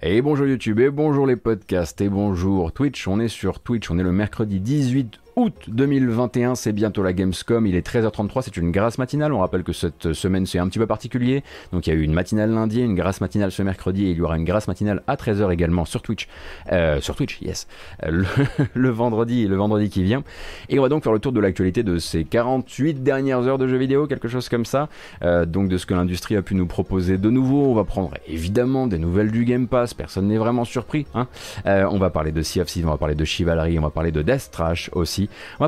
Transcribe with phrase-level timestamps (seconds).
[0.00, 3.08] Et bonjour YouTube, et bonjour les podcasts, et bonjour Twitch.
[3.08, 7.64] On est sur Twitch, on est le mercredi 18 août 2021, c'est bientôt la Gamescom,
[7.64, 10.80] il est 13h33, c'est une grâce matinale, on rappelle que cette semaine c'est un petit
[10.80, 14.06] peu particulier, donc il y a eu une matinale lundi, une grâce matinale ce mercredi,
[14.06, 16.26] et il y aura une grâce matinale à 13h également sur Twitch,
[16.72, 17.68] euh, sur Twitch, yes,
[18.04, 18.24] euh,
[18.74, 20.24] le, vendredi, le vendredi qui vient,
[20.68, 23.68] et on va donc faire le tour de l'actualité de ces 48 dernières heures de
[23.68, 24.88] jeux vidéo, quelque chose comme ça,
[25.22, 28.10] euh, donc de ce que l'industrie a pu nous proposer de nouveau, on va prendre
[28.26, 31.28] évidemment des nouvelles du Game Pass, personne n'est vraiment surpris, hein.
[31.64, 34.10] on va parler de Sea of Thieves, on va parler de Chivalry, on va parler
[34.10, 35.27] de Death Trash aussi,
[35.58, 35.66] on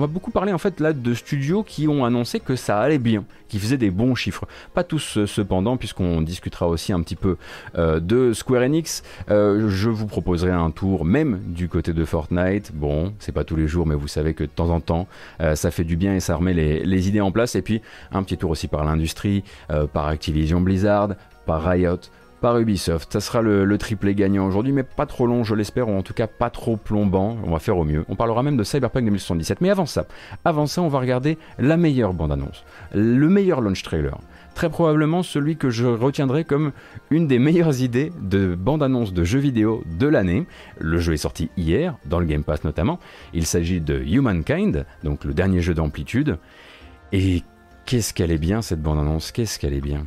[0.00, 3.24] va beaucoup parler en fait là de studios qui ont annoncé que ça allait bien,
[3.48, 4.46] qui faisaient des bons chiffres.
[4.74, 7.36] Pas tous euh, cependant, puisqu'on discutera aussi un petit peu
[7.76, 9.02] euh, de Square Enix.
[9.30, 12.72] Euh, je vous proposerai un tour même du côté de Fortnite.
[12.74, 15.06] Bon, c'est pas tous les jours, mais vous savez que de temps en temps,
[15.54, 17.54] ça fait du bien et ça remet les, idées en place.
[17.56, 19.42] Et puis un petit tour aussi par l'industrie,
[19.92, 21.10] par Activision Blizzard,
[21.46, 21.98] par Riot
[22.42, 23.12] par Ubisoft.
[23.12, 26.12] Ça sera le, triplé gagnant aujourd'hui, mais pas trop long, je l'espère, ou en tout
[26.12, 27.38] cas pas trop plombant.
[27.44, 28.04] On va faire au mieux.
[28.08, 29.60] On parlera même de Cyberpunk 2077.
[29.60, 30.06] Mais avant ça,
[30.44, 34.18] avant ça, on va regarder la meilleure bande-annonce, le meilleur launch trailer.
[34.54, 36.72] Très probablement celui que je retiendrai comme
[37.10, 40.46] une des meilleures idées de bande-annonce de jeux vidéo de l'année.
[40.78, 42.98] Le jeu est sorti hier, dans le Game Pass notamment.
[43.32, 46.38] Il s'agit de Humankind, donc le dernier jeu d'amplitude.
[47.12, 47.44] Et
[47.86, 50.04] qu'est-ce qu'elle est bien cette bande-annonce, qu'est-ce qu'elle est bien?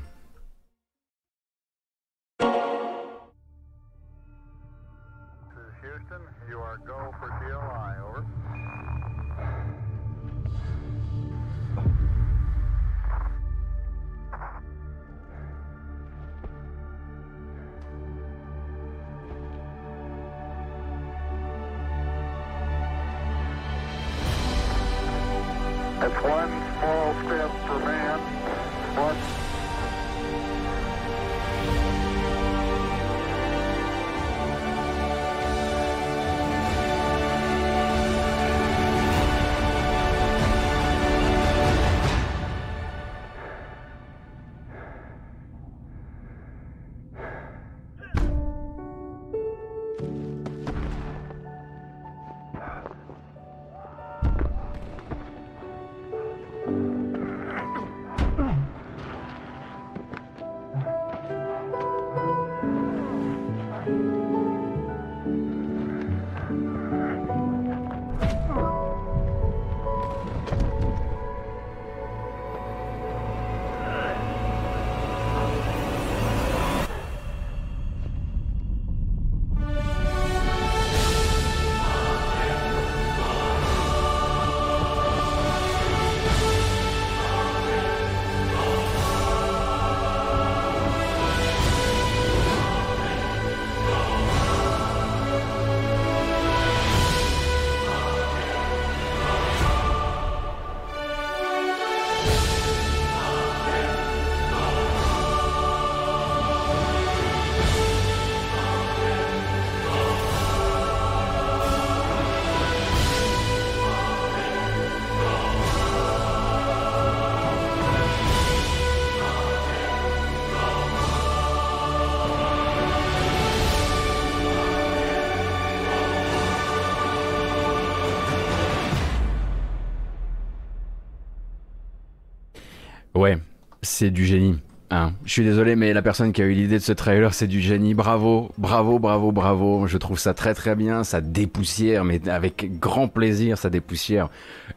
[133.96, 134.60] C'est du génie.
[134.92, 135.14] Hein.
[135.24, 137.62] Je suis désolé, mais la personne qui a eu l'idée de ce trailer, c'est du
[137.62, 137.94] génie.
[137.94, 139.88] Bravo, bravo, bravo, bravo.
[139.88, 141.06] Je trouve ça très très bien.
[141.06, 144.30] Ça dépoussière, mais avec grand plaisir, ça dépoussière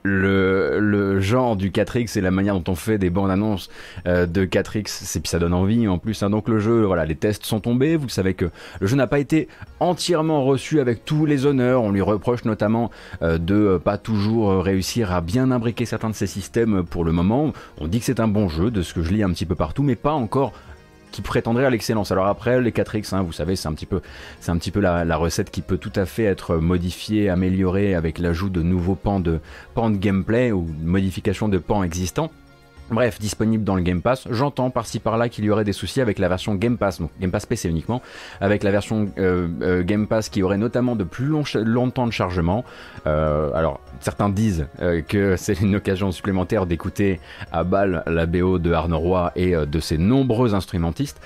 [0.04, 3.70] le, genre du 4X et la manière dont on fait des bandes annonces
[4.06, 4.84] euh, de 4X.
[4.86, 6.22] C'est puis ça donne envie en plus.
[6.22, 6.30] Hein.
[6.30, 7.96] Donc le jeu, voilà, les tests sont tombés.
[7.96, 9.48] Vous savez que le jeu n'a pas été
[9.80, 11.82] entièrement reçu avec tous les honneurs.
[11.82, 12.90] On lui reproche notamment
[13.22, 17.52] euh, de pas toujours réussir à bien imbriquer certains de ses systèmes pour le moment.
[17.78, 19.54] On dit que c'est un bon jeu, de ce que je lis un petit peu
[19.54, 20.52] partout, mais pas encore
[21.10, 22.12] qui prétendrait à l'excellence.
[22.12, 24.00] Alors après, les 4X, hein, vous savez, c'est un petit peu,
[24.46, 28.50] un petit peu la, recette qui peut tout à fait être modifiée, améliorée avec l'ajout
[28.50, 29.40] de nouveaux pans de,
[29.74, 32.30] pans de gameplay ou modification de pans existants.
[32.90, 34.26] Bref, disponible dans le Game Pass.
[34.30, 37.30] J'entends par-ci par-là qu'il y aurait des soucis avec la version Game Pass, donc Game
[37.30, 38.00] Pass PC uniquement,
[38.40, 42.12] avec la version euh, euh, Game Pass qui aurait notamment de plus long longtemps de
[42.12, 42.64] chargement.
[43.06, 44.68] Euh, alors, certains disent
[45.06, 47.20] que c'est une occasion supplémentaire d'écouter
[47.52, 51.20] à balle la BO de Arnaud Roy et de ses nombreux instrumentistes,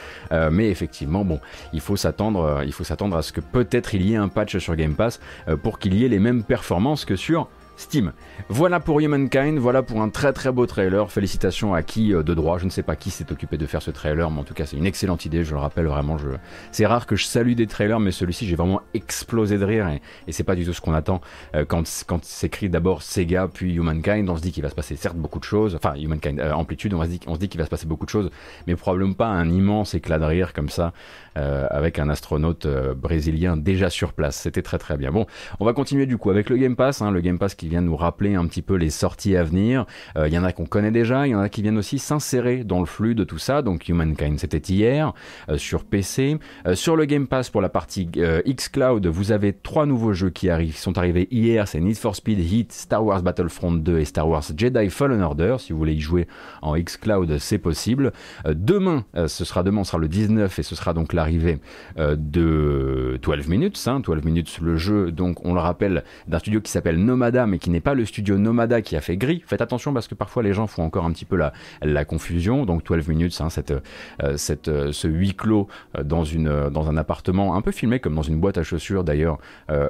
[0.50, 1.38] mais effectivement, bon,
[1.73, 4.59] il faut s'attendre, il faut s'attendre à ce que peut-être il y ait un patch
[4.59, 5.20] sur Game Pass
[5.62, 8.12] pour qu'il y ait les mêmes performances que sur Steam.
[8.48, 11.10] Voilà pour Humankind, voilà pour un très très beau trailer.
[11.10, 13.82] Félicitations à qui euh, de droit, je ne sais pas qui s'est occupé de faire
[13.82, 16.19] ce trailer, mais en tout cas c'est une excellente idée, je le rappelle vraiment.
[16.19, 16.28] Je...
[16.70, 20.32] C'est rare que je salue des trailers, mais celui-ci j'ai vraiment explosé de rire et,
[20.32, 21.20] c'est pas du tout ce qu'on attend
[21.54, 24.28] euh, quand, quand s'écrit d'abord Sega puis Humankind.
[24.28, 26.94] On se dit qu'il va se passer certes beaucoup de choses, enfin Humankind euh, Amplitude,
[26.94, 28.30] on, se dit, se dit qu'il va se passer beaucoup de choses,
[28.66, 30.92] mais probablement pas un immense éclat de rire comme ça
[31.34, 34.36] avec un astronaute brésilien déjà sur place.
[34.36, 35.10] C'était très très bien.
[35.10, 35.26] Bon,
[35.60, 37.82] on va continuer du coup avec le Game Pass, hein, le Game Pass qui vient
[37.82, 39.87] nous rappeler un petit peu les sorties à venir.
[40.17, 41.99] Il euh, y en a qu'on connaît déjà, il y en a qui viennent aussi
[41.99, 43.62] s'insérer dans le flux de tout ça.
[43.62, 45.12] Donc Humankind, c'était hier
[45.49, 46.38] euh, sur PC.
[46.67, 50.50] Euh, sur le Game Pass pour la partie xCloud, vous avez trois nouveaux jeux qui
[50.50, 51.69] arrivent, sont arrivés hier.
[51.69, 55.56] C'est Need for Speed Heat, Star Wars Battlefront 2 et Star Wars Jedi Fallen Order.
[55.59, 56.26] Si vous voulez y jouer
[56.62, 58.12] en xCloud, c'est possible.
[58.47, 61.59] demain, ce sera demain, sera le 19 et ce sera donc l'arrivée
[61.99, 63.75] de 12 minutes.
[63.85, 64.20] 12 hein.
[64.25, 67.81] minutes, le jeu, donc on le rappelle, d'un studio qui s'appelle Nomada, mais qui n'est
[67.81, 69.43] pas le studio Nomada qui a fait Gris.
[69.46, 72.64] Faites attention parce que parfois les gens font encore un petit peu la, confusion.
[72.64, 74.37] Donc 12 minutes, hein, euh,
[74.69, 75.69] euh, ce huis clos
[75.99, 79.38] euh, dans, un appartement un peu filmé comme dans une boîte à chaussures d'ailleurs,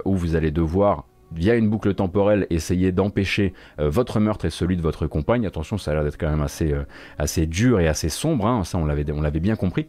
[0.05, 4.83] où vous allez devoir via une boucle temporelle essayer d'empêcher votre meurtre et celui de
[4.83, 5.47] votre compagne.
[5.47, 6.43] Attention, ça a l'air d'être quand même
[7.19, 8.65] assez, dur et assez sombre, hein.
[8.65, 9.87] ça on l'avait bien compris.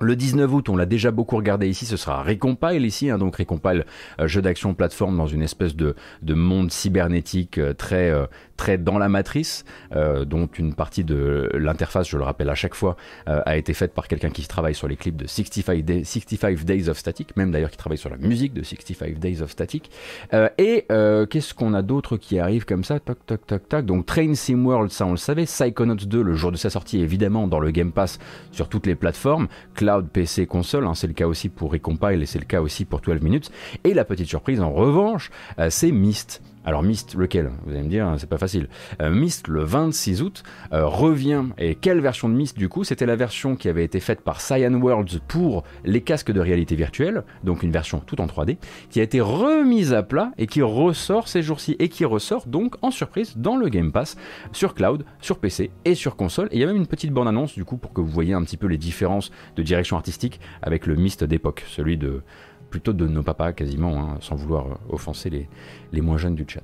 [0.00, 3.36] Le 19 août, on l'a déjà beaucoup regardé ici, ce sera Recompile ici, hein, donc
[3.36, 3.84] Recompile,
[4.20, 8.26] euh, jeu d'action plateforme dans une espèce de, de monde cybernétique euh, très, euh,
[8.58, 9.64] très dans la matrice,
[9.96, 12.96] euh, dont une partie de l'interface, je le rappelle à chaque fois,
[13.28, 16.88] euh, a été faite par quelqu'un qui travaille sur les clips de 65, 65 Days
[16.90, 19.90] of Static, même d'ailleurs qui travaille sur la musique de 65 Days of Static.
[20.34, 20.84] Euh, et
[21.30, 22.98] qu'est-ce qu'on a d'autre qui arrive comme ça?
[22.98, 23.86] Toc, toc, toc, toc.
[23.86, 25.44] Donc Train Sim World, ça on le savait.
[25.44, 28.18] Psychonauts 2, le jour de sa sortie, évidemment, dans le Game Pass
[28.50, 30.86] sur toutes les plateformes, cloud, PC, console.
[30.86, 33.52] Hein, c'est le cas aussi pour Recompile et c'est le cas aussi pour 12 minutes.
[33.84, 35.30] Et la petite surprise, en revanche,
[35.68, 36.42] c'est Myst.
[36.68, 38.68] Alors Myst, lequel Vous allez me dire, c'est pas facile.
[39.00, 40.42] Euh, Myst, le 26 août,
[40.74, 41.44] euh, revient.
[41.56, 42.84] Et quelle version de Myst du coup?
[42.84, 46.76] C'était la version qui avait été faite par Cyan Worlds pour les casques de réalité
[46.76, 48.58] virtuelle, donc une version tout en 3D,
[48.90, 52.74] qui a été remise à plat et qui ressort ces jours-ci et qui ressort donc
[52.82, 54.18] en surprise dans le Game Pass
[54.52, 56.48] sur cloud, sur PC et sur console.
[56.50, 58.42] Et il y a même une petite bande-annonce du coup pour que vous voyez un
[58.42, 62.22] petit peu les différences de direction artistique avec le Myst d'époque, celui de
[62.70, 65.48] plutôt de nos papas quasiment, hein, sans vouloir offenser les,
[65.92, 66.62] les moins jeunes du chat.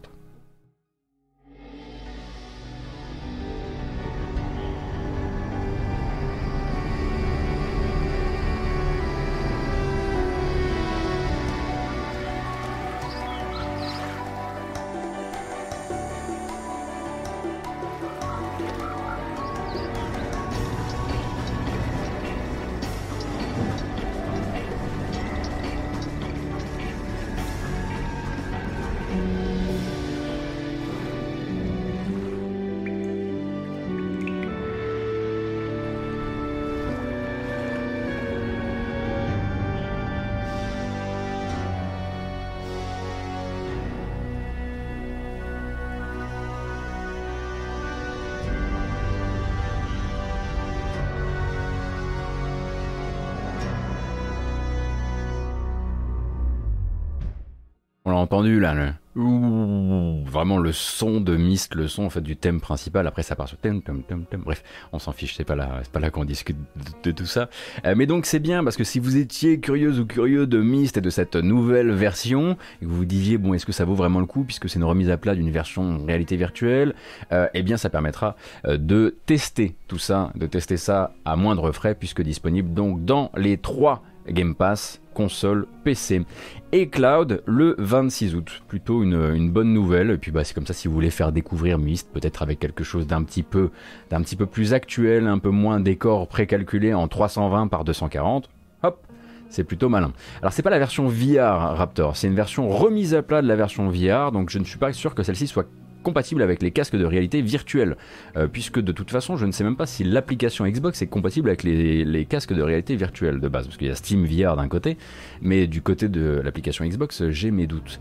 [58.25, 58.75] Entendu là,
[59.17, 63.07] vraiment le son de Myst, le son en fait du thème principal.
[63.07, 64.43] Après ça part sur thème, thème, thème.
[64.45, 66.57] Bref, on s'en fiche, c'est pas là, c'est pas là qu'on discute
[67.05, 67.49] de, tout ça.
[67.85, 70.97] Euh, mais donc c'est bien parce que si vous étiez curieuse ou curieux de Myst
[70.97, 73.95] et de cette nouvelle version et que vous vous disiez bon est-ce que ça vaut
[73.95, 76.95] vraiment le coup puisque c'est une remise à plat d'une version réalité virtuelle,
[77.33, 81.71] euh, eh bien ça permettra euh, de tester tout ça, de tester ça à moindre
[81.71, 86.25] frais puisque disponible donc dans les trois Game Pass, console, PC
[86.73, 88.63] et cloud le 26 août.
[88.69, 90.11] Plutôt une, bonne nouvelle.
[90.11, 92.85] Et puis bah, c'est comme ça si vous voulez faire découvrir Myst, peut-être avec quelque
[92.85, 93.71] chose d'un petit peu
[94.11, 98.51] d'un petit peu plus actuel, un peu moins décor précalculé en 320 par 240.
[98.83, 99.07] Hop,
[99.49, 100.13] c'est plutôt malin.
[100.41, 103.57] Alors c'est pas la version VR Raptor, c'est une version remise à plat de la
[103.57, 105.67] version VR, donc je ne suis pas sûr que celle-ci soit
[106.05, 107.97] compatible avec les casques de réalité virtuelle,
[108.37, 111.49] euh, puisque de toute façon, je ne sais même pas si l'application Xbox est compatible
[111.49, 114.69] avec les, casques de réalité virtuelle de base, parce qu'il y a Steam VR d'un
[114.69, 114.97] côté,
[115.43, 117.99] mais du côté de l'application Xbox, j'ai mes doutes.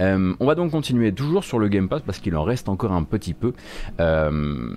[0.00, 2.92] Euh, on va donc continuer toujours sur le Game Pass, parce qu'il en reste encore
[2.92, 3.54] un petit peu.
[4.00, 4.76] Euh,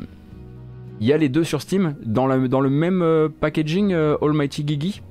[0.99, 5.01] il y a les deux sur Steam, dans, dans le même packaging Almighty Gigi,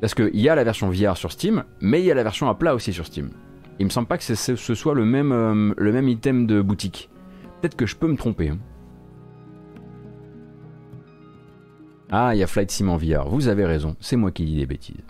[0.00, 2.48] parce qu'il y a la version VR sur Steam, mais il y a la version
[2.48, 3.30] à plat aussi sur Steam.
[3.78, 7.10] Il me semble pas que ce soit le même, euh, le même item de boutique.
[7.60, 8.50] Peut-être que je peux me tromper.
[8.50, 8.58] Hein.
[12.10, 13.28] Ah, il y a Flight Sim en VR.
[13.28, 15.02] Vous avez raison, c'est moi qui dis des bêtises.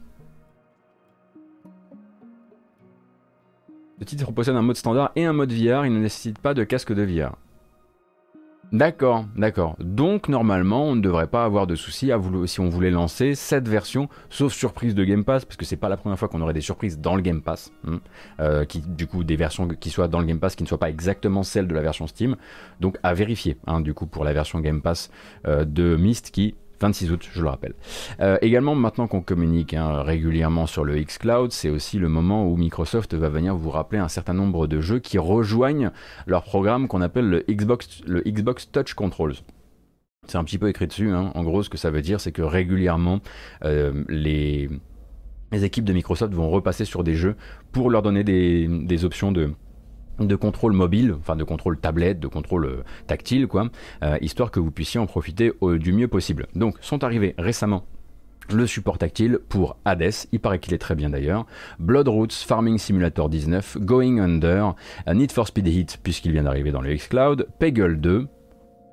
[3.99, 6.65] Le titre possède un mode standard et un mode VR, il ne nécessite pas de
[6.65, 7.37] casque de VR.
[8.73, 9.77] D'accord, d'accord.
[9.79, 12.11] Donc normalement, on ne devrait pas avoir de soucis
[12.47, 15.89] si on voulait lancer cette version, sauf surprise de Game Pass, parce que c'est pas
[15.89, 18.01] la première fois qu'on aurait des surprises dans le Game Pass, hein.
[18.41, 20.79] euh, qui du coup des versions qui soient dans le Game Pass qui ne soient
[20.79, 22.37] pas exactement celles de la version Steam.
[22.81, 25.11] Donc à vérifier, hein, du coup pour la version Game Pass
[25.47, 27.75] euh, de Myst qui 26 août, je le rappelle.
[28.21, 32.57] Euh, également, maintenant qu'on communique hein, régulièrement sur le xCloud, c'est aussi le moment où
[32.57, 35.91] Microsoft va venir vous rappeler un certain nombre de jeux qui rejoignent
[36.27, 39.37] leur programme qu'on appelle le Xbox, le Xbox Touch Controls.
[40.27, 41.11] C'est un petit peu écrit dessus.
[41.11, 41.31] Hein.
[41.35, 43.21] En gros, ce que ça veut dire, c'est que régulièrement,
[43.65, 44.69] euh, les,
[45.53, 47.37] les équipes de Microsoft vont repasser sur des jeux
[47.73, 49.53] pour leur donner des options de
[50.19, 53.69] de contrôle mobile, enfin de contrôle tablette, de contrôle euh, tactile, quoi,
[54.03, 56.47] euh, histoire que vous puissiez en profiter du mieux possible.
[56.55, 57.85] Donc, sont arrivés récemment
[58.51, 61.47] le support tactile pour Hades, il paraît qu'il est très bien d'ailleurs,
[61.81, 64.77] Blood Roots, Farming Simulator 19, Going Under,
[65.13, 68.29] Need for Speed Heat puisqu'il vient d'arriver dans le xCloud, Peggle 2,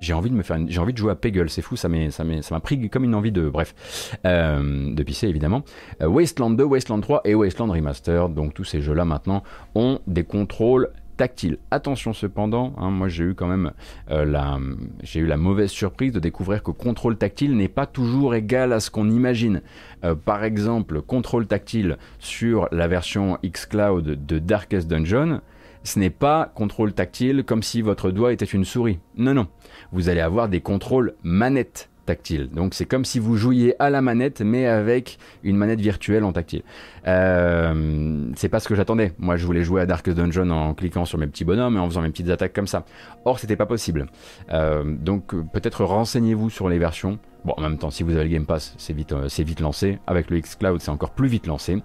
[0.04, 3.50] j'ai envie de jouer à Peggle c'est fou ça m'a pris comme une envie de
[3.50, 5.64] bref euh, de pisser évidemment.
[6.02, 9.44] Wasteland 2 Wasteland 3 et Wasteland Remaster donc tous ces jeux là maintenant
[9.76, 11.58] ont des contrôles tactile.
[11.72, 13.72] Attention cependant, hein, moi j'ai eu quand même
[14.12, 18.92] euh, la, mauvaise surprise de découvrir que contrôle tactile n'est pas toujours égal à ce
[18.92, 19.62] qu'on imagine.
[20.04, 25.42] Euh, par exemple, contrôle tactile sur la version xCloud de Darkest Dungeon,
[25.84, 29.00] ce n'est pas contrôle tactile comme si votre doigt était une souris.
[29.18, 29.48] Non, non.
[29.92, 32.50] Vous allez avoir des contrôles manettes tactile.
[32.50, 36.34] Donc c'est comme si vous jouiez à la manette mais avec une manette virtuelle en
[36.34, 36.64] tactile.
[37.08, 39.14] Euh, c'est pas ce que j'attendais.
[39.18, 41.88] Moi je voulais jouer à Dark Dungeon en cliquant sur mes petits bonhommes et en
[41.88, 42.86] faisant mes petites attaques comme ça.
[43.26, 44.08] Or c'était pas possible.
[44.52, 47.20] Euh, donc peut-être renseignez-vous sur les versions.
[47.46, 50.00] Bon, en même temps, si vous avez le Game Pass, c'est vite, euh, vite lancé.
[50.08, 51.84] Avec le xCloud, c'est encore plus vite lancé.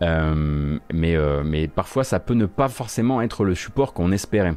[0.00, 4.54] mais parfois, ça peut ne pas forcément être le support qu'on espérait.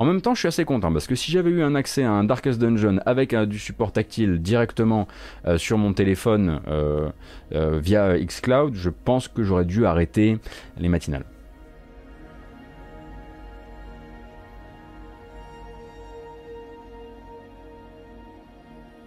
[0.00, 2.10] En même temps, je suis assez content parce que si j'avais eu un accès à
[2.10, 5.06] un Darkest Dungeon avec du support tactile directement
[5.46, 7.10] euh, sur mon téléphone euh,
[7.52, 10.38] euh, via xCloud, je pense que j'aurais dû arrêter
[10.78, 11.26] les matinales.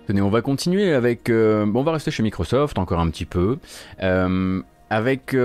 [0.05, 1.27] Tenez, on va continuer avec.
[1.31, 3.57] on va rester chez Microsoft encore un petit peu.
[3.99, 5.35] avec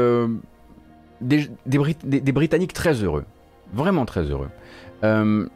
[1.23, 1.49] des,
[2.33, 3.25] Britanniques très heureux.
[3.73, 4.49] Vraiment très heureux.
[5.05, 5.49] Euh,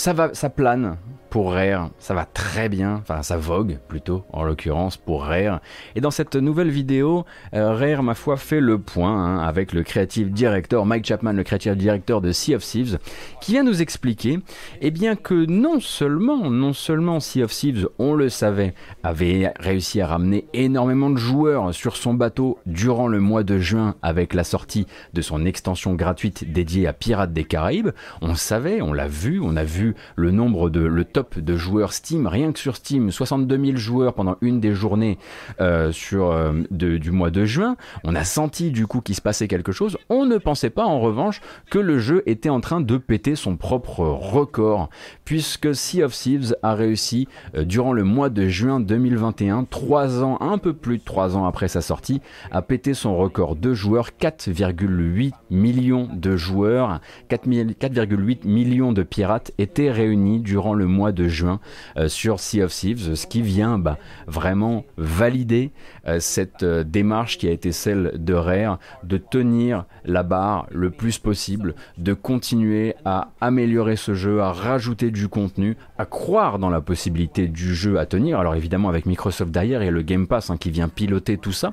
[0.00, 0.96] ça va, ça plane
[1.28, 5.60] pour Rare, ça va très bien, enfin ça vogue plutôt en l'occurrence pour Rare.
[5.94, 9.84] Et dans cette nouvelle vidéo, euh, Rare ma foi fait le point hein, avec le
[9.84, 12.98] creative director Mike Chapman, le creative director de Sea of Thieves,
[13.40, 14.40] qui vient nous expliquer
[14.80, 20.00] eh bien que non seulement, non seulement Sea of Thieves, on le savait, avait réussi
[20.00, 24.42] à ramener énormément de joueurs sur son bateau durant le mois de juin avec la
[24.42, 27.90] sortie de son extension gratuite dédiée à Pirates des Caraïbes,
[28.20, 31.92] on savait, on l'a vu, on a vu le nombre de le top de joueurs
[31.92, 35.18] Steam, rien que sur Steam, 62 000 joueurs pendant une des journées
[35.60, 37.76] euh, sur, euh, du mois de juin.
[38.04, 39.98] On a senti du coup qu'il se passait quelque chose.
[40.08, 43.56] On ne pensait pas en revanche que le jeu était en train de péter son
[43.56, 44.90] propre record,
[45.24, 50.38] puisque Sea of Thieves a réussi euh, durant le mois de juin 2021, trois ans,
[50.40, 52.20] un peu plus de trois ans après sa sortie,
[52.50, 59.79] à péter son record de joueurs, 4,8 millions de joueurs, 4,8 millions de pirates étaient
[59.88, 61.60] réunis durant le mois de juin
[61.96, 65.70] euh, sur Sea of Thieves, ce qui vient bah, vraiment valider
[66.18, 71.18] cette euh, démarche qui a été celle de Rare de tenir la barre le plus
[71.18, 76.80] possible, de continuer à améliorer ce jeu, à rajouter du contenu, à croire dans la
[76.80, 78.38] possibilité du jeu à tenir.
[78.38, 81.72] Alors évidemment avec Microsoft derrière et le Game Pass hein, qui vient piloter tout ça,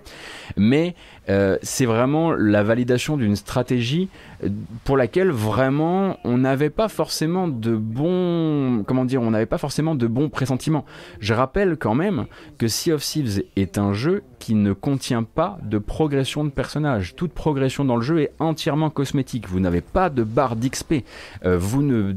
[0.56, 0.96] mais
[1.62, 4.08] c'est vraiment la validation d'une stratégie
[4.86, 9.96] pour laquelle vraiment on n'avait pas forcément de bons, comment dire, on n'avait pas forcément
[9.96, 10.86] de bons pressentiments.
[11.20, 15.58] Je rappelle quand même que Sea of Thieves est un jeu qui ne contient pas
[15.64, 17.16] de progression de personnage.
[17.16, 19.48] Toute progression dans le jeu est entièrement cosmétique.
[19.48, 21.04] Vous n'avez pas de barre d'XP.
[21.46, 22.14] Euh, vous ne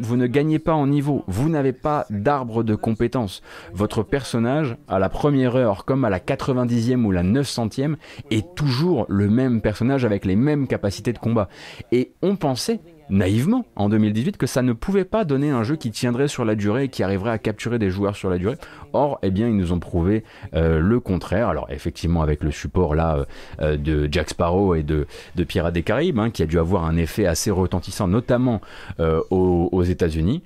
[0.00, 1.24] vous ne gagnez pas en niveau.
[1.26, 3.42] Vous n'avez pas d'arbre de compétences.
[3.72, 7.96] Votre personnage, à la première heure comme à la 90e ou la 900e,
[8.30, 11.48] est toujours le même personnage avec les mêmes capacités de combat.
[11.92, 12.80] Et on pensait
[13.10, 16.54] naïvement en 2018 que ça ne pouvait pas donner un jeu qui tiendrait sur la
[16.54, 18.56] durée et qui arriverait à capturer des joueurs sur la durée.
[18.92, 21.48] Or, eh bien, ils nous ont prouvé euh, le contraire.
[21.48, 23.24] Alors, effectivement, avec le support là euh,
[23.60, 25.06] euh, de Jack Sparrow et de,
[25.36, 28.60] de Pirates des Caraïbes, hein, qui a dû avoir un effet assez retentissant, notamment
[29.30, 30.42] aux, États-Unis.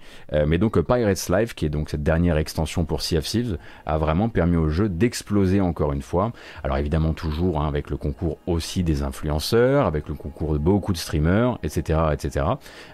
[0.47, 3.99] mais donc, Pirates Live, qui est donc cette dernière extension pour Sea of Thieves, a
[3.99, 6.33] vraiment permis au jeu d'exploser encore une fois.
[6.63, 10.93] Alors, évidemment, toujours hein, avec le concours aussi des influenceurs, avec le concours de beaucoup
[10.93, 12.47] de streamers, etc., etc.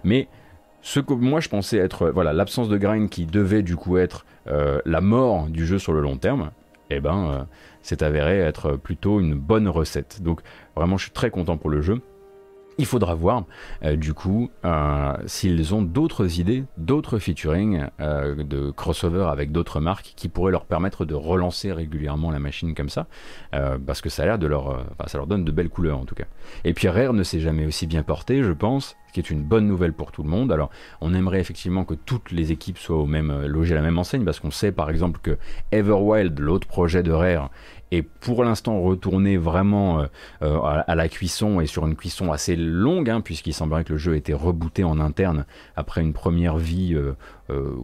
[0.04, 0.28] Mais
[0.82, 4.24] ce que moi je pensais être voilà l'absence de grind qui devait du coup être
[4.50, 6.50] la mort du jeu sur le long terme,
[6.90, 7.44] eh ben euh,
[7.82, 10.22] c'est avéré être plutôt une bonne recette.
[10.22, 10.40] Donc
[10.76, 12.02] vraiment je suis très content pour le jeu.
[12.80, 13.44] Il faudra voir
[13.84, 19.80] euh, du coup euh, s'ils ont d'autres idées, d'autres featuring euh, de crossover avec d'autres
[19.80, 23.06] marques qui pourraient leur permettre de relancer régulièrement la machine comme ça,
[23.52, 26.06] parce que ça a l'air de leur, enfin, ça leur donne de belles couleurs en
[26.06, 26.24] tout cas.
[26.64, 29.42] Et puis Rare ne s'est jamais aussi bien porté, je pense, ce qui est une
[29.42, 30.50] bonne nouvelle pour tout le monde.
[30.50, 30.70] Alors,
[31.02, 34.24] on aimerait effectivement que toutes les équipes soient au même, logées à la même enseigne,
[34.24, 35.36] parce qu'on sait par exemple que
[35.70, 37.50] Everwild, l'autre projet de Rare,
[37.92, 40.06] et pour l'instant retourner vraiment euh,
[40.42, 43.98] euh, à, la cuisson et sur une cuisson assez longue, hein, puisqu'il semblerait que le
[43.98, 45.44] jeu était rebooté en interne
[45.76, 47.14] après une première vie, euh,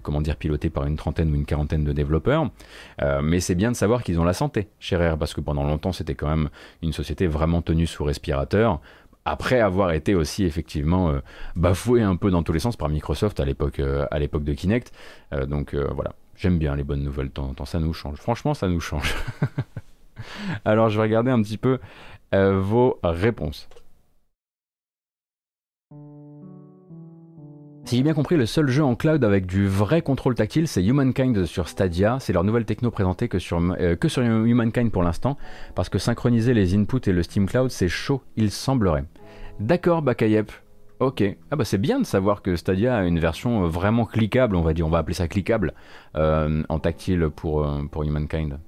[0.02, 2.50] comment dire, pilotée par une trentaine ou une quarantaine de développeurs.
[3.22, 5.92] mais c'est bien de savoir qu'ils ont la santé chez Rare, parce que pendant longtemps
[5.92, 6.50] c'était quand même
[6.82, 8.80] une société vraiment tenue sous respirateur
[9.24, 11.12] après avoir été aussi effectivement
[11.56, 14.92] bafoué un peu dans tous les sens par Microsoft à l'époque à l'époque de Kinect.
[15.48, 18.18] donc voilà, j'aime bien les bonnes nouvelles, tant, tant, ça nous change.
[18.18, 19.14] Franchement, ça nous change.
[20.64, 21.78] Alors, je vais regarder un petit peu
[22.34, 23.68] euh, vos réponses.
[27.86, 30.84] Si j'ai bien compris, le seul jeu en cloud avec du vrai contrôle tactile, c'est
[30.84, 32.18] Humankind sur Stadia.
[32.18, 35.36] C'est leur nouvelle techno présentée que sur, euh, que sur Humankind pour l'instant,
[35.76, 39.04] parce que synchroniser les inputs et le Steam Cloud, c'est chaud, il semblerait.
[39.60, 40.50] D'accord, Bakayep.
[40.98, 41.22] Ok.
[41.52, 44.74] Ah bah c'est bien de savoir que Stadia a une version vraiment cliquable, on va
[44.74, 45.72] dire, on va appeler ça cliquable,
[46.16, 48.58] euh, en tactile pour, pour Humankind.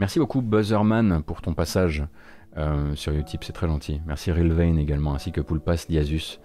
[0.00, 2.04] Merci beaucoup Buzzerman pour ton passage
[2.56, 4.00] euh, sur Utip, c'est très gentil.
[4.06, 6.38] Merci Rilvain également, ainsi que Poulpas, Diazus,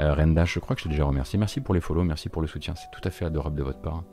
[0.00, 1.38] euh, Renda, je crois que je t'ai déjà remercié.
[1.38, 3.80] Merci pour les follow, merci pour le soutien, c'est tout à fait adorable de votre
[3.80, 4.04] part.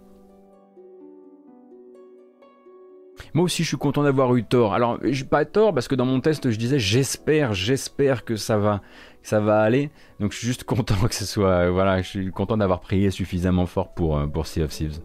[3.34, 4.74] Moi aussi, je suis content d'avoir eu tort.
[4.74, 8.82] Alors, pas tort parce que dans mon test, je disais j'espère, j'espère que ça va,
[9.24, 9.90] ça va aller.
[10.20, 13.66] Donc, je suis juste content que ce soit, voilà, je suis content d'avoir prié suffisamment
[13.66, 15.00] fort pour euh, pour Sea of Thieves.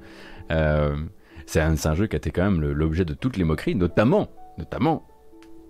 [0.50, 0.97] Euh,
[1.50, 5.04] c'est un, jeu qui a été quand même l'objet de toutes les moqueries, notamment, notamment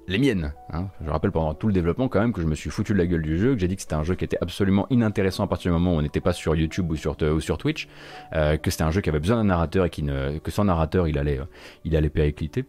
[0.09, 0.53] les miennes.
[0.75, 0.89] Hein.
[1.03, 3.07] Je rappelle pendant tout le développement quand même que je me suis foutu de la
[3.07, 5.47] gueule du jeu, que j'ai dit que c'était un jeu qui était absolument inintéressant à
[5.47, 7.89] partir du moment où on n'était pas sur YouTube ou sur, sur Twitch,
[8.35, 11.17] euh, que c'était un jeu qui avait besoin d'un narrateur et que sans narrateur il
[11.17, 11.47] allait, euh,
[11.85, 12.67] il allait péricliter.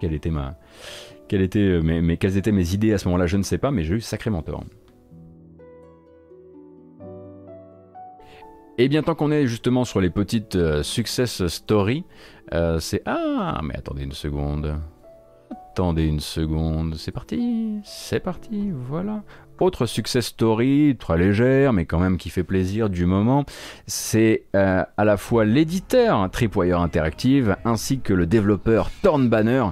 [0.00, 0.56] Quelle était ma,
[1.28, 3.70] quelle était, euh, mes, quelles étaient mes idées à ce moment-là, je ne sais pas,
[3.70, 4.64] mais j'ai eu sacrément tort.
[8.80, 12.06] Et bien tant qu'on est justement sur les petites euh, success stories,
[12.54, 14.74] euh, c'est ah mais attendez une seconde,
[15.70, 19.22] attendez une seconde, c'est parti, c'est parti, voilà.
[19.60, 23.44] Autre success story, très légère, mais quand même qui fait plaisir du moment,
[23.86, 29.64] c'est euh, à la fois l'éditeur Tripwire Interactive ainsi que le développeur Torn Banner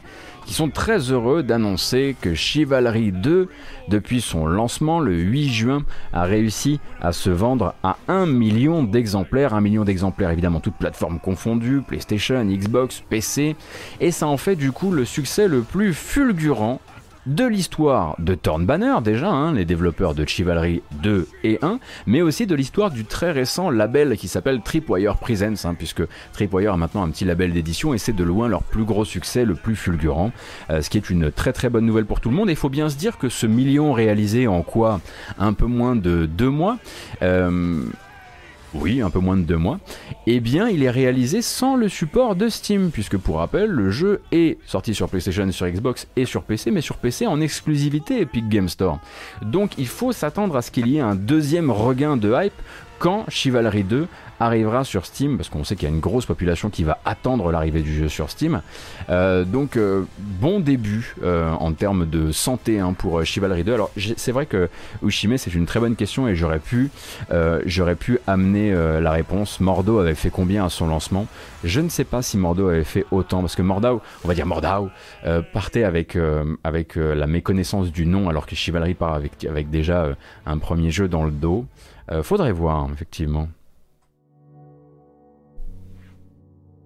[0.49, 3.51] qui sont très heureux d'annoncer que Chivalry 2,
[3.89, 5.83] depuis son lancement le 8 juin,
[6.15, 9.53] a réussi à se vendre à 1 million d'exemplaires.
[9.53, 13.57] 1 million d'exemplaires évidemment toutes plateformes confondues, PlayStation, Xbox, PC,
[14.01, 16.81] et ça en fait du coup le succès le plus fulgurant
[17.29, 22.23] de l'histoire de Torn Banner déjà, hein, les développeurs de Chivalry 2 et 1, mais
[22.23, 26.77] aussi de l'histoire du très récent label qui s'appelle Tripwire Presents, hein, puisque Tripwire a
[26.79, 29.77] maintenant un petit label d'édition et c'est de loin leur plus gros succès, le plus
[29.77, 30.33] fulgurant,
[30.71, 32.49] euh, ce qui est une très très bonne nouvelle pour tout le monde.
[32.49, 35.01] Et il faut bien se dire que ce million réalisé en quoi?
[35.39, 36.79] Un peu moins de deux mois.
[37.23, 37.83] Euh,
[38.75, 39.79] oui, un peu moins de deux mois,
[40.27, 44.21] eh bien il est réalisé sans le support de Steam, puisque pour rappel, le jeu
[44.33, 48.49] est sorti sur PlayStation, sur Xbox et sur PC, mais sur PC en exclusivité Epic
[48.49, 48.99] Game Store.
[49.43, 52.53] Donc il faut s'attendre à ce qu'il y ait un deuxième regain de hype
[52.99, 54.09] quand Chivalry 2
[54.41, 57.51] arrivera sur Steam, parce qu'on sait qu'il y a une grosse population qui va attendre
[57.51, 58.63] l'arrivée du jeu sur Steam.
[59.11, 63.75] Euh, donc euh, bon début euh, en termes de santé hein, pour Chivalry 2.
[63.75, 64.69] Alors c'est vrai que
[65.03, 66.91] Ushime c'est une très bonne question et j'aurais pu,
[67.67, 69.61] j'aurais pu amener la réponse.
[69.61, 71.27] Mordo avait fait combien à son lancement?
[71.65, 74.47] Je ne sais pas si Mordo avait fait autant, parce que Mordau, on va dire
[74.47, 74.91] Mordau,
[75.53, 76.17] partait avec,
[76.65, 80.09] avec la méconnaissance du nom alors que Chivalry part avec déjà
[80.47, 81.67] un premier jeu dans le dos.
[82.23, 83.49] Faudrait voir, effectivement.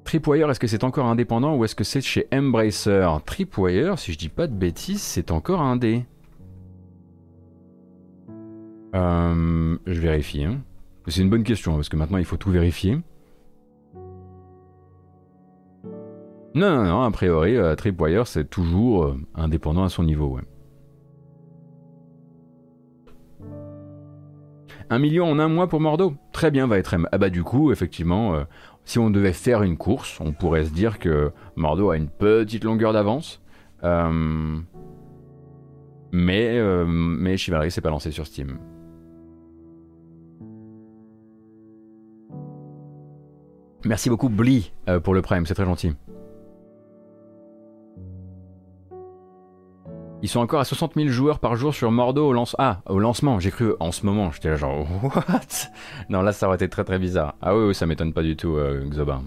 [0.04, 3.06] Tripwire, est-ce que c'est encore indépendant ou est-ce que c'est chez Embracer?
[3.24, 6.04] Tripwire, si je dis pas de bêtises, c'est encore indé.
[8.94, 10.44] Euh, je vérifie.
[10.44, 10.60] Hein.
[11.08, 12.98] C'est une bonne question parce que maintenant il faut tout vérifier.
[16.54, 20.26] Non, non, non, a priori, euh, Tripwire c'est toujours euh, indépendant à son niveau.
[20.26, 20.42] Ouais.
[24.92, 26.94] Un million en un mois pour Mordo Très bien, va être.
[27.12, 28.44] Ah bah du coup, effectivement, euh,
[28.84, 32.62] si on devait faire une course, on pourrait se dire que Mordo a une petite
[32.62, 33.40] longueur d'avance.
[36.12, 38.58] mais, mais Chivalry s'est pas lancé sur Steam.
[43.86, 44.74] Merci beaucoup Bli
[45.04, 45.94] pour le Prime, c'est très gentil.
[50.22, 52.54] Ils sont encore à 60 000 joueurs par jour sur Mordo au, lance...
[52.58, 53.40] ah, au lancement.
[53.40, 54.30] J'ai cru en ce moment.
[54.30, 55.40] J'étais là genre, what?
[56.08, 57.34] Non, là, ça aurait été très très bizarre.
[57.42, 59.20] Ah oui, oui ça m'étonne pas du tout, euh, Xoba.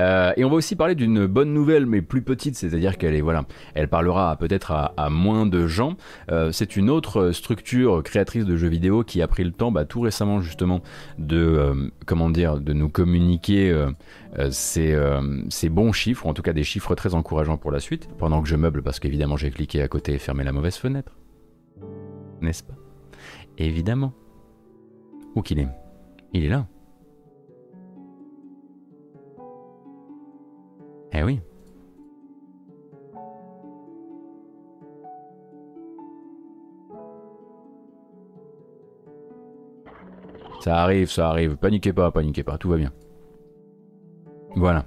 [0.00, 3.44] Euh, et on va aussi parler d'une bonne nouvelle, mais plus petite, c'est-à-dire qu'elle voilà,
[3.74, 5.96] elle parlera peut-être à, moins de gens.
[6.30, 9.84] Euh, c'est une autre structure créatrice de jeux vidéo qui a pris le temps, bah,
[9.84, 10.82] tout récemment justement,
[11.18, 13.74] de euh, comment dire, de nous communiquer
[14.50, 14.98] ces,
[15.48, 18.08] ces, bons chiffres, en tout cas des chiffres très encourageants pour la suite.
[18.18, 21.16] Pendant que je meuble, parce qu'évidemment j'ai cliqué à côté et fermé la mauvaise fenêtre,
[22.40, 22.74] n'est-ce pas?
[23.58, 24.12] Évidemment.
[25.34, 25.68] Où qu'il est
[26.32, 26.66] Il est là.
[31.18, 31.40] Eh oui.
[40.60, 41.56] Ça arrive, ça arrive.
[41.56, 42.92] Paniquez pas, paniquez pas, tout va bien.
[44.56, 44.84] Voilà.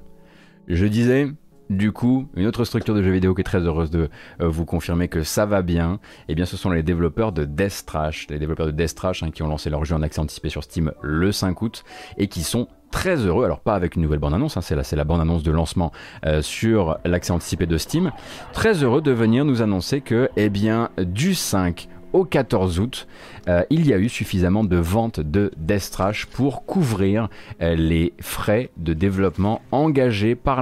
[0.68, 1.30] Je disais,
[1.72, 4.66] du coup, une autre structure de jeux vidéo qui est très heureuse de euh, vous
[4.66, 8.38] confirmer que ça va bien, eh bien ce sont les développeurs de Death Trash, les
[8.38, 10.92] développeurs de Death Trash hein, qui ont lancé leur jeu en accès anticipé sur Steam
[11.02, 11.84] le 5 août
[12.18, 15.04] et qui sont très heureux, alors pas avec une nouvelle bande-annonce, hein, c'est la, la
[15.04, 15.92] bande-annonce de lancement
[16.26, 18.12] euh, sur l'accès anticipé de Steam,
[18.54, 23.08] très heureux de venir nous annoncer que, eh bien, du 5 au 14 août,
[23.48, 27.30] euh, il y a eu suffisamment de ventes de Death Trash pour couvrir
[27.62, 30.60] euh, les frais de développement engagés par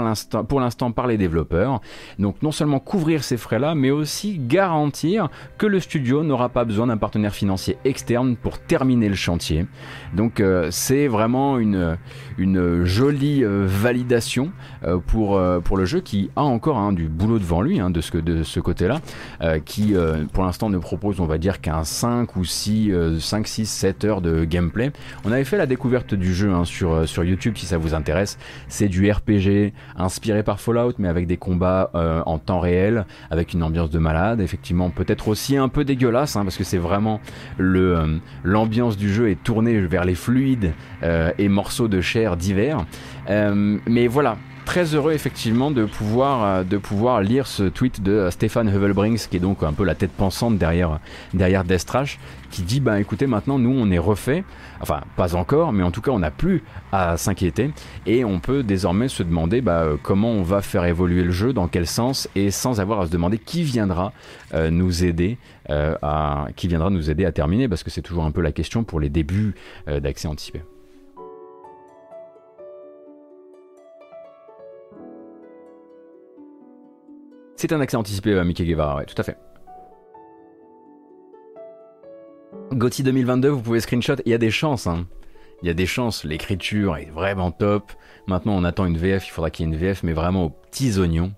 [0.47, 1.81] pour l'instant par les développeurs.
[2.19, 6.87] Donc non seulement couvrir ces frais-là, mais aussi garantir que le studio n'aura pas besoin
[6.87, 9.65] d'un partenaire financier externe pour terminer le chantier.
[10.13, 11.97] Donc euh, c'est vraiment une,
[12.37, 14.51] une jolie validation
[15.07, 18.17] pour, pour le jeu qui a encore hein, du boulot devant lui hein, de ce,
[18.17, 19.01] de ce côté-là,
[19.65, 19.93] qui
[20.33, 22.66] pour l'instant ne propose on va dire qu'un 5 ou 6
[23.19, 24.91] 5, 6, 7 heures de gameplay.
[25.25, 27.93] On avait fait la découverte du jeu hein, sur, euh, sur YouTube si ça vous
[27.93, 28.37] intéresse.
[28.67, 33.53] C'est du RPG inspiré par Fallout mais avec des combats euh, en temps réel, avec
[33.53, 34.41] une ambiance de malade.
[34.41, 37.19] Effectivement, peut-être aussi un peu dégueulasse hein, parce que c'est vraiment
[37.59, 40.73] euh, l'ambiance du jeu est tournée vers les fluides
[41.37, 42.85] et morceaux de chair divers.
[43.27, 48.31] mais voilà, très heureux effectivement de pouvoir, euh, de pouvoir lire ce tweet de euh,
[48.31, 50.99] Stéphane Hevelbrings, qui est donc un peu la tête pensante derrière,
[51.33, 51.89] derrière Death
[52.51, 54.43] qui dit bah écoutez maintenant nous on est refait,
[54.81, 57.71] enfin pas encore, mais en tout cas on n'a plus à s'inquiéter
[58.05, 61.53] et on peut désormais se demander bah, euh, comment on va faire évoluer le jeu,
[61.53, 64.11] dans quel sens et sans avoir à se demander qui viendra
[64.69, 65.37] nous aider
[65.69, 68.83] à qui viendra nous aider à terminer parce que c'est toujours un peu la question
[68.83, 69.55] pour les débuts
[69.87, 70.61] d'accès anticipé.
[77.57, 79.35] C'est un accès anticipé à Mickey Guevara, ouais, tout à fait.
[82.71, 85.07] Gauthier 2022, vous pouvez screenshot, il y a des chances, hein.
[85.63, 87.91] Il y a des chances, l'écriture est vraiment top.
[88.27, 90.49] Maintenant, on attend une VF, il faudra qu'il y ait une VF, mais vraiment aux
[90.51, 91.33] petits oignons.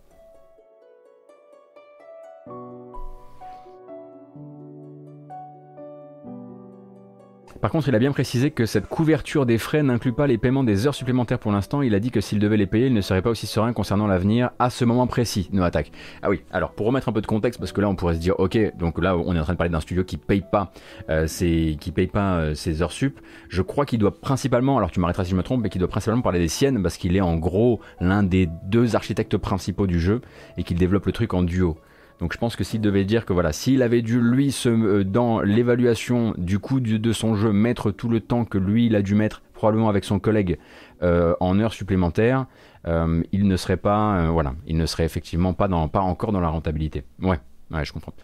[7.62, 10.64] Par contre, il a bien précisé que cette couverture des frais n'inclut pas les paiements
[10.64, 11.82] des heures supplémentaires pour l'instant.
[11.82, 14.08] Il a dit que s'il devait les payer, il ne serait pas aussi serein concernant
[14.08, 15.50] l'avenir à ce moment précis.
[15.52, 15.92] No attaque.
[16.22, 18.20] Ah oui, alors pour remettre un peu de contexte, parce que là on pourrait se
[18.20, 20.72] dire, ok, donc là on est en train de parler d'un studio qui paye pas,
[21.10, 23.20] euh, qui paye pas euh, ses heures sup.
[23.50, 25.90] Je crois qu'il doit principalement, alors tu m'arrêteras si je me trompe, mais qu'il doit
[25.90, 30.00] principalement parler des siennes parce qu'il est en gros l'un des deux architectes principaux du
[30.00, 30.22] jeu
[30.58, 31.78] et qu'il développe le truc en duo.
[32.20, 35.40] Donc je pense que s'il devait dire que voilà, s'il avait dû lui euh, dans
[35.42, 39.16] l'évaluation du coût de, son jeu mettre tout le temps que lui il a dû
[39.16, 40.60] mettre probablement avec son collègue
[41.02, 42.46] euh, en heures supplémentaires,
[42.88, 46.42] euh, il ne serait pas voilà, il ne serait effectivement pas dans pas encore dans
[46.42, 47.04] la rentabilité.
[47.22, 47.38] Ouais.
[47.72, 48.16] Ouais, je comprends.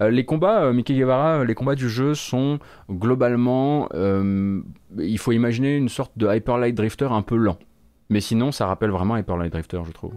[0.00, 6.12] les combats, Mickey Guevara, les combats du jeu sont globalement, il faut imaginer une sorte
[6.16, 7.58] de Hyper Light Drifter un peu lent.
[8.10, 10.12] Mais sinon, ça rappelle vraiment Hyper Light Drifter, je trouve.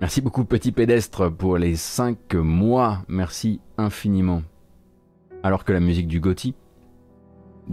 [0.00, 3.02] Merci beaucoup Petit Pédestre pour les 5 mois.
[3.06, 4.42] Merci infiniment.
[5.42, 6.54] Alors que la musique du Gotti,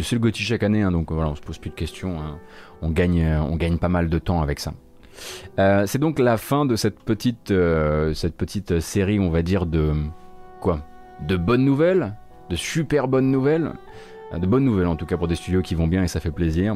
[0.02, 2.20] c'est le Gotti chaque année, hein, donc voilà, on se pose plus de questions.
[2.20, 2.38] Hein.
[2.82, 4.74] On, gagne, on gagne pas mal de temps avec ça.
[5.58, 7.54] c'est donc la fin de cette petite,
[8.14, 9.94] cette petite série, on va dire, de
[10.60, 10.82] quoi?
[11.26, 12.14] De bonnes nouvelles,
[12.50, 13.72] de super bonnes nouvelles?
[14.36, 16.32] De bonnes nouvelles en tout cas pour des studios qui vont bien et ça fait
[16.32, 16.76] plaisir.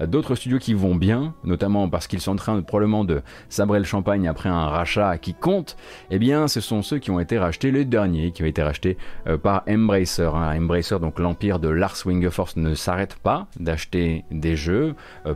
[0.00, 3.84] D'autres studios qui vont bien, notamment parce qu'ils sont en train probablement de sabrer le
[3.84, 5.76] champagne après un rachat qui compte,
[6.10, 8.96] eh bien ce sont ceux qui ont été rachetés les derniers, qui ont été rachetés
[9.26, 10.30] euh, par Embracer.
[10.34, 10.56] Hein.
[10.56, 14.94] Embracer, donc l'empire de Lars Wingeforce ne s'arrête pas d'acheter des jeux.
[15.26, 15.34] Euh,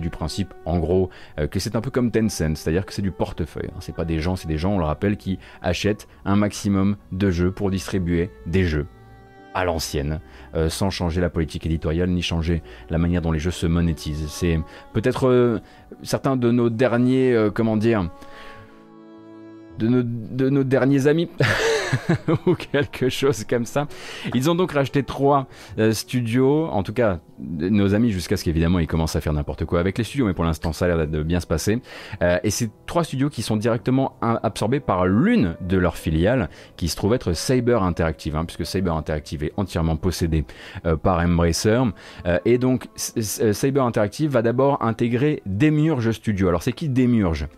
[0.00, 3.10] du principe en gros euh, que c'est un peu comme Tencent, c'est-à-dire que c'est du
[3.10, 3.70] portefeuille.
[3.70, 3.78] Hein.
[3.80, 7.30] C'est pas des gens, c'est des gens, on le rappelle, qui achètent un maximum de
[7.30, 8.86] jeux pour distribuer des jeux
[9.54, 10.20] à l'ancienne,
[10.54, 14.28] euh, sans changer la politique éditoriale ni changer la manière dont les jeux se monétisent.
[14.28, 14.58] C'est
[14.92, 15.60] peut-être euh,
[16.02, 18.10] certains de nos derniers, euh, comment dire,
[19.78, 21.28] de nos, de nos derniers amis.
[22.46, 23.86] ou quelque chose comme ça.
[24.34, 25.46] Ils ont donc racheté trois
[25.78, 29.64] euh, studios, en tout cas nos amis, jusqu'à ce qu'évidemment ils commencent à faire n'importe
[29.64, 31.80] quoi avec les studios, mais pour l'instant ça a l'air de bien se passer.
[32.22, 36.88] Euh, et c'est trois studios qui sont directement absorbés par l'une de leurs filiales, qui
[36.88, 40.44] se trouve être Saber Interactive, hein, puisque Saber Interactive est entièrement possédé
[40.86, 41.82] euh, par Embracer.
[42.44, 46.48] et donc Saber Interactive va d'abord intégrer Demiurge Studio.
[46.48, 47.48] Alors c'est qui Demiurge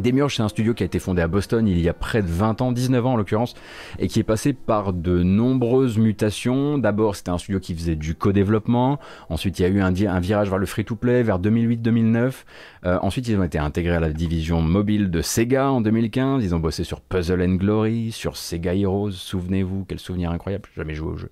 [0.00, 2.28] Demiurge, c'est un studio qui a été fondé à Boston il y a près de
[2.28, 3.54] 20 ans, 19 ans en l'occurrence,
[3.98, 6.76] et qui est passé par de nombreuses mutations.
[6.76, 8.98] D'abord, c'était un studio qui faisait du co-développement.
[9.30, 12.44] Ensuite, il y a eu un, virage vers le free-to-play vers 2008-2009.
[12.84, 16.44] Euh, ensuite, ils ont été intégrés à la division mobile de Sega en 2015.
[16.44, 19.12] Ils ont bossé sur Puzzle and Glory, sur Sega Heroes.
[19.12, 21.30] Souvenez-vous, quel souvenir incroyable, jamais joué au jeu.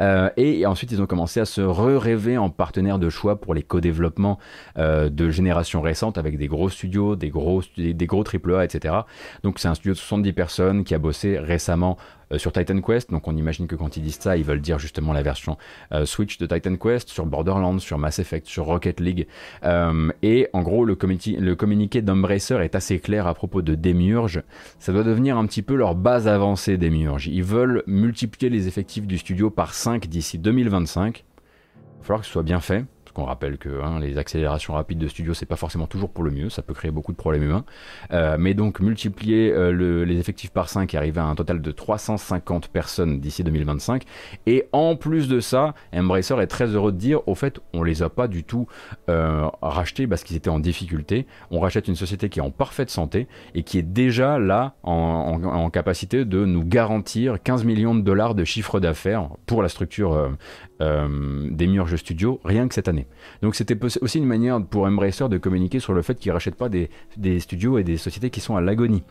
[0.00, 3.62] Euh, et, ensuite, ils ont commencé à se re-rêver en partenaire de choix pour les
[3.62, 4.38] co-développements
[4.78, 8.94] euh, de génération récente avec des gros studios, des gros, des, des gros AAA, etc.
[9.42, 11.96] Donc, c'est un studio de 70 personnes qui a bossé récemment
[12.34, 13.10] euh, sur Titan Quest.
[13.10, 15.56] Donc on imagine que quand ils disent ça, ils veulent dire justement la version
[15.92, 19.26] euh, Switch de Titan Quest, sur Borderlands, sur Mass Effect, sur Rocket League.
[19.64, 24.42] Euh, et en gros, le, communiqué d'Embracer est assez clair à propos de Demiurge.
[24.78, 27.26] Ça doit devenir un petit peu leur base avancée Demiurge.
[27.28, 31.24] Ils veulent multiplier les effectifs du studio par 5 d'ici 2025.
[31.24, 32.84] Il va falloir que ce soit bien fait
[33.14, 36.30] qu'on rappelle que hein, les accélérations rapides de studio, c'est pas forcément toujours pour le
[36.30, 37.64] mieux, ça peut créer beaucoup de problèmes humains.
[38.12, 41.70] Euh, mais donc multiplier euh, les effectifs par 5 et arriver à un total de
[41.70, 44.02] 350 personnes d'ici 2025.
[44.46, 48.02] Et en plus de ça, Embracer est très heureux de dire, au fait, on les
[48.02, 48.66] a pas du tout
[49.08, 51.26] euh, rachetés parce qu'ils étaient en difficulté.
[51.50, 55.70] On rachète une société qui est en parfaite santé et qui est déjà là en
[55.70, 60.30] capacité de nous garantir 15 millions de dollars de chiffre d'affaires pour la structure
[60.80, 63.06] euh, des Murge Studio rien que cette année.
[63.42, 66.68] Donc c'était aussi une manière pour Embracer de communiquer sur le fait qu'ils rachètent pas
[66.68, 69.04] des, des studios et des sociétés qui sont à l'agonie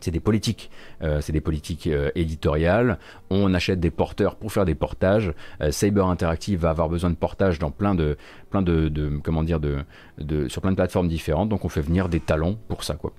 [0.00, 0.70] c'est des politiques,
[1.02, 2.98] euh, c'est des politiques euh, éditoriales.
[3.30, 5.32] On achète des porteurs pour faire des portages.
[5.60, 8.16] Euh, Saber Interactive va avoir besoin de portages dans plein de,
[8.52, 9.78] plein de, comment dire, de,
[10.18, 11.48] de, sur plein de plateformes différentes.
[11.48, 13.12] Donc on fait venir des talents pour ça, quoi.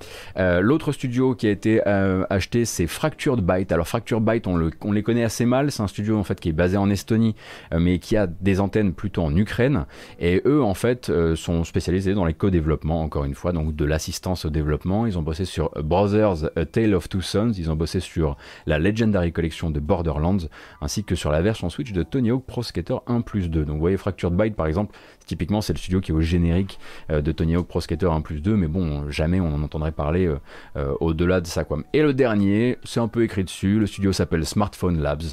[0.61, 1.81] L'autre studio qui a été
[2.29, 3.71] acheté, c'est Fractured Byte.
[3.71, 5.71] Alors Fractured Byte, on, le, on les connaît assez mal.
[5.71, 7.35] C'est un studio en fait qui est basé en Estonie,
[7.77, 9.85] mais qui a des antennes plutôt en Ukraine.
[10.19, 14.45] Et eux, en fait, sont spécialisés dans les co-développements, encore une fois, donc de l'assistance
[14.45, 15.05] au développement.
[15.05, 17.53] Ils ont bossé sur Brothers Tale of Two Sons.
[17.57, 20.37] Ils ont bossé sur la Legendary Collection de Borderlands,
[20.81, 23.65] ainsi que sur la version Switch de Tony Hawk Pro Skater 1 plus 2.
[23.65, 26.79] Donc vous voyez Fractured Byte par exemple, typiquement c'est le studio qui est au générique
[27.09, 29.91] euh, de Tony Hawk Pro Skater 1 plus 2, mais bon, jamais on en entendrait
[29.91, 30.39] parler euh,
[30.77, 31.63] euh, au-delà de ça.
[31.93, 35.23] Et le dernier, c'est un peu écrit dessus, le studio s'appelle Smartphone Labs.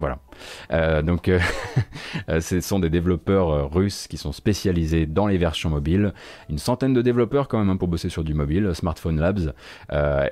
[0.00, 0.20] Voilà.
[1.02, 1.28] Donc,
[2.40, 6.14] ce sont des développeurs russes qui sont spécialisés dans les versions mobiles.
[6.48, 9.52] Une centaine de développeurs quand même hein, pour bosser sur du mobile, Smartphone Labs,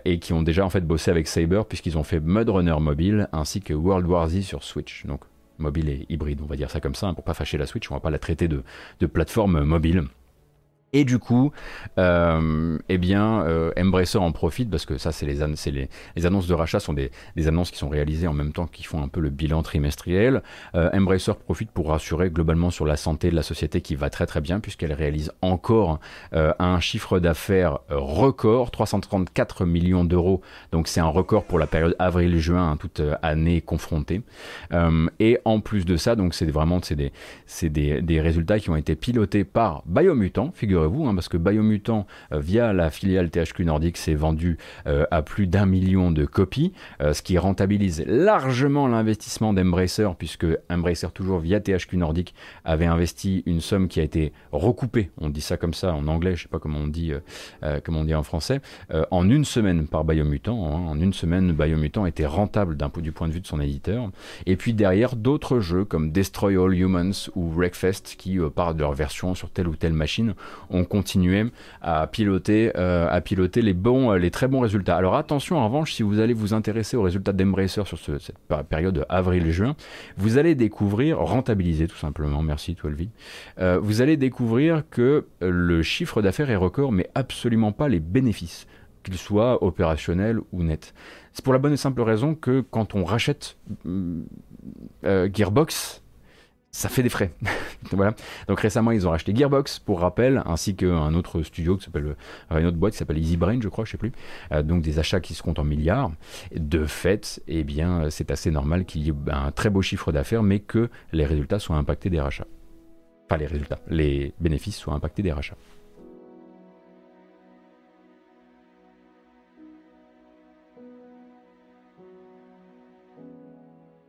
[0.04, 3.28] et qui ont déjà en fait bossé avec Saber puisqu'ils ont fait Mud Runner mobile
[3.32, 5.04] ainsi que World War Z sur Switch.
[5.04, 5.22] Donc
[5.58, 7.90] mobile et hybride, on va dire ça comme ça, hein, pour pas fâcher la Switch,
[7.90, 8.62] on va pas la traiter de,
[9.00, 10.04] de plateforme mobile.
[10.92, 11.52] Et du coup,
[11.98, 15.42] euh, eh bien, euh, Embracer en profite parce que ça, c'est les,
[16.26, 17.10] annonces de rachat sont des,
[17.46, 20.42] annonces qui sont réalisées en même temps qui font un peu le bilan trimestriel.
[20.74, 24.26] Euh, Embracer profite pour rassurer globalement sur la santé de la société qui va très
[24.26, 25.98] très bien puisqu'elle réalise encore
[26.34, 30.40] euh, un chiffre d'affaires record, 334 millions d'euros.
[30.70, 34.22] Donc c'est un record pour la période avril-juin, hein, toute année confrontée.
[35.18, 39.44] et en plus de ça, donc c'est vraiment des, des résultats qui ont été pilotés
[39.44, 44.14] par Biomutant, figure vous hein, parce que Biomutant, euh, via la filiale THQ Nordic, s'est
[44.14, 50.08] vendu euh, à plus d'un million de copies, euh, ce qui rentabilise largement l'investissement d'Embracer,
[50.18, 52.34] puisque Embracer, toujours via THQ Nordic,
[52.64, 56.36] avait investi une somme qui a été recoupée, on dit ça comme ça en anglais,
[56.36, 57.12] je sais pas comment on dit,
[57.84, 58.60] comment on dit en français,
[59.10, 60.66] en une semaine par Biomutant.
[60.66, 60.88] Hein.
[60.88, 64.10] en une semaine, Biomutant était rentable d'un du point de vue de son éditeur.
[64.46, 68.92] Et puis derrière, d'autres jeux comme Destroy All Humans ou Wreckfest, qui, par de leur
[68.92, 70.34] version sur telle ou telle machine,
[70.70, 71.46] on continuait
[71.82, 74.96] à piloter, à piloter les bons, les très bons résultats.
[74.96, 79.06] Alors attention, en revanche, si vous allez vous intéresser aux résultats d'Embracer sur cette période
[79.08, 79.76] avril-juin,
[80.16, 83.08] vous allez découvrir, rentabiliser tout simplement, merci 12
[83.80, 88.66] vous allez découvrir que le chiffre d'affaires est record, mais absolument pas les bénéfices
[89.06, 90.92] qu'il soit opérationnel ou net.
[91.32, 94.22] C'est pour la bonne et simple raison que quand on rachète mm,
[95.04, 96.02] euh, Gearbox,
[96.76, 97.32] ça fait des frais.
[97.92, 98.14] voilà.
[98.48, 102.16] Donc récemment, ils ont racheté Gearbox, pour rappel, ainsi qu'un autre studio qui s'appelle,
[102.52, 104.12] euh, une boîte qui s'appelle Easy Brain, je crois, je sais plus.
[104.52, 106.12] Euh, donc des achats qui se comptent en milliards.
[106.54, 110.42] De fait, eh bien, c'est assez normal qu'il y ait un très beau chiffre d'affaires,
[110.42, 112.46] mais que les résultats soient impactés des rachats.
[113.24, 115.56] Enfin, les résultats, les bénéfices soient impactés des rachats.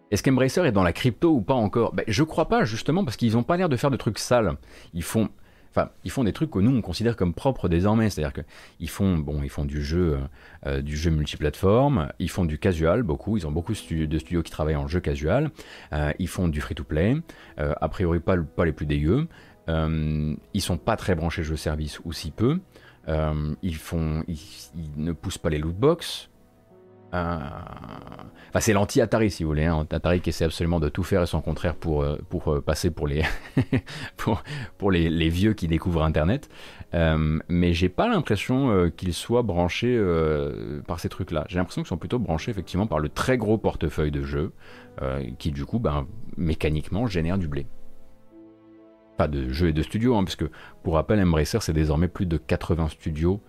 [0.10, 1.94] Est-ce qu'Embracer est dans la crypto ou pas encore?
[1.94, 4.56] Ben, Je crois pas, justement, parce qu'ils n'ont pas l'air de faire de trucs sales.
[4.94, 5.30] Ils font,
[6.24, 8.10] des trucs que nous, on considère comme propres désormais.
[8.10, 10.18] C'est-à-dire qu'ils font, font du jeu,
[10.66, 13.36] euh, du jeu multiplateforme, ils font du casual, beaucoup.
[13.36, 13.78] Ils ont beaucoup de
[14.18, 15.52] studios qui travaillent en jeu casual.
[15.92, 17.18] Euh, ils font du free-to-play,
[17.60, 19.28] euh, a priori pas, les plus dégueux.
[19.68, 22.60] ils sont pas très branchés jeux service ou si peu.
[23.10, 23.78] ils
[24.96, 26.30] ne poussent pas les loot box.
[27.14, 27.38] Euh,
[28.50, 29.66] enfin, c'est l'anti-Atari, si vous voulez.
[29.66, 29.88] Hein.
[29.90, 32.18] Atari qui essaie absolument de tout faire et son contraire pour, euh,
[32.48, 33.24] euh, passer pour les,
[34.18, 34.44] pour,
[34.78, 36.50] pour les, vieux qui découvrent Internet.
[36.94, 40.02] mais j'ai pas l'impression qu'ils soient branchés
[40.88, 41.46] par ces trucs-là.
[41.50, 44.54] J'ai l'impression qu'ils sont plutôt branchés effectivement par le très gros portefeuille de jeux
[45.38, 47.68] qui, du coup, ben, mécaniquement, génère du blé.
[49.18, 50.46] Pas de jeux et de studios, hein, puisque
[50.84, 53.42] pour rappel, Embracer, c'est désormais plus de 80 studios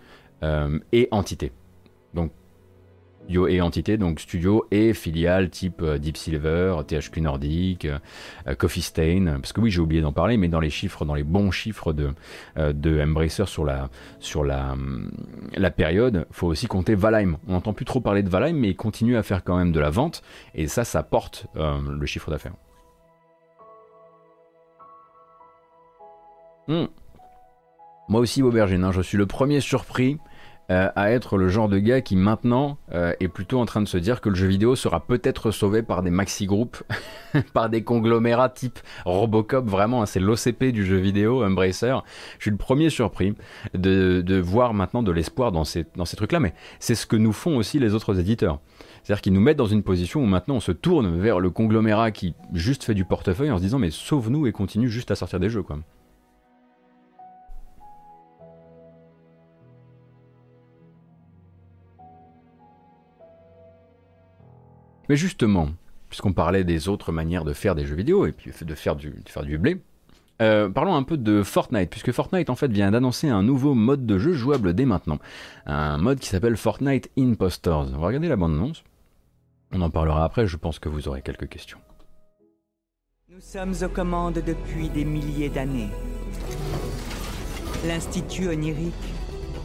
[0.92, 1.52] et entités.
[2.14, 2.32] Donc
[3.28, 9.38] et entité, donc studio et filiale type euh, Deep Silver, THQ Nordic, euh, Coffee Stain,
[9.40, 11.92] parce que oui j'ai oublié d'en parler, mais dans les chiffres, dans les bons chiffres
[11.92, 12.10] de,
[12.56, 14.74] euh, de Embracer sur la, sur la,
[15.56, 17.36] la période, faut aussi compter Valheim.
[17.46, 19.80] On n'entend plus trop parler de Valheim, mais il continue à faire quand même de
[19.80, 20.22] la vente,
[20.54, 22.54] et ça, ça porte le chiffre d'affaires.
[26.66, 26.86] Hmm.
[28.08, 30.18] Moi aussi, Aubergine, hein, je suis le premier surpris
[30.70, 33.88] euh, à être le genre de gars qui maintenant euh, est plutôt en train de
[33.88, 36.82] se dire que le jeu vidéo sera peut-être sauvé par des maxi groupes,
[37.54, 41.94] par des conglomérats type Robocop, vraiment, hein, c'est l'OCP du jeu vidéo, Embracer.
[42.38, 43.34] Je suis le premier surpris
[43.72, 47.16] de, de voir maintenant de l'espoir dans ces, dans ces trucs-là, mais c'est ce que
[47.16, 48.60] nous font aussi les autres éditeurs.
[49.02, 52.10] C'est-à-dire qu'ils nous mettent dans une position où maintenant on se tourne vers le conglomérat
[52.10, 55.40] qui juste fait du portefeuille en se disant mais sauve-nous et continue juste à sortir
[55.40, 55.78] des jeux quoi.
[65.08, 65.68] Mais justement,
[66.08, 69.58] puisqu'on parlait des autres manières de faire des jeux vidéo et puis de faire du,
[69.58, 69.80] blé,
[70.40, 74.06] euh, parlons un peu de Fortnite, puisque Fortnite en fait vient d'annoncer un nouveau mode
[74.06, 75.18] de jeu jouable dès maintenant.
[75.66, 77.88] Un mode qui s'appelle Fortnite Impostors.
[77.92, 78.84] On va regarder la bande-annonce?
[79.72, 81.78] On en parlera après, je pense que vous aurez quelques questions.
[83.28, 85.90] Nous sommes aux commandes depuis des milliers d'années.
[87.86, 88.94] L'Institut onirique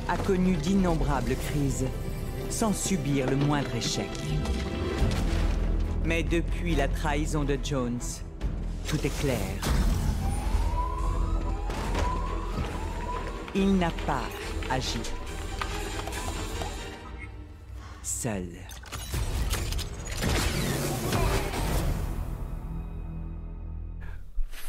[0.10, 1.86] a connu d'innombrables crises
[2.50, 4.10] sans subir le moindre échec.
[6.06, 8.02] Mais depuis la trahison de Jones,
[8.88, 9.40] tout est clair.
[13.56, 14.24] Il n'a pas
[14.70, 15.00] agi.
[18.02, 18.63] Seul.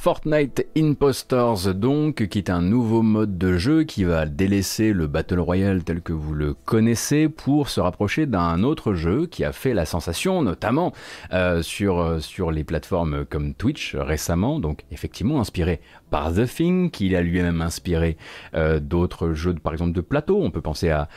[0.05, 5.41] Fortnite Impostors donc, qui est un nouveau mode de jeu qui va délaisser le Battle
[5.41, 9.73] Royale tel que vous le connaissez pour se rapprocher d'un autre jeu qui a fait
[9.73, 10.93] la sensation, notamment
[11.33, 15.81] euh, euh, sur les plateformes comme Twitch récemment, donc effectivement inspiré
[16.15, 18.17] par The Thing, qui a lui-même inspiré
[18.55, 20.41] euh, d'autres jeux, par exemple de plateau.
[20.41, 21.09] On peut penser à,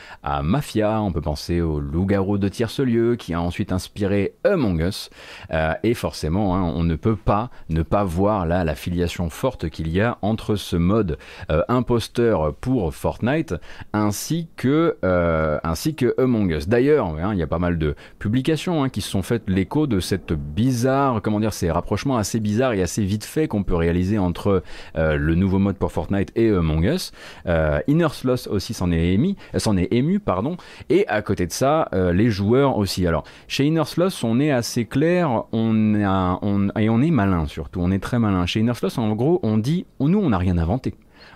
[0.42, 5.08] Mafia, on peut penser au Loup-garou de tierce-lieu, qui a ensuite inspiré Among Us.
[5.52, 9.68] Euh, et forcément, hein, on ne peut pas ne pas voir là la filiation forte
[9.68, 11.16] qu'il y a entre ce mode
[11.52, 13.54] euh, imposteur pour Fortnite
[13.92, 14.96] ainsi que,
[15.62, 16.66] ainsi que Among Us.
[16.66, 19.86] D'ailleurs, hein, il y a pas mal de publications hein, qui se sont faites l'écho
[19.86, 23.76] de cette bizarre, comment dire, ces rapprochements assez bizarres et assez vite faits qu'on peut
[23.76, 24.62] réaliser entre euh,
[24.94, 27.12] le nouveau mode pour Fortnite et Among Us.
[27.46, 30.56] Euh, Inner Sloth aussi s'en est ému, euh, est ému, pardon.
[30.88, 33.06] Et à côté de ça, les joueurs aussi.
[33.06, 35.94] Alors, chez Inner Sloth, on est assez clair, on,
[36.42, 38.46] on et on est malin surtout, on est très malin.
[38.46, 40.94] Chez Inner Sloth, en gros, on dit, nous, on n'a rien inventé.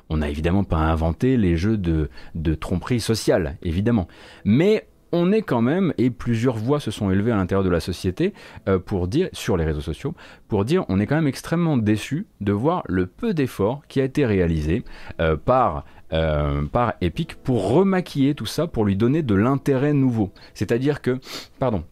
[0.09, 4.09] On n'a évidemment pas inventé les jeux de, de tromperie sociale, évidemment.
[4.45, 7.81] Mais on est quand même, et plusieurs voix se sont élevées à l'intérieur de la
[7.81, 8.33] société
[8.69, 10.15] euh, pour dire, sur les réseaux sociaux,
[10.48, 14.04] pour dire on est quand même extrêmement déçu de voir le peu d'efforts qui a
[14.04, 14.85] été réalisé
[15.21, 20.31] euh, par euh, par Epic pour remaquiller tout ça, pour lui donner de l'intérêt nouveau.
[20.52, 21.19] C'est-à-dire que,
[21.58, 21.85] pardon,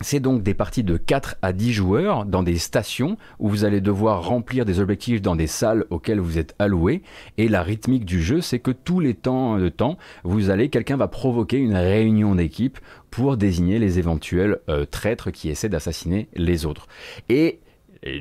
[0.00, 3.80] c'est donc des parties de 4 à 10 joueurs dans des stations où vous allez
[3.80, 7.02] devoir remplir des objectifs dans des salles auxquelles vous êtes alloué.
[7.38, 10.96] Et la rythmique du jeu, c'est que tous les temps de temps, vous allez, quelqu'un
[10.96, 12.78] va provoquer une réunion d'équipe
[13.10, 16.88] pour désigner les éventuels euh, traîtres qui essaient d'assassiner les autres.
[17.28, 17.60] Et,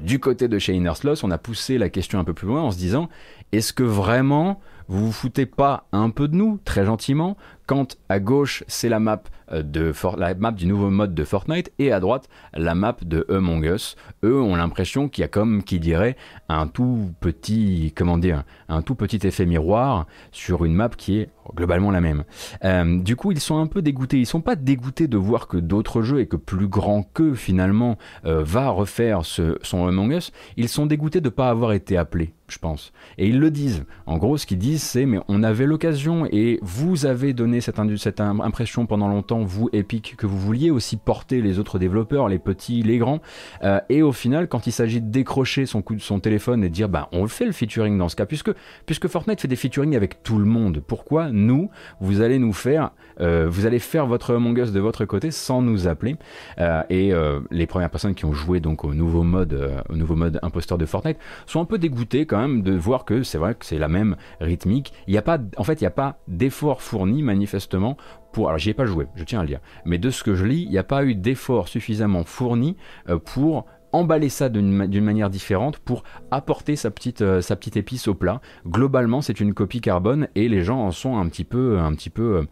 [0.01, 0.93] du côté de chez Inner
[1.23, 3.09] on a poussé la question un peu plus loin en se disant,
[3.51, 8.19] est-ce que vraiment vous vous foutez pas un peu de nous, très gentiment, quand à
[8.19, 11.99] gauche c'est la map euh, de la map du nouveau mode de Fortnite et à
[11.99, 13.95] droite la map de Among Us.
[14.23, 16.15] Eux ont l'impression qu'il y a comme qui dirait
[16.49, 21.29] un tout petit comment dire un tout petit effet miroir sur une map qui est
[21.55, 22.23] globalement la même.
[22.63, 24.19] Euh, du coup ils sont un peu dégoûtés.
[24.19, 27.97] Ils sont pas dégoûtés de voir que d'autres jeux et que plus grand qu'eux finalement
[28.25, 30.31] euh, va refaire son Among Us.
[30.57, 32.93] Ils sont dégoûtés de pas avoir été appelés je pense.
[33.17, 33.83] Et ils le disent.
[34.05, 37.79] En gros, ce qu'ils disent, c'est mais on avait l'occasion et vous avez donné cette,
[37.79, 42.83] impression pendant longtemps, vous, Epic, que vous vouliez aussi porter les autres développeurs, les petits,
[42.83, 43.21] les grands.
[43.63, 46.73] Euh, et au final, quand il s'agit de décrocher son, coup, son téléphone et de
[46.73, 48.51] dire, bah, on le fait le featuring dans ce cas, puisque,
[48.85, 51.69] puisque Fortnite fait des featuring avec tout le monde, pourquoi nous,
[51.99, 52.91] vous allez nous faire,
[53.21, 56.15] euh, vous allez faire votre Among de votre côté sans nous appeler
[56.59, 57.11] euh, Et
[57.51, 60.85] les premières personnes qui ont joué donc au nouveau mode, au nouveau mode imposteur de
[60.85, 63.87] Fortnite sont un peu dégoûtées quand même de voir que c'est vrai que c'est la
[63.87, 64.93] même rythmique.
[65.07, 67.97] Il a pas, en fait, il n'y a pas d'effort fourni manifestement
[68.31, 68.49] pour.
[68.49, 69.59] Alors, j'y ai pas joué, je tiens à le dire.
[69.85, 72.75] Mais de ce que je lis, il n'y a pas eu d'effort suffisamment fourni
[73.09, 78.07] euh, pour emballer ça d'une manière différente pour apporter sa petite, euh, sa petite épice
[78.07, 78.41] au plat.
[78.67, 82.09] Globalement, c'est une copie carbone et les gens en sont un petit peu, un petit
[82.09, 82.43] peu euh,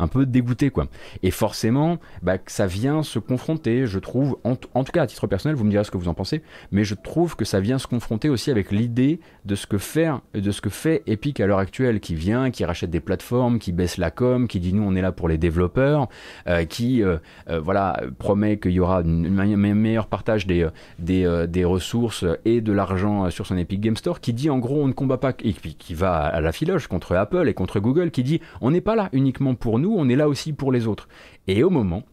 [0.00, 0.86] un peu dégoûté quoi.
[1.22, 5.56] Et forcément, bah, ça vient se confronter, je trouve, en, tout cas à titre personnel,
[5.56, 6.42] vous me direz ce que vous en pensez,
[6.72, 10.20] mais je trouve que ça vient se confronter aussi avec l'idée de ce que faire,
[10.34, 13.72] de ce que fait Epic à l'heure actuelle, qui vient, qui rachète des plateformes, qui
[13.72, 16.08] baisse la com, qui dit nous on est là pour les développeurs,
[16.46, 22.60] euh, qui euh, euh, voilà promet qu'il y aura un meilleur partage des ressources et
[22.60, 25.32] de l'argent sur son Epic Game Store, qui dit en gros on ne combat pas,
[25.42, 28.80] et qui va à la filoche contre Apple et contre Google, qui dit on n'est
[28.80, 31.08] pas là uniquement pour nous on est là aussi pour les autres.
[31.46, 32.04] Et au moment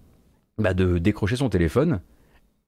[0.58, 2.02] bah, de décrocher son téléphone,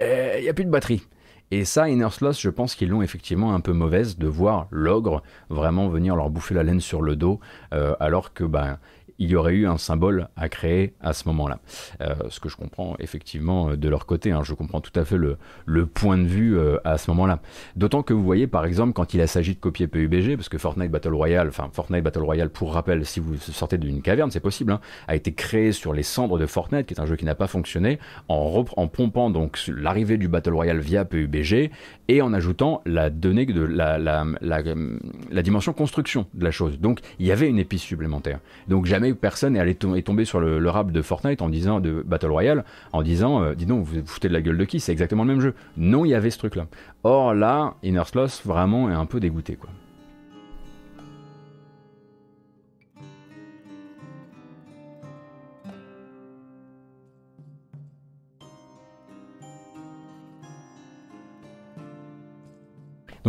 [0.02, 1.04] il n'y a plus de batterie.
[1.52, 5.24] Et ça, Inner Sloth, je pense qu'ils l'ont effectivement un peu mauvaise de voir l'ogre
[5.50, 7.40] vraiment venir leur bouffer la laine sur le dos,
[7.74, 8.78] euh, alors que bah,
[9.20, 11.60] il y aurait eu un symbole à créer à ce moment-là.
[12.02, 14.42] Euh, ce que je comprends effectivement euh, de leur côté, hein.
[14.44, 15.38] je comprends tout à fait le,
[15.86, 17.42] point de vue euh, à ce moment-là.
[17.76, 20.90] D'autant que vous voyez par exemple quand il s'agit de copier PUBG, parce que Fortnite
[20.90, 24.72] Battle Royale, enfin Fortnite Battle Royale pour rappel, si vous sortez d'une caverne, c'est possible,
[24.72, 27.36] hein, a été créé sur les cendres de Fortnite, qui est un jeu qui n'a
[27.36, 28.00] pas fonctionné,
[28.30, 31.72] en, pompant donc l'arrivée du Battle Royale via PUBG
[32.08, 36.80] et en ajoutant la donnée de la dimension construction de la chose.
[36.80, 38.40] Donc il y avait une épice supplémentaire.
[38.68, 42.32] Donc jamais personne est allé tomber sur le, rap de Fortnite en disant de Battle
[42.32, 44.80] Royale en disant euh, dis donc vous vous foutez de la gueule de qui?
[44.80, 45.54] C'est exactement le même jeu.
[45.78, 46.68] Non il y avait ce truc là
[47.04, 49.70] or là Inner Sloth vraiment est un peu dégoûté quoi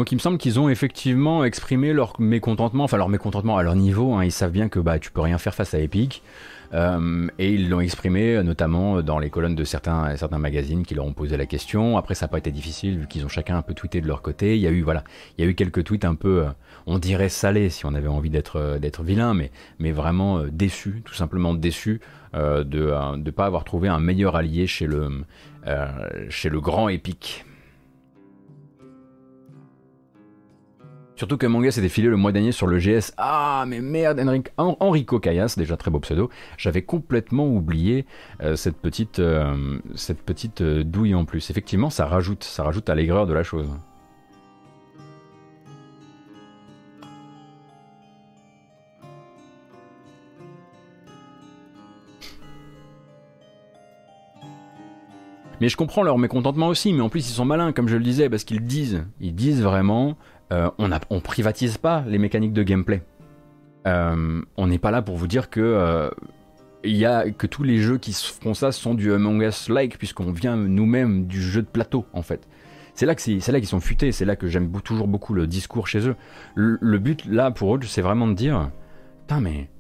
[0.01, 3.77] Donc il me semble qu'ils ont effectivement exprimé leur mécontentement, enfin leur mécontentement à leur
[3.77, 4.15] niveau.
[4.15, 4.25] Hein.
[4.25, 6.23] Ils savent bien que bah tu peux rien faire face à Epic.
[6.73, 11.13] Euh, et ils l'ont exprimé notamment dans les colonnes de certains, magazines qui leur ont
[11.13, 11.99] posé la question.
[11.99, 14.23] Après, ça n'a pas été difficile vu qu'ils ont chacun un peu tweeté de leur
[14.23, 14.57] côté.
[14.57, 15.05] Il y a eu voilà,
[15.37, 16.51] il y a eu quelques tweets un peu, euh,
[16.87, 21.53] on dirait salés si on avait envie d'être euh, vilain, mais vraiment déçus, tout simplement
[21.53, 22.01] déçus
[22.33, 25.11] de ne pas avoir trouvé un meilleur allié chez le
[26.59, 27.45] grand Epic.
[31.21, 33.13] Surtout que Manga s'est défilé le mois dernier sur le GS.
[33.19, 34.25] Ah, mais merde,
[34.57, 36.31] Enrico Cayas, déjà très beau pseudo.
[36.57, 38.07] J'avais complètement oublié
[38.43, 41.51] euh, cette petite, euh, cette petite euh, douille en plus.
[41.51, 43.69] Effectivement, ça rajoute, ça rajoute à l'aigreur de la chose.
[55.61, 58.03] Mais je comprends leur mécontentement aussi, mais en plus ils sont malins, comme je le
[58.03, 60.17] disais, parce qu'ils disent, ils disent vraiment,
[60.53, 63.03] euh, on, ne privatise pas les mécaniques de gameplay.
[63.87, 66.11] Euh, on n'est pas là pour vous dire que euh,
[66.85, 70.33] y a que tous les jeux qui font ça sont du Among Us like puisqu'on
[70.33, 72.47] vient nous-mêmes du jeu de plateau en fait.
[72.95, 76.17] C'est là qu'ils sont futés, c'est là que j'aime toujours beaucoup le discours chez eux.
[76.55, 78.71] Le, but là pour eux, c'est vraiment de dire,
[79.23, 79.71] putain mais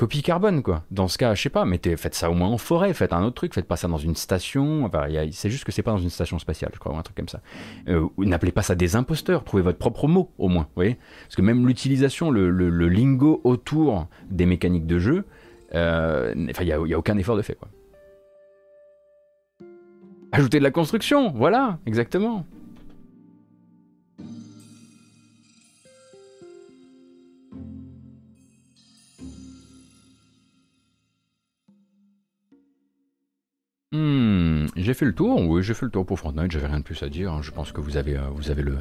[0.00, 0.82] copie carbone, quoi.
[0.90, 3.22] Dans ce cas, je sais pas, mettez, faites ça au moins en forêt, faites un
[3.22, 4.86] autre truc, faites pas ça dans une station.
[4.86, 7.18] Enfin, c'est juste que c'est pas dans une station spatiale, je crois, ou un truc
[7.18, 7.42] comme ça.
[7.86, 11.36] Euh, N'appelez pas ça des imposteurs, trouvez votre propre mot, au moins, vous voyez Parce
[11.36, 12.48] que même l'utilisation, le,
[12.88, 15.26] lingo autour des mécaniques de jeu,
[15.74, 17.68] euh, il n'y a, a aucun effort de fait, quoi.
[20.32, 22.46] Ajouter de la construction, voilà, exactement.
[33.92, 36.84] Hmm, j'ai fait le tour, oui, j'ai fait le tour pour Fortnite, j'avais rien de
[36.84, 37.32] plus à dire.
[37.32, 37.40] Hein.
[37.42, 38.78] Je pense que vous avez, euh, vous avez, le,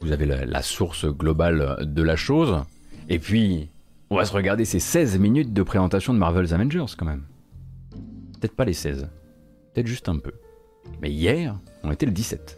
[0.00, 2.62] vous avez la, source globale de la chose.
[3.08, 3.70] Et puis,
[4.08, 7.24] on va se regarder ces 16 minutes de présentation de Marvel's Avengers quand même.
[8.40, 9.08] Peut-être pas les 16,
[9.74, 10.32] peut-être juste un peu.
[11.02, 12.56] Mais hier, on était le 17.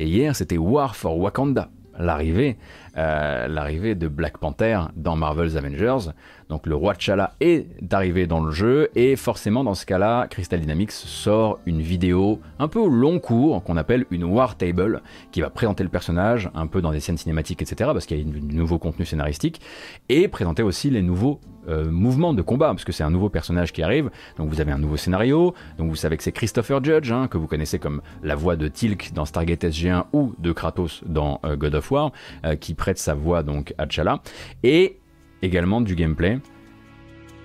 [0.00, 2.58] Et hier, c'était War for Wakanda, l'arrivée
[2.96, 6.10] euh, l'arrivée de Black Panther dans Marvel's Avengers.
[6.48, 10.60] Donc le roi T'Challa est arrivé dans le jeu et forcément dans ce cas-là, Crystal
[10.60, 15.50] Dynamics sort une vidéo un peu long cours qu'on appelle une War Table qui va
[15.50, 17.90] présenter le personnage un peu dans des scènes cinématiques, etc.
[17.92, 19.60] parce qu'il y a du nouveau contenu scénaristique
[20.08, 23.72] et présenter aussi les nouveaux euh, mouvements de combat parce que c'est un nouveau personnage
[23.72, 24.10] qui arrive.
[24.36, 25.54] Donc vous avez un nouveau scénario.
[25.78, 28.68] Donc vous savez que c'est Christopher Judge hein, que vous connaissez comme la voix de
[28.68, 32.12] Tilk dans Stargate SG1 ou de Kratos dans euh, God of War
[32.60, 34.20] qui prête sa voix donc à T'Challa,
[34.62, 34.98] et
[35.40, 36.38] également du gameplay.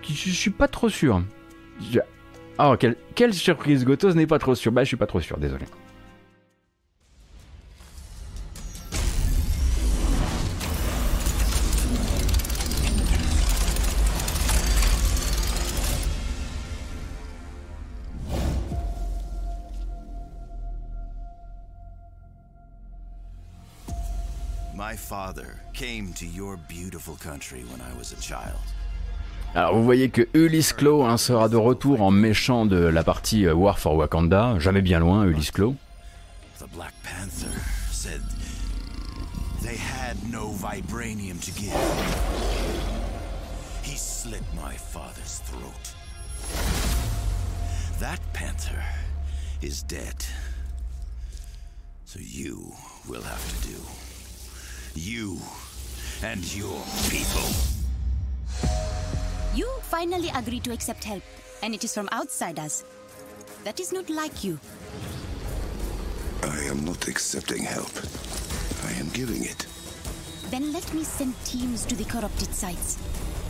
[0.03, 1.21] Je suis pas trop sûr.
[2.59, 4.73] Oh, quelle, quelle surprise, Gotos n'est pas trop sûr.
[4.73, 5.63] Bah, je suis pas trop sûr, désolé.
[29.55, 33.47] Alors vous voyez que Ulysse Claw hein, sera de retour en méchant de la partie
[33.47, 35.73] euh, War for Wakanda, jamais bien loin Ulysse Claw.
[36.59, 38.21] The Black Panther said
[39.63, 41.73] they had no vibranium to give.
[43.81, 45.95] He slit my father's throat.
[47.99, 48.83] That panther
[49.61, 50.23] is dead.
[52.05, 52.73] So you
[53.07, 54.08] will have to do.
[54.99, 55.39] You
[56.23, 57.47] and your people.
[59.55, 61.23] You finally agree to accept help,
[61.63, 62.83] and it is from outsiders.
[63.63, 64.59] That is not like you.
[66.43, 67.91] I am not accepting help.
[68.83, 69.67] I am giving it.
[70.51, 72.97] Then let me send teams to the corrupted sites.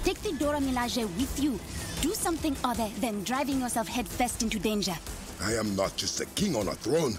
[0.03, 1.59] Take the Dora Milaje with you.
[2.01, 4.95] Do something other than driving yourself headfirst into danger.
[5.41, 7.17] I am not just a king on a throne.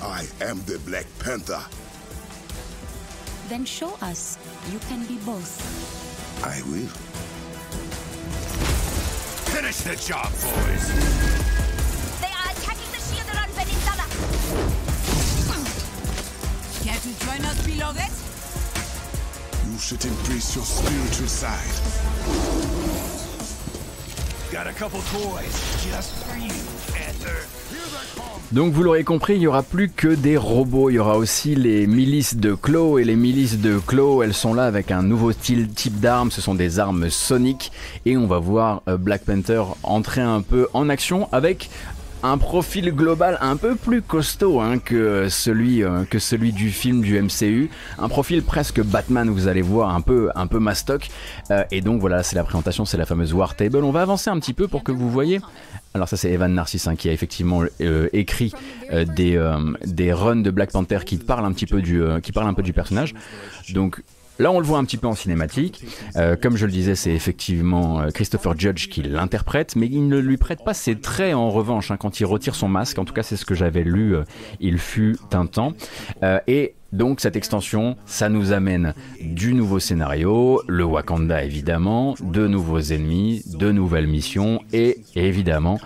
[0.00, 1.60] I am the Black Panther.
[3.50, 4.38] Then show us.
[4.70, 5.58] You can be both.
[6.46, 6.86] I will.
[9.50, 10.86] Finish the job, boys!
[12.22, 14.06] They are attacking the shield around Peninsula!
[16.84, 18.12] Care to join us, beloved?
[19.66, 21.74] You should increase your spiritual side.
[24.52, 26.54] Got a couple toys just for you,
[26.94, 28.29] Panther.
[28.52, 31.54] Donc vous l'aurez compris, il n'y aura plus que des robots, il y aura aussi
[31.54, 35.32] les milices de Claw et les milices de Claw, elles sont là avec un nouveau
[35.32, 37.70] type d'armes, ce sont des armes soniques
[38.06, 41.70] et on va voir euh, Black Panther entrer un peu en action avec
[42.22, 47.02] un profil global un peu plus costaud hein, que, celui, euh, que celui du film
[47.02, 47.70] du MCU.
[47.98, 51.08] Un profil presque Batman, vous allez voir, un peu, un peu mastoc.
[51.50, 53.84] Euh, et donc voilà, c'est la présentation, c'est la fameuse War Table.
[53.84, 55.40] On va avancer un petit peu pour que vous voyez.
[55.94, 58.52] Alors ça c'est Evan Narcisse hein, qui a effectivement euh, écrit
[58.90, 62.62] des, des runs de Black Panther qui parlent un petit peu du, qui un peu
[62.62, 63.14] du personnage.
[63.72, 64.02] Donc
[64.40, 65.84] Là, on le voit un petit peu en cinématique.
[66.16, 70.16] Euh, comme je le disais, c'est effectivement euh, Christopher Judge qui l'interprète, mais il ne
[70.16, 72.98] lui prête pas ses traits en revanche hein, quand il retire son masque.
[72.98, 74.16] En tout cas, c'est ce que j'avais lu.
[74.16, 74.22] Euh,
[74.58, 75.74] il fut un temps.
[76.46, 82.80] et donc cette extension, ça nous amène du nouveau scénario, le Wakanda évidemment, de nouveaux
[82.80, 85.78] ennemis, de nouvelles missions et évidemment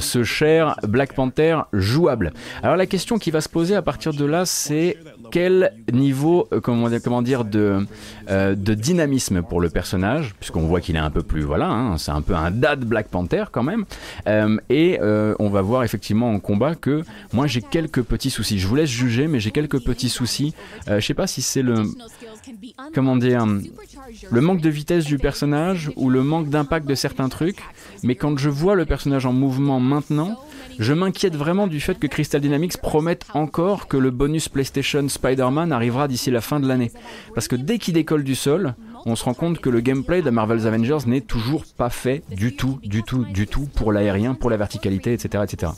[0.00, 2.32] ce cher Black Panther jouable.
[2.62, 4.96] Alors la question qui va se poser à partir de là, c'est
[5.30, 7.86] quel niveau, euh, comment, dire, de,
[8.28, 11.98] euh, de dynamisme pour le personnage, puisqu'on voit qu'il est un peu plus, voilà, hein,
[11.98, 13.84] c'est un peu un dad Black Panther quand même.
[14.28, 14.98] Euh, et
[15.38, 18.58] on va voir effectivement en combat que moi j'ai quelques petits soucis.
[18.58, 20.54] Je vous laisse juger, mais j'ai quelques petits soucis.
[20.86, 21.84] je sais pas si c'est le,
[22.94, 23.46] comment dire,
[24.30, 27.62] le manque de vitesse du personnage ou le manque d'impact de certains trucs.
[28.02, 30.38] Mais quand je vois le personnage en mouvement maintenant,
[30.78, 35.72] je m'inquiète vraiment du fait que Crystal Dynamics promette encore que le bonus PlayStation Spider-Man
[35.72, 36.92] arrivera d'ici la fin de l'année.
[37.34, 38.74] Parce que dès qu'il décolle du sol,
[39.04, 42.56] on se rend compte que le gameplay de Marvel's Avengers n'est toujours pas fait du
[42.56, 45.72] tout, du tout, du tout pour l'aérien, pour la verticalité, etc., etc.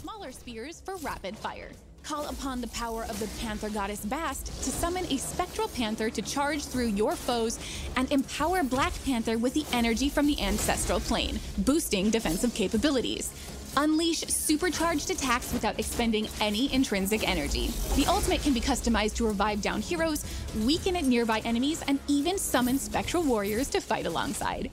[2.04, 6.22] Call upon the power of the Panther goddess Bast to summon a spectral panther to
[6.22, 7.58] charge through your foes
[7.96, 13.30] and empower Black Panther with the energy from the ancestral plane, boosting defensive capabilities.
[13.78, 17.70] Unleash supercharged attacks without expending any intrinsic energy.
[17.94, 20.24] The ultimate can be customized to revive down heroes,
[20.66, 24.70] weaken at nearby enemies, and even summon spectral warriors to fight alongside.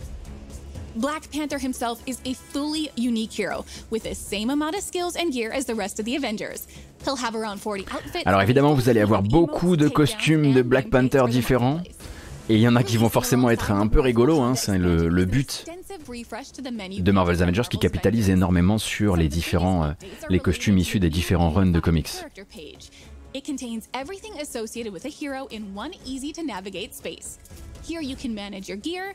[0.96, 5.32] Black Panther himself is a fully unique hero with the same amount of skills and
[5.32, 6.68] gear as the rest of the Avengers.
[7.04, 8.24] He'll have around 40 outfits.
[8.26, 11.82] Alors évidemment, vous allez avoir beaucoup de costumes de Black Panther différents.
[12.50, 15.10] Et il y en a qui vont forcément être un peu rigolos, hein, c'est le,
[15.10, 15.66] le, but
[16.06, 19.92] de Marvel's Avengers qui capitalise énormément sur les différents euh,
[20.30, 22.10] les costumes issus des différents runs de comics.
[23.34, 27.38] It contains everything associated with a hero in one easy to navigate space.
[27.88, 29.14] Here you can manage your gear,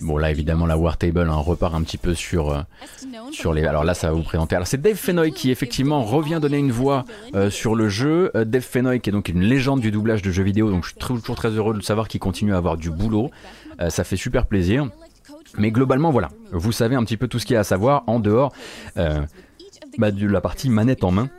[0.00, 2.62] Bon là évidemment la War Table hein, repart un petit peu sur, euh,
[3.30, 3.64] sur les...
[3.64, 4.56] Alors là ça va vous présenter.
[4.56, 7.04] Alors c'est Dave Fenoy qui effectivement revient donner une voix
[7.34, 8.30] euh, sur le jeu.
[8.34, 10.70] Euh, Dave Fenoy qui est donc une légende du doublage de jeux vidéo.
[10.70, 13.30] Donc je suis toujours très heureux de savoir qu'il continue à avoir du boulot.
[13.88, 14.88] ça fait super plaisir.
[15.58, 18.04] Mais globalement voilà, vous savez un petit peu tout ce qu'il y a à savoir
[18.06, 18.52] en dehors
[19.98, 21.30] bah, de la partie manette en main.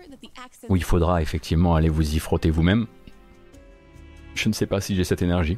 [0.69, 2.87] Où il faudra effectivement aller vous y frotter vous-même.
[4.35, 5.57] Je ne sais pas si j'ai cette énergie.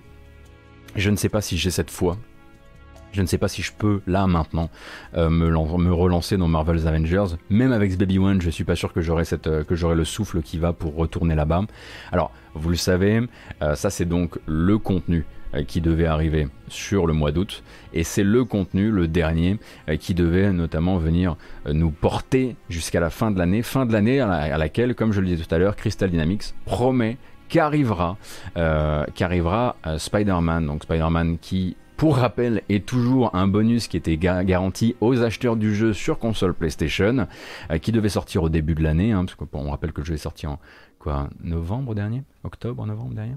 [0.95, 2.17] Je ne sais pas si j'ai cette foi.
[3.11, 4.69] Je ne sais pas si je peux, là, maintenant,
[5.15, 7.35] euh, me, relancer dans Marvel's Avengers.
[7.49, 10.41] Même avec Baby One, je suis pas sûr que j'aurai euh, que j'aurai le souffle
[10.41, 11.63] qui va pour retourner là-bas.
[12.11, 13.21] Alors, vous le savez,
[13.61, 15.25] euh, ça c'est donc le contenu
[15.67, 17.63] qui devait arriver sur le mois d'août.
[17.93, 19.57] Et c'est le contenu, le dernier,
[19.99, 21.35] qui devait notamment venir
[21.71, 23.63] nous porter jusqu'à la fin de l'année.
[23.63, 27.17] Fin de l'année à, laquelle, comme je le disais tout à l'heure, Crystal Dynamics promet
[27.47, 28.17] qu'arrivera
[28.55, 30.67] qu'arrivera Spider-Man.
[30.67, 35.75] Donc Spider-Man qui pour rappel, est toujours un bonus qui était garanti aux acheteurs du
[35.75, 37.27] jeu sur console PlayStation,
[37.69, 40.13] euh, qui devait sortir au début de l'année, hein, parce qu'on rappelle que le jeu
[40.13, 40.59] est sorti en
[40.99, 43.35] quoi, novembre dernier, octobre, novembre dernier,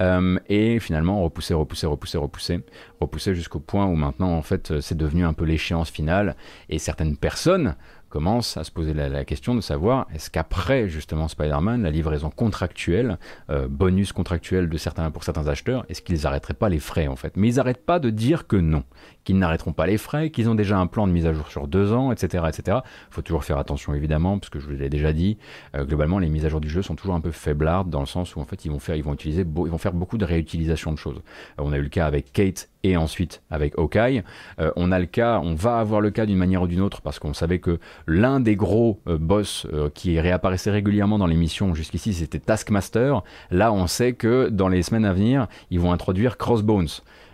[0.00, 2.60] euh, et finalement repoussé, repoussé, repoussé, repoussé,
[3.00, 6.36] repoussé jusqu'au point où maintenant en fait c'est devenu un peu l'échéance finale,
[6.68, 7.74] et certaines personnes
[8.10, 13.18] commence à se poser la, question de savoir est-ce qu'après justement Spider-Man, la livraison contractuelle,
[13.48, 17.16] euh, bonus contractuel de certains, pour certains acheteurs, est-ce qu'ils n'arrêteraient pas les frais en
[17.16, 17.36] fait?
[17.36, 18.82] Mais ils n'arrêtent pas de dire que non,
[19.24, 21.68] qu'ils n'arrêteront pas les frais, qu'ils ont déjà un plan de mise à jour sur
[21.68, 22.44] deux ans, etc.
[22.48, 22.78] etc.
[23.10, 25.38] Faut toujours faire attention évidemment, parce que je vous l'ai déjà dit,
[25.74, 28.06] euh, globalement les mises à jour du jeu sont toujours un peu faiblardes dans le
[28.06, 30.24] sens où en fait ils vont faire, ils vont utiliser, ils vont faire beaucoup de
[30.24, 31.20] réutilisation de choses.
[31.58, 34.22] Euh, on a eu le cas avec Kate et ensuite avec Hawkeye.
[34.58, 37.02] Euh, on a le cas, on va avoir le cas d'une manière ou d'une autre
[37.02, 42.14] parce qu'on savait que l'un des gros euh, boss qui réapparaissait régulièrement dans l'émission jusqu'ici
[42.14, 43.22] c'était Taskmaster.
[43.50, 46.88] Là on sait que dans les semaines à venir ils vont introduire Crossbones.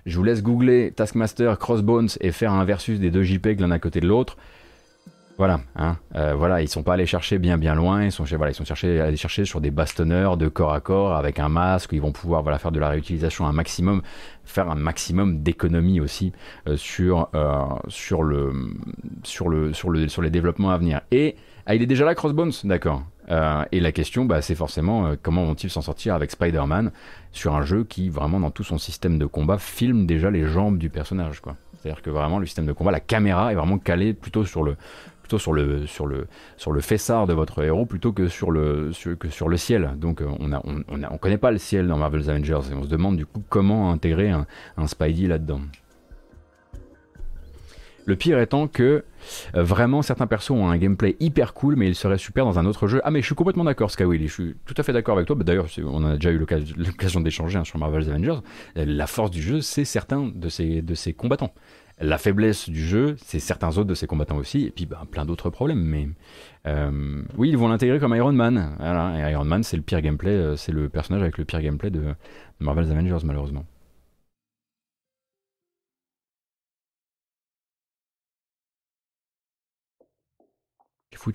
[0.06, 3.80] Je vous laisse googler Taskmaster, Crossbones et faire un versus des deux JPEG l'un à
[3.80, 4.36] côté de l'autre.
[5.36, 8.54] Voilà, hein, euh, voilà, ils sont pas allés chercher bien bien loin, ils sont, ils
[8.54, 12.12] sont allés chercher sur des bastonneurs de corps à corps avec un masque, ils vont
[12.12, 14.00] pouvoir voilà, faire de la réutilisation un maximum,
[14.44, 16.32] faire un maximum d'économie aussi
[16.68, 21.02] euh, sur, euh, sur les développements à venir.
[21.10, 21.36] Et
[21.66, 23.02] ah, il est déjà là, Crossbones, d'accord.
[23.28, 26.92] Et la question, bah, c'est forcément comment vont-ils s'en sortir avec Spider-Man
[27.32, 30.78] sur un jeu qui, vraiment, dans tout son système de combat, filme déjà les jambes
[30.78, 31.42] du personnage.
[31.78, 34.76] C'est-à-dire que vraiment, le système de combat, la caméra est vraiment calée plutôt sur le,
[35.26, 38.92] plutôt sur le, sur le, sur le fessard de votre héros plutôt que sur le,
[39.18, 39.90] que sur le ciel.
[39.96, 42.84] Donc euh, on ne on, on, connaît pas le ciel dans Marvel's Avengers et on
[42.84, 44.46] se demande du coup comment intégrer un,
[44.76, 45.60] un Spidey là-dedans.
[48.04, 49.02] Le pire étant que euh,
[49.54, 52.86] vraiment certains persos ont un gameplay hyper cool, mais ils seraient super dans un autre
[52.86, 53.00] jeu.
[53.04, 55.36] Ah mais je suis complètement d'accord, Skywilly, je suis tout à fait d'accord avec toi.
[55.36, 56.38] Bah, d'ailleurs, on a déjà eu
[56.76, 58.40] l'occasion d'échanger hein, sur Marvel's Avengers.
[58.74, 61.52] La force du jeu, c'est certains de ces combattants.
[61.98, 65.24] La faiblesse du jeu, c'est certains autres de ses combattants aussi, et puis bah, plein
[65.24, 65.82] d'autres problèmes.
[65.82, 66.08] Mais
[66.66, 68.76] euh, oui, ils vont l'intégrer comme Iron Man.
[68.80, 72.14] Iron Man, c'est le pire gameplay, euh, c'est le personnage avec le pire gameplay de
[72.60, 73.64] Marvel's Avengers, malheureusement.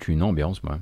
[0.08, 0.78] Une ambiance, moi.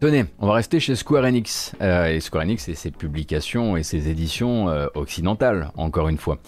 [0.00, 1.74] Tenez, on va rester chez Square Enix.
[1.82, 6.38] Euh, et Square Enix et ses publications et ses éditions euh, occidentales, encore une fois.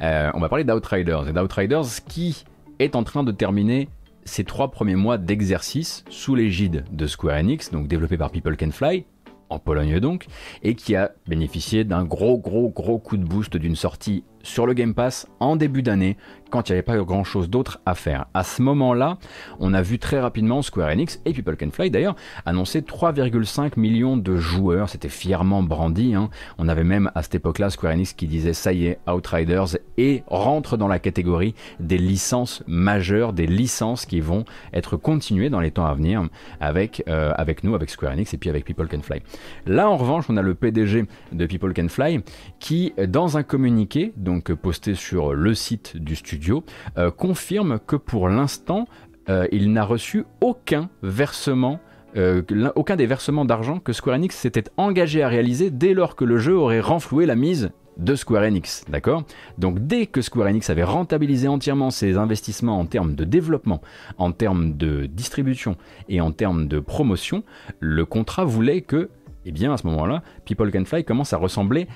[0.00, 1.28] Euh, on va parler d'Outriders.
[1.28, 2.44] Et d'Outriders qui
[2.78, 3.90] est en train de terminer
[4.24, 8.70] ses trois premiers mois d'exercice sous l'égide de Square Enix, donc développé par People Can
[8.70, 9.04] Fly,
[9.50, 10.26] en Pologne donc,
[10.62, 14.74] et qui a bénéficié d'un gros gros gros coup de boost d'une sortie sur le
[14.74, 16.16] Game Pass en début d'année
[16.52, 18.26] quand il n'y avait pas grand chose d'autre à faire.
[18.34, 19.16] À ce moment-là,
[19.58, 22.14] on a vu très rapidement Square Enix et People Can Fly d'ailleurs
[22.44, 24.90] annoncer 3,5 millions de joueurs.
[24.90, 26.14] C'était fièrement brandi.
[26.14, 26.28] Hein.
[26.58, 30.24] On avait même à cette époque-là Square Enix qui disait ça y est, Outriders et
[30.26, 35.70] rentre dans la catégorie des licences majeures, des licences qui vont être continuées dans les
[35.70, 36.22] temps à venir
[36.60, 39.22] avec, euh, avec nous, avec Square Enix et puis avec People Can Fly.
[39.64, 42.20] Là en revanche, on a le PDG de People Can Fly
[42.60, 46.64] qui, dans un communiqué, posté sur le site du studio,
[46.98, 48.86] euh, confirme que pour l'instant,
[49.28, 51.80] euh, il n'a reçu aucun versement
[52.14, 52.42] euh,
[52.74, 56.36] aucun des versements d'argent que Square Enix s'était engagé à réaliser dès lors que le
[56.36, 59.24] jeu aurait renfloué la mise de Square Enix, d'accord?
[59.58, 63.80] Donc dès que Square Enix avait rentabilisé entièrement ses investissements en termes de développement,
[64.18, 65.76] en termes de distribution
[66.08, 67.44] et en termes de promotion,
[67.80, 69.10] le contrat voulait que,
[69.44, 71.88] eh bien à ce moment-là, People Can Fly commence à ressembler,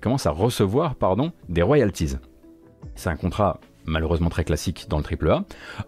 [0.00, 0.94] commence à recevoir,
[1.48, 2.16] des royalties.
[2.94, 5.44] C'est un contrat malheureusement très classique dans le AAA.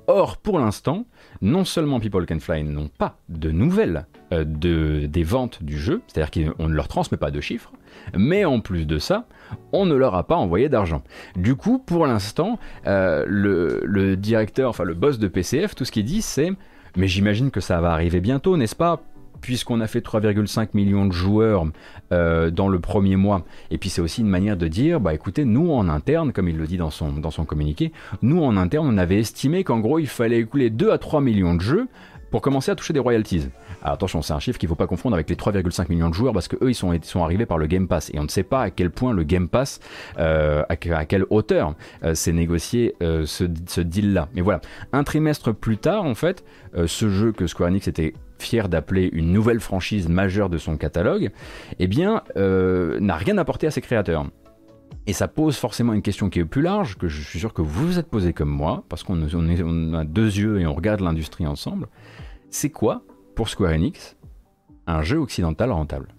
[0.07, 1.05] Or, pour l'instant,
[1.43, 6.01] non seulement People Can Fly n'ont pas de nouvelles euh, de, des ventes du jeu,
[6.07, 7.73] c'est-à-dire qu'on ne leur transmet pas de chiffres,
[8.17, 9.27] mais en plus de ça,
[9.73, 11.03] on ne leur a pas envoyé d'argent.
[11.37, 15.93] Du coup, pour l'instant, euh, le, le directeur, enfin le boss de PCF, tout ce
[15.93, 16.53] qu'il dit, c'est
[16.97, 19.01] mais j'imagine que ça va arriver bientôt, n'est-ce pas?
[19.41, 21.67] Puisqu'on a fait 3,5 millions de joueurs
[22.13, 23.45] euh, dans le premier mois.
[23.71, 26.57] Et puis c'est aussi une manière de dire, bah écoutez, nous en interne, comme il
[26.57, 30.41] le dit dans son, communiqué, nous en interne, on avait estimé qu'en gros, il fallait
[30.41, 31.89] écouler 2 à 3 millions de jeux
[32.31, 33.49] pour commencer à toucher des royalties.
[33.83, 36.15] Alors attention, c'est un chiffre qu'il ne faut pas confondre avec les 3,5 millions de
[36.15, 38.29] joueurs parce que eux ils sont, sont arrivés par le Game Pass et on ne
[38.29, 39.81] sait pas à quel point le Game Pass,
[40.19, 41.75] euh, à, quelle hauteur
[42.05, 43.25] euh, s'est négocié ce,
[43.67, 44.29] ce deal-là.
[44.35, 44.61] Mais voilà,
[44.93, 46.45] un trimestre plus tard en fait,
[46.87, 51.31] ce jeu que Square Enix était fier d'appeler une nouvelle franchise majeure de son catalogue,
[51.79, 54.27] eh bien, euh, n'a rien apporté à ses créateurs.
[55.07, 57.63] Et ça pose forcément une question qui est plus large, que je suis sûr que
[57.63, 61.01] vous vous êtes posé comme moi, parce qu'on on a deux yeux et on regarde
[61.01, 61.89] l'industrie ensemble.
[62.51, 63.03] C'est quoi,
[63.35, 64.17] pour Square Enix,
[64.87, 66.15] un jeu occidental rentable?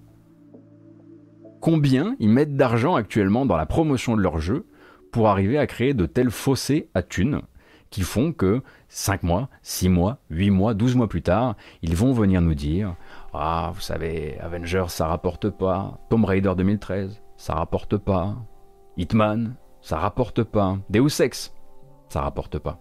[1.59, 4.65] Combien ils mettent d'argent actuellement dans la promotion de leur jeu
[5.11, 7.41] pour arriver à créer de tels fossés à thunes?
[7.91, 12.13] Qui font que 5 mois, 6 mois, 8 mois, 12 mois plus tard, ils vont
[12.13, 12.95] venir nous dire
[13.33, 15.99] Ah, vous savez, Avengers, ça rapporte pas.
[16.09, 18.37] Tomb Raider 2013, ça rapporte pas.
[18.97, 20.77] Hitman, ça rapporte pas.
[20.89, 21.53] Deus Ex,
[22.09, 22.79] ça rapporte pas.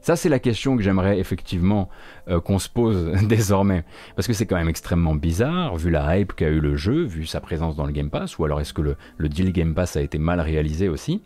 [0.00, 1.88] Ça, c'est la question que j'aimerais effectivement
[2.28, 3.84] euh, qu'on se pose désormais.
[4.14, 7.26] Parce que c'est quand même extrêmement bizarre, vu la hype qu'a eu le jeu, vu
[7.26, 9.96] sa présence dans le Game Pass, ou alors est-ce que le, le deal Game Pass
[9.96, 11.22] a été mal réalisé aussi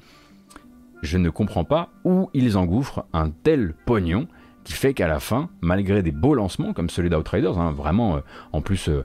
[1.03, 4.28] je ne comprends pas où ils engouffrent un tel pognon
[4.64, 8.20] qui fait qu'à la fin, malgré des beaux lancements comme celui d'Outriders, hein, vraiment euh,
[8.53, 9.05] en plus euh,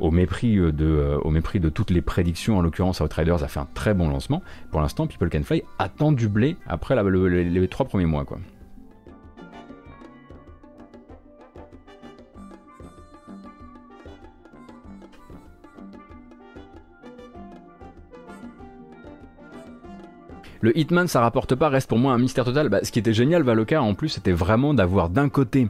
[0.00, 3.60] au, mépris euh, de, au mépris de toutes les prédictions, en l'occurrence Outriders a fait
[3.60, 7.86] un très bon lancement, pour l'instant People Can Fly attend du blé après les trois
[7.86, 8.24] premiers mois.
[20.62, 22.68] Le Hitman, ça rapporte pas, reste pour moi un mystère total.
[22.68, 25.68] Bah, ce qui était génial, Valoka, en plus, c'était vraiment d'avoir d'un côté,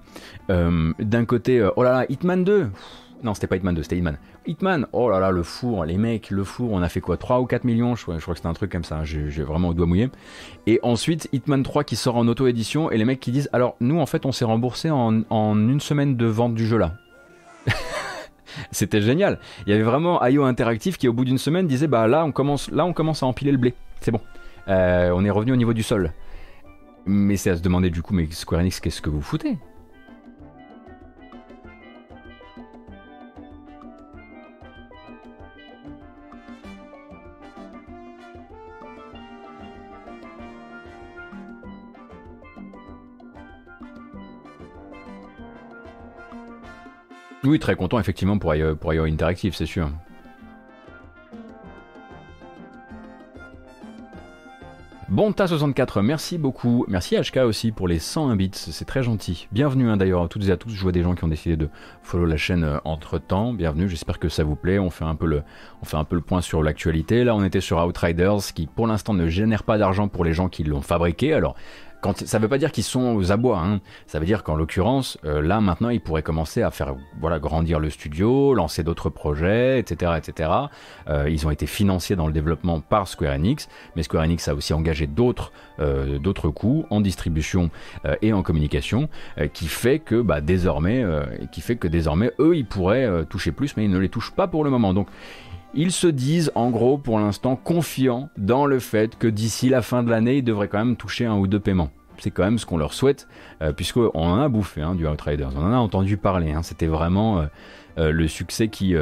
[0.51, 2.71] euh, d'un côté, euh, oh là là, Hitman 2
[3.23, 4.19] non, c'était pas Hitman 2, c'était Hitman.
[4.47, 7.41] Hitman, oh là là, le four, les mecs, le four, on a fait quoi 3
[7.41, 9.69] ou 4 millions je je crois que c'était un truc comme ça, hein, j'ai vraiment
[9.69, 10.11] au doigt mouillé.
[10.67, 14.01] Et ensuite, Hitman 3 qui sort en auto-édition, et les mecs qui disent, alors nous
[14.01, 16.95] en fait on s'est remboursé en, en, une semaine de vente du jeu là.
[18.73, 19.39] c'était génial.
[19.67, 22.33] Il y avait vraiment IO Interactive qui au bout d'une semaine disait, bah là on
[22.33, 24.21] commence, là on commence à empiler le blé, c'est bon.
[24.69, 26.13] Euh, on est revenu au niveau du sol.
[27.05, 29.59] Mais c'est à se demander du coup, mais Square Enix, qu'est-ce que vous foutez?
[47.45, 49.91] Oui, très content effectivement pour IO, pour IO Interactive, c'est sûr.
[55.13, 56.87] Bonta64, merci beaucoup.
[56.89, 59.47] Merci HK aussi pour les 101 bits, c'est très gentil.
[59.53, 60.71] Bienvenue hein, d'ailleurs à toutes et à tous.
[60.71, 61.69] Je vois des gens qui ont décidé de
[62.03, 63.53] follow la chaîne euh, entre temps.
[63.53, 64.79] Bienvenue, j'espère que ça vous plaît.
[64.79, 65.43] On fait un peu le,
[65.83, 67.25] on fait un peu le point sur l'actualité.
[67.25, 70.49] Là, on était sur Outriders qui pour l'instant ne génère pas d'argent pour les gens
[70.49, 71.35] qui l'ont fabriqué.
[71.35, 71.57] Alors,
[72.25, 73.81] ça ne veut pas dire qu'ils sont aux abois, hein.
[74.07, 77.79] ça veut dire qu'en l'occurrence, euh, là maintenant, ils pourraient commencer à faire voilà, grandir
[77.79, 80.13] le studio, lancer d'autres projets, etc.
[80.17, 80.51] etc.
[81.09, 84.55] Euh, ils ont été financés dans le développement par Square Enix, mais Square Enix a
[84.55, 87.71] aussi engagé d'autres euh, d'autres coûts en distribution
[88.21, 89.09] et en communication,
[89.53, 91.05] qui fait que bah, désormais,
[91.51, 94.47] qui fait que désormais, eux, ils pourraient toucher plus, mais ils ne les touchent pas
[94.47, 94.93] pour le moment.
[94.95, 95.09] Donc
[95.75, 100.03] ils se disent en gros pour l'instant confiants dans le fait que d'ici la fin
[100.03, 101.91] de l'année, ils devraient quand même toucher un ou deux paiements.
[102.19, 103.27] C'est quand même ce qu'on leur souhaite,
[103.63, 106.53] euh, puisqu'on en a bouffé hein, du Outriders, on en a entendu parler.
[106.53, 106.63] Hein.
[106.63, 107.47] C'était vraiment euh,
[107.99, 108.95] euh, le succès qui,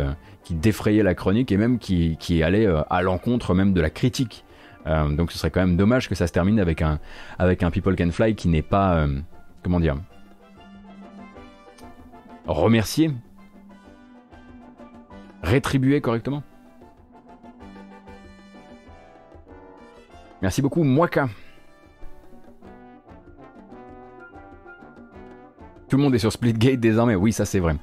[0.44, 4.44] qui défrayait la chronique et même qui, qui allait à l'encontre même de la critique.
[4.86, 6.98] donc ce serait quand même dommage que ça se termine avec un,
[7.38, 9.06] avec un People Can Fly qui n'est pas,
[9.62, 9.96] comment dire,
[12.46, 13.10] remercié,
[15.42, 16.42] rétribué correctement.
[20.42, 21.28] Merci beaucoup, Moika.
[25.88, 27.76] Tout le monde est sur Splitgate désormais, oui, ça c'est vrai.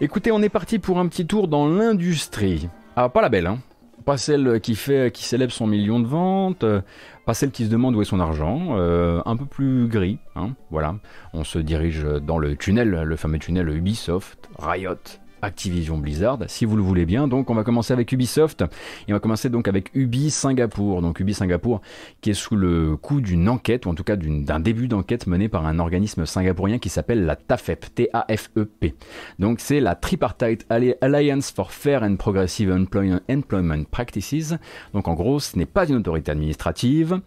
[0.00, 2.68] Écoutez, on est parti pour un petit tour dans l'industrie.
[2.96, 3.58] Ah, pas la belle, hein.
[4.04, 6.80] Pas celle qui fait, qui célèbre son million de ventes, euh,
[7.24, 10.54] pas celle qui se demande où est son argent, euh, un peu plus gris, hein,
[10.70, 10.96] voilà.
[11.34, 14.96] On se dirige dans le tunnel, le fameux tunnel Ubisoft, Riot,
[15.42, 17.28] Activision Blizzard, si vous le voulez bien.
[17.28, 18.62] Donc on va commencer avec Ubisoft
[19.06, 21.02] et on va commencer donc avec Ubi Singapour.
[21.02, 21.80] Donc Ubi Singapour
[22.20, 25.48] qui est sous le coup d'une enquête ou en tout cas d'un début d'enquête menée
[25.48, 28.94] par un organisme singapourien qui s'appelle la TAFEP, T-A-F-E-P.
[29.38, 34.54] Donc c'est la Tripartite Alliance for Fair and Progressive Employment Practices.
[34.94, 37.20] Donc en gros ce n'est pas une autorité administrative,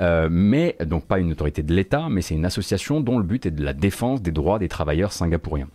[0.00, 3.46] euh, mais donc pas une autorité de l'État, mais c'est une association dont le but
[3.46, 5.68] est de la défense des droits des travailleurs singapouriens.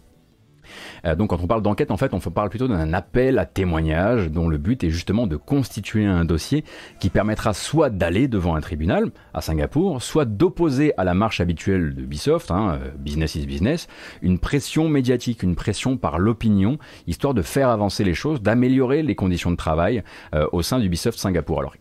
[1.05, 4.29] Euh, donc quand on parle d'enquête, en fait, on parle plutôt d'un appel à témoignage
[4.29, 6.63] dont le but est justement de constituer un dossier
[6.99, 11.93] qui permettra soit d'aller devant un tribunal à Singapour, soit d'opposer à la marche habituelle
[11.93, 13.87] de Ubisoft, hein, euh, business is business,
[14.21, 19.15] une pression médiatique, une pression par l'opinion, histoire de faire avancer les choses, d'améliorer les
[19.15, 20.03] conditions de travail
[20.33, 21.59] euh, au sein d'Ubisoft Singapour.
[21.59, 21.75] Alors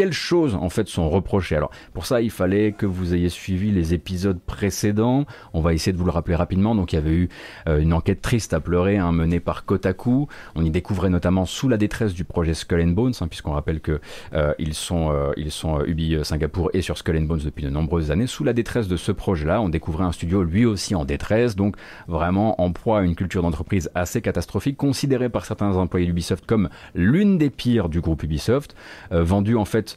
[0.00, 1.56] quelles choses en fait sont reprochées.
[1.56, 5.26] Alors pour ça, il fallait que vous ayez suivi les épisodes précédents.
[5.52, 6.74] On va essayer de vous le rappeler rapidement.
[6.74, 7.28] Donc il y avait eu
[7.68, 10.26] euh, une enquête triste à pleurer hein, menée par Kotaku.
[10.54, 13.82] On y découvrait notamment sous la détresse du projet Skull and Bones, hein, puisqu'on rappelle
[13.82, 14.00] que
[14.32, 18.26] euh, ils sont euh, Ubi Singapour et sur Skull and Bones depuis de nombreuses années.
[18.26, 21.76] Sous la détresse de ce projet-là, on découvrait un studio lui aussi en détresse, donc
[22.08, 26.70] vraiment en proie à une culture d'entreprise assez catastrophique, considérée par certains employés d'Ubisoft comme
[26.94, 28.74] l'une des pires du groupe Ubisoft,
[29.10, 29.89] vendue en fait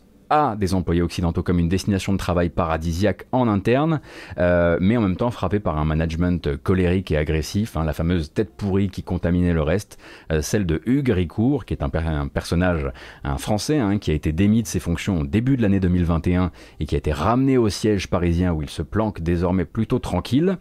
[0.58, 4.02] des employés occidentaux comme une destination de travail paradisiaque en interne,
[4.38, 8.34] euh, mais en même temps frappé par un management colérique et agressif, hein, la fameuse
[8.34, 10.00] tête pourrie qui contaminait le reste,
[10.32, 11.90] euh, celle de Hugues Ricourt, qui est un,
[12.28, 12.92] personnage,
[13.24, 16.52] un Français, hein, qui a été démis de ses fonctions au début de l'année 2021
[16.80, 20.58] et qui a été ramené au siège parisien où il se planque désormais plutôt tranquille.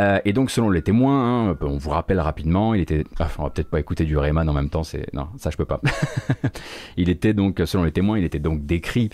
[0.00, 3.44] Euh, et donc selon les témoins, hein, on vous rappelle rapidement, il était, enfin, on
[3.44, 5.80] va peut-être pas écouter du Rayman en même temps, c'est non, ça je peux pas.
[6.96, 9.10] il était donc, selon les témoins, il était donc décrit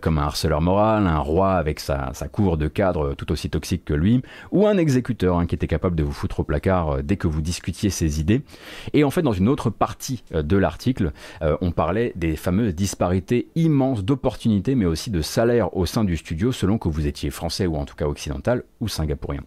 [0.00, 3.94] comme un harceleur moral, un roi avec sa, cour de cadre tout aussi toxique que
[3.94, 4.22] lui,
[4.52, 7.26] ou un exécuteur hein, qui était capable de vous foutre au placard euh, dès que
[7.26, 8.42] vous discutiez ses idées.
[8.92, 11.12] Et en fait, dans une autre partie euh, de l'article,
[11.60, 16.52] on parlait des fameuses disparités immenses d'opportunités, mais aussi de salaires au sein du studio
[16.52, 19.42] selon que vous étiez français ou en tout cas occidental ou singapourien.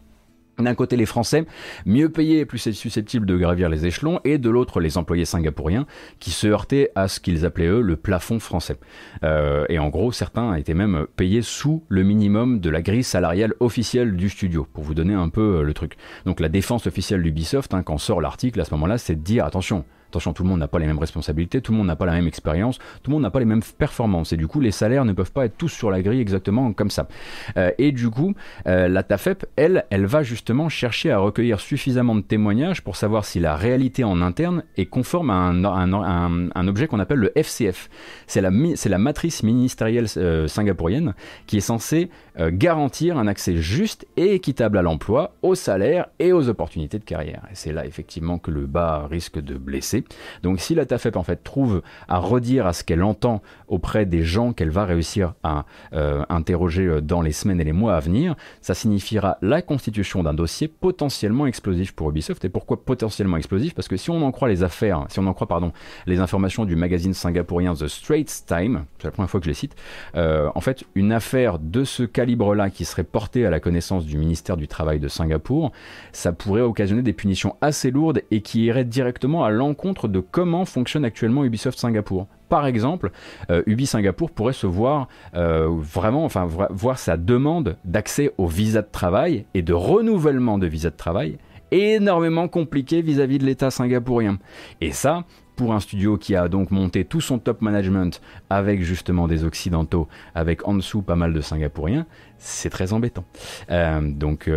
[0.60, 1.46] D'un côté les Français,
[1.86, 5.88] mieux payés et plus susceptibles de gravir les échelons, et de l'autre les employés singapouriens,
[6.20, 8.78] qui se heurtaient à ce qu'ils appelaient eux le plafond français.
[9.24, 13.54] Euh, et en gros, certains étaient même payés sous le minimum de la grille salariale
[13.60, 15.96] officielle du studio, pour vous donner un peu euh, le truc.
[16.26, 19.46] Donc la défense officielle d'Ubisoft, hein, quand sort l'article à ce moment-là, c'est de dire
[19.46, 22.06] attention, Attention, tout le monde n'a pas les mêmes responsabilités, tout le monde n'a pas
[22.06, 24.34] la même expérience, tout le monde n'a pas les mêmes performances.
[24.34, 26.90] Et du coup, les salaires ne peuvent pas être tous sur la grille exactement comme
[26.90, 27.08] ça.
[27.56, 28.34] Euh, et du coup,
[28.68, 33.24] euh, la TAFEP, elle, elle va justement chercher à recueillir suffisamment de témoignages pour savoir
[33.24, 37.90] si la réalité en interne est conforme à un, objet qu'on appelle le FCF.
[38.28, 41.14] C'est la, la matrice ministérielle euh, singapourienne
[41.48, 46.50] qui est censée garantir un accès juste et équitable à l'emploi, au salaire et aux
[46.50, 47.44] opportunités de carrière.
[47.52, 50.01] Et c'est là effectivement que le bas risque de blesser.
[50.44, 54.70] Donc si la TAFEP trouve à redire à ce qu'elle entend auprès des gens qu'elle
[54.70, 58.74] va réussir à euh, interroger euh, dans les semaines et les mois à venir, ça
[58.74, 62.44] signifiera la constitution d'un dossier potentiellement explosif pour Ubisoft.
[62.46, 63.74] Et pourquoi potentiellement explosif?
[63.74, 65.72] Parce que si on en croit les affaires, si on en croit pardon,
[66.06, 69.56] les informations du magazine singapourien The Straits Time, c'est la première fois que je les
[69.56, 69.76] cite,
[70.16, 74.18] euh, en fait une affaire de ce calibre-là qui serait portée à la connaissance du
[74.18, 75.72] ministère du Travail de Singapour,
[76.12, 80.66] ça pourrait occasionner des punitions assez lourdes et qui iraient directement à l'encontre de comment
[80.66, 82.28] fonctionne actuellement Ubisoft Singapour.
[82.50, 83.12] Par exemple,
[83.50, 88.82] euh, Ubi Singapour pourrait se voir euh, vraiment, enfin voir sa demande d'accès au visa
[88.82, 91.38] de travail et de renouvellement de visa de travail
[91.72, 94.38] énormément compliqué vis-à-vis de l'État singapourien.
[94.82, 95.24] Et ça,
[95.56, 100.10] pour un studio qui a donc monté tout son top management avec justement des occidentaux,
[100.36, 102.06] avec en dessous pas mal de singapouriens,
[102.38, 103.24] c'est très embêtant.
[103.70, 104.50] Euh, donc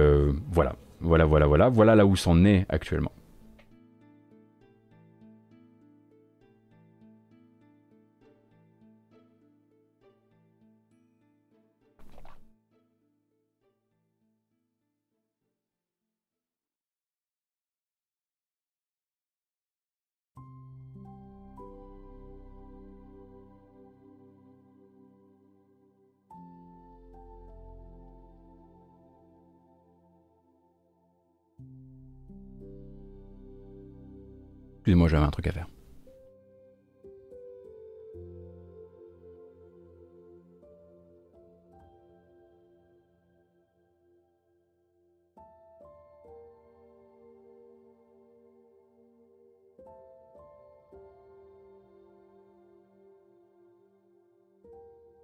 [0.51, 3.13] voilà, voilà, voilà, voilà, voilà là où s'en est actuellement.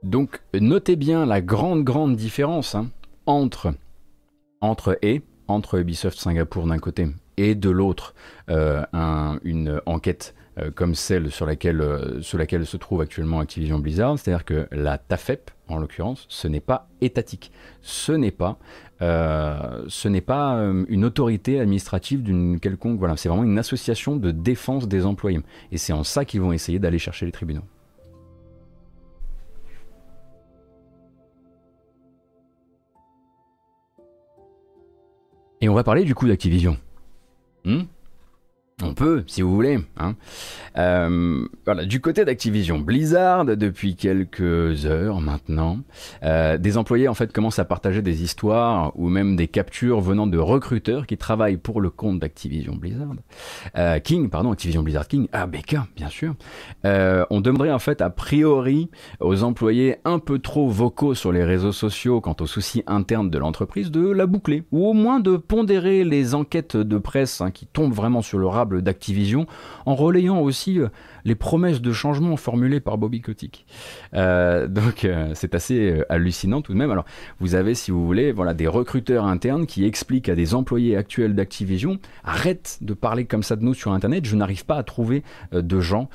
[0.03, 2.91] Donc notez bien la grande grande différence hein,
[3.27, 3.75] entre
[4.61, 7.07] entre et entre Ubisoft Singapour d'un côté
[7.41, 8.15] et de l'autre
[8.51, 8.85] euh,
[9.45, 14.19] une enquête euh, comme celle sur laquelle, euh, sur laquelle se trouve actuellement Activision Blizzard,
[14.19, 18.59] c'est-à-dire que la TAFEP, en l'occurrence, ce n'est pas étatique, ce n'est pas,
[19.01, 24.89] ce n'est pas une autorité administrative d'une quelconque, voilà, c'est vraiment une association de défense
[24.89, 25.41] des employés,
[25.73, 27.65] et c'est en ça qu'ils vont essayer d'aller chercher les tribunaux.
[35.63, 36.77] Et on va parler du coup d'Activision.
[37.65, 37.83] Hmm
[38.83, 39.79] on peut, si vous voulez.
[39.99, 40.15] Hein.
[40.79, 41.47] Euh,
[41.87, 45.79] du côté d'Activision Blizzard, depuis quelques heures maintenant,
[46.23, 50.27] euh, des employés en fait commencent à partager des histoires ou même des captures venant
[50.27, 53.15] de recruteurs qui travaillent pour le compte d'Activision Blizzard.
[53.77, 56.35] Euh, King, pardon, Activision Blizzard King, ABK, bien sûr.
[56.85, 61.73] on demanderait en fait a priori aux employés un peu trop vocaux sur les réseaux
[61.73, 66.05] sociaux quant aux soucis internes de l'entreprise de la boucler ou au moins de pondérer
[66.05, 69.47] les enquêtes de presse hein, qui tombent vraiment sur le rap d'Activision,
[69.87, 70.89] en relayant aussi euh,
[71.25, 73.67] les promesses de changement formulées par Bobby Kotick.
[74.15, 76.91] Euh, donc euh, c'est assez hallucinant tout de même.
[76.91, 77.05] Alors
[77.41, 81.35] vous avez, si vous voulez, voilà, des recruteurs internes qui expliquent à des employés actuels
[81.35, 85.23] d'Activision, arrête de parler comme ça de nous sur Internet, je n'arrive pas à trouver
[85.53, 86.09] de gens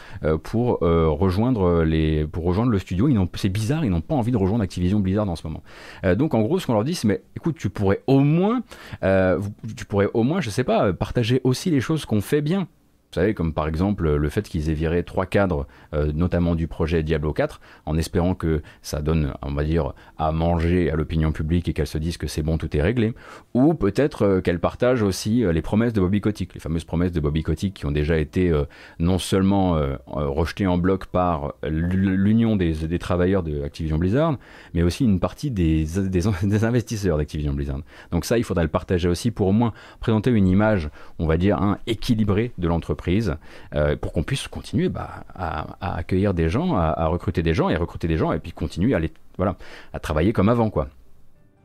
[0.43, 3.10] pour, rejoindre les, pour rejoindre le studio.
[3.36, 5.64] C'est bizarre, ils n'ont pas envie de rejoindre Activision Blizzard en ce moment.
[6.16, 8.64] donc en gros, ce qu'on leur dit, c'est mais écoute, tu pourrais au moins,
[9.01, 12.70] tu pourrais au moins, je sais pas, partager aussi les choses qu'on fait bien.
[13.16, 16.68] Vous savez, comme par exemple le fait qu'ils aient viré trois cadres, euh, notamment du
[16.68, 21.32] projet Diablo 4, en espérant que ça donne, on va dire, à manger à l'opinion
[21.32, 23.13] publique et qu'elle se dise que c'est bon, tout est réglé.
[23.53, 27.13] Ou peut-être euh, qu'elle partage aussi euh, les promesses de Bobby Kotick, les fameuses promesses
[27.13, 28.51] de Bobby Kotick qui ont déjà été
[28.99, 34.38] non seulement rejetées en bloc par l'union des, travailleurs de Activision Blizzard,
[34.74, 36.28] mais aussi une partie des, des,
[36.66, 37.80] investisseurs d'Activision Blizzard.
[38.11, 41.38] Donc ça, il faudra le partager aussi pour au moins présenter une image, on va
[41.38, 43.05] dire, hein, équilibrée de l'entreprise
[43.76, 47.76] euh, pour qu'on puisse continuer bah, à, accueillir des gens, à, recruter des gens et
[47.76, 48.99] recruter des gens et puis continuer à
[49.93, 50.88] à travailler comme avant quoi.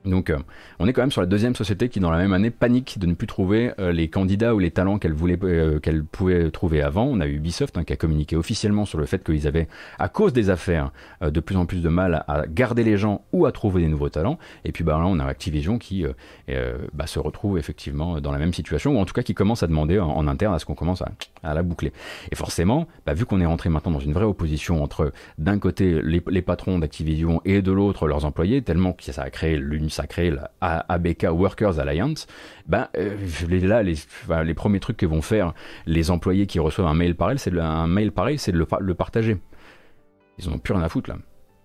[0.04, 0.38] Donc euh,
[0.78, 3.06] on est quand même sur la deuxième société qui dans la même année panique de
[3.06, 7.04] ne plus trouver euh, les candidats ou les talents qu'elle euh, qu'elle pouvait trouver avant.
[7.04, 10.32] On a Ubisoft hein, qui a communiqué officiellement sur le fait qu'ils avaient à cause
[10.32, 10.90] des affaires
[11.20, 14.08] de plus en plus de mal à, garder les gens ou à trouver des nouveaux
[14.08, 14.38] talents.
[14.64, 16.04] Et puis bah, là on a Activision qui
[16.94, 19.66] bah, se retrouve effectivement dans la même situation ou en tout cas qui commence à
[19.66, 21.02] demander en, interne à ce qu'on commence
[21.42, 21.92] à, la boucler.
[22.32, 26.00] Et forcément, bah, vu qu'on est rentré maintenant dans une vraie opposition entre d'un côté
[26.02, 29.89] les, les patrons d'Activision et de l'autre leurs employés, tellement que ça a créé l'une
[29.90, 32.26] sacré, la ABK Workers Alliance,
[32.66, 33.16] ben, euh,
[33.62, 33.94] là, les,
[34.44, 35.54] les premiers trucs que vont faire
[35.86, 39.38] les employés qui reçoivent un mail pareil, c'est un mail pareil, c'est de le, partager.
[40.38, 41.16] Ils n'ont plus rien à foutre là.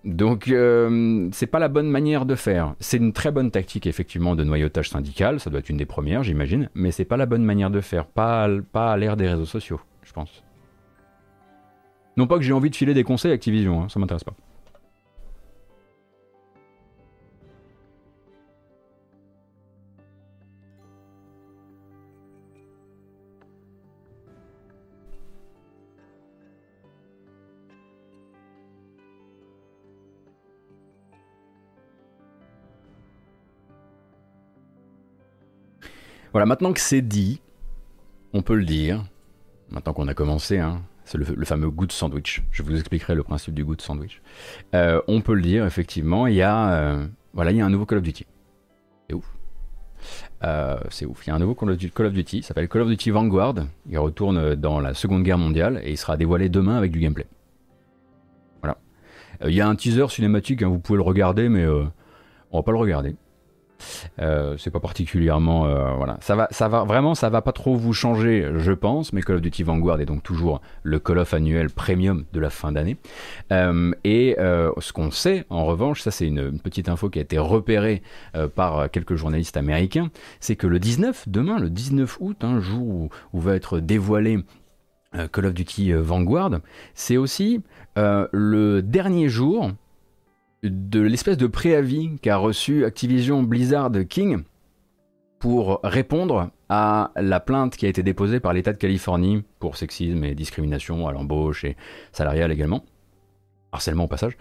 [0.03, 2.76] Donc euh, c'est pas la bonne manière de faire.
[2.80, 6.21] C'est une très bonne tactique effectivement de noyautage syndical, ça doit être une des premières
[6.21, 9.45] j'imagine, mais c'est pas la bonne manière de faire, pas, pas à l'ère des réseaux
[9.45, 10.43] sociaux, je pense.
[12.17, 14.36] Non pas que j'ai envie de filer des conseils à Activision, hein, ça m'intéresse pas.
[36.36, 37.39] Voilà, maintenant que c'est dit,
[38.33, 39.05] on peut le dire,
[39.69, 42.43] maintenant qu'on a commencé, hein, c'est le, fameux good sandwich.
[42.51, 44.21] Je vous expliquerai le principe du good sandwich.
[44.73, 48.03] Euh, on peut le dire, effectivement, il y a, euh, voilà, un nouveau Call of
[48.03, 48.25] Duty.
[49.07, 49.23] C'est ouf.
[50.43, 51.25] Euh, c'est ouf.
[51.25, 53.55] Il y a un nouveau Call of Duty, ça s'appelle Call of Duty Vanguard.
[53.89, 57.27] Il retourne dans la Seconde Guerre mondiale et il sera dévoilé demain avec du gameplay.
[58.61, 58.77] Voilà.
[59.45, 62.73] Il y a un teaser cinématique, hein, vous pouvez le regarder, mais on va pas
[62.73, 63.15] le regarder.
[64.19, 66.17] Euh, c'est pas particulièrement euh, voilà.
[66.21, 69.38] Ça va ça va vraiment ça va pas trop vous changer je pense mais Call
[69.38, 72.97] of Duty Vanguard est donc toujours le Call of annuel premium de la fin d'année.
[73.51, 77.38] Euh, et ce qu'on sait en revanche ça c'est une, petite info qui a été
[77.38, 78.01] repérée
[78.55, 80.09] par quelques journalistes américains
[80.39, 84.39] c'est que le 19 demain le 19 août un jour où, où va être dévoilé
[85.32, 86.59] Call of Duty Vanguard
[86.93, 87.61] c'est aussi
[87.95, 89.71] le dernier jour
[90.70, 94.43] de l'espèce de préavis qu'a reçu Activision Blizzard King
[95.39, 100.24] pour répondre à la plainte qui a été déposée par l'État de Californie pour sexisme
[100.24, 101.78] et discrimination à l'embauche et
[102.11, 102.84] salariale également.
[103.72, 104.38] Harcèlement au passage.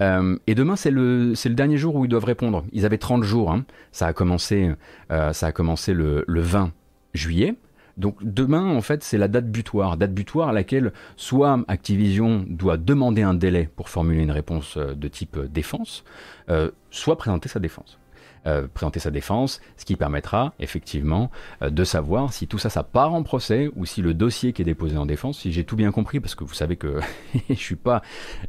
[0.00, 2.64] Euh, et demain, c'est le, le, dernier jour où ils doivent répondre.
[2.72, 3.52] Ils avaient 30 jours.
[3.52, 3.64] Hein.
[3.92, 4.72] Ça a commencé,
[5.12, 6.72] euh, ça a commencé le, le 20
[7.12, 7.54] juillet.
[8.00, 12.76] Donc demain, en fait, c'est la date butoir, date butoir à laquelle soit Activision doit
[12.76, 16.04] demander un délai pour formuler une réponse euh, de type défense,
[16.90, 18.00] soit présenter sa défense.
[18.46, 21.30] Euh, présenter sa défense, ce qui permettra effectivement
[21.60, 24.62] euh, de savoir si tout ça, ça part en procès ou si le dossier qui
[24.62, 27.00] est déposé en défense, si j'ai tout bien compris, parce que vous savez que
[27.50, 28.00] je suis pas,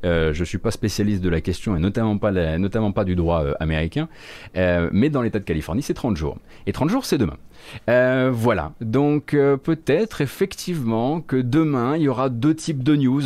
[0.06, 3.44] euh, je suis pas spécialiste de la question et notamment pas, notamment pas du droit
[3.60, 4.08] américain,
[4.56, 6.38] mais dans l'État de Californie, c'est 30 jours.
[6.68, 7.38] Et 30 jours, c'est demain.
[7.88, 13.24] Voilà, donc peut-être effectivement que demain, il y aura deux types de news.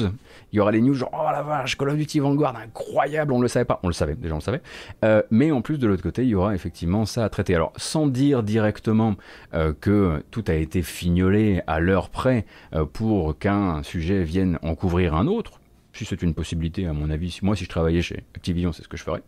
[0.56, 3.40] Il y aura les news genre oh la vache Call of Duty Vanguard incroyable on
[3.40, 3.82] ne le savait pas.
[3.84, 4.62] On le savait déjà on le savait.
[5.04, 7.56] Euh, mais en plus de l'autre côté il y aura effectivement ça à traiter.
[7.56, 9.16] Alors sans dire directement
[9.54, 14.76] euh, que tout a été fignolé à l'heure près euh, pour qu'un sujet vienne en
[14.76, 15.60] couvrir un autre
[15.92, 18.88] si c'est une possibilité à mon avis moi si je travaillais chez Activision c'est ce
[18.88, 19.24] que je ferais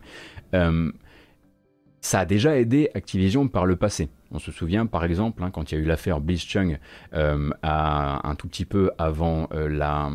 [2.01, 4.09] ça a déjà aidé Activision par le passé.
[4.31, 6.79] On se souvient par exemple hein, quand il y a eu l'affaire Blitzchung
[7.13, 10.11] un tout petit peu avant la,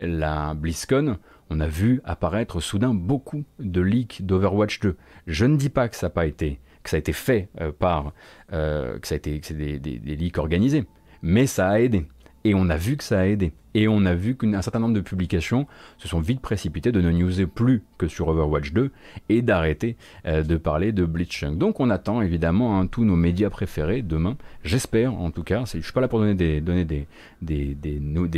[0.00, 1.18] la BlizzCon,
[1.50, 4.96] on a vu apparaître soudain beaucoup de leaks d'Overwatch 2.
[5.26, 7.72] Je ne dis pas que ça n'a pas été, que ça a été fait euh,
[7.72, 8.12] par,
[8.52, 10.86] euh, que ça a été, c'est des, des leaks organisés,
[11.22, 12.06] mais ça a aidé.
[12.46, 13.52] Et on a vu que ça a aidé.
[13.74, 15.66] Et on a vu qu'un certain nombre de publications
[15.98, 18.92] se sont vite précipitées de ne newser plus que sur Overwatch 2
[19.30, 21.58] et d'arrêter euh, de parler de Bleaching.
[21.58, 24.36] Donc on attend évidemment hein, tous nos médias préférés demain.
[24.62, 26.60] J'espère en tout cas, je ne suis pas là pour donner des,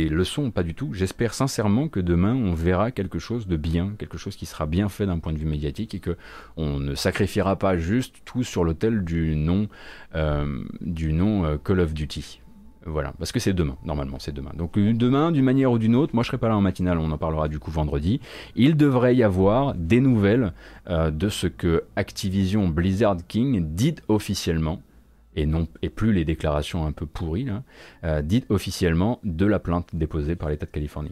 [0.09, 0.91] leçons, pas du tout.
[0.91, 4.89] J'espère sincèrement que demain on verra quelque chose de bien, quelque chose qui sera bien
[4.89, 6.17] fait d'un point de vue médiatique et que
[6.57, 9.67] on ne sacrifiera pas juste tout sur l'autel du nom,
[10.15, 12.41] euh, du nom euh, Call of Duty.
[12.85, 14.51] Voilà, parce que c'est demain, normalement, c'est demain.
[14.55, 16.97] Donc euh, demain, d'une manière ou d'une autre, moi je serai pas là en matinale,
[16.97, 18.21] on en parlera du coup vendredi.
[18.55, 20.53] Il devrait y avoir des nouvelles
[20.89, 24.81] euh, de ce que Activision Blizzard King dit officiellement,
[25.35, 27.63] et non et plus les déclarations un peu pourries, là,
[28.05, 31.11] euh, dit officiellement de la plainte déposée par l'État de Californie.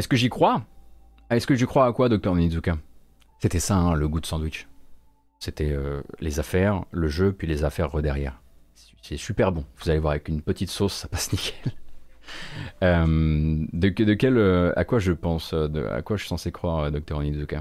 [0.00, 0.62] Est-ce que j'y crois?
[1.28, 2.78] Est-ce que j'y crois à quoi, docteur Nizuka
[3.38, 4.66] C'était ça, hein, le goût de sandwich.
[5.40, 8.40] C'était euh, les affaires, le jeu, puis les affaires derrière.
[9.02, 9.66] C'est super bon.
[9.76, 11.74] Vous allez voir, avec une petite sauce, ça passe nickel.
[12.82, 17.20] Euh, de, quel, euh, à quoi je pense À quoi je suis censé croire, docteur
[17.20, 17.60] Nizuka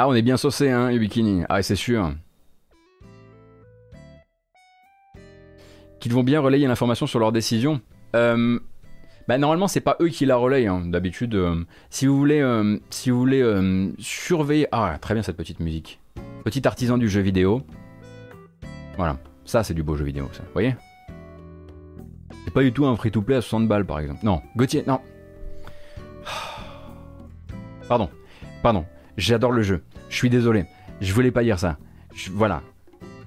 [0.00, 1.42] Ah, on est bien saucé, hein, les bikini.
[1.48, 2.12] Ah, c'est sûr.
[5.98, 7.80] Qu'ils vont bien relayer l'information sur leur décision.
[8.14, 8.60] Euh,
[9.26, 10.68] bah, normalement, c'est pas eux qui la relayent.
[10.68, 10.84] Hein.
[10.86, 13.42] D'habitude, euh, si vous voulez, euh, si vous voulez
[13.98, 14.68] surveiller.
[14.70, 15.98] Ah, très bien cette petite musique.
[16.44, 17.62] Petit artisan du jeu vidéo.
[18.96, 20.44] Voilà, ça c'est du beau jeu vidéo, ça.
[20.44, 20.76] Vous voyez?
[22.44, 24.20] C'est pas du tout un free-to-play à 60 balles, par exemple.
[24.22, 25.00] Non, Gauthier, non.
[27.88, 28.08] Pardon,
[28.62, 28.84] pardon.
[29.18, 29.82] J'adore le jeu.
[30.08, 30.64] Je suis désolé.
[31.00, 31.76] Je voulais pas dire ça.
[32.32, 32.62] voilà.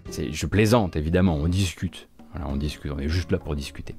[0.10, 1.36] Je plaisante, évidemment.
[1.36, 2.08] On discute.
[2.34, 2.92] Voilà, on discute.
[2.96, 3.94] On est juste là pour discuter.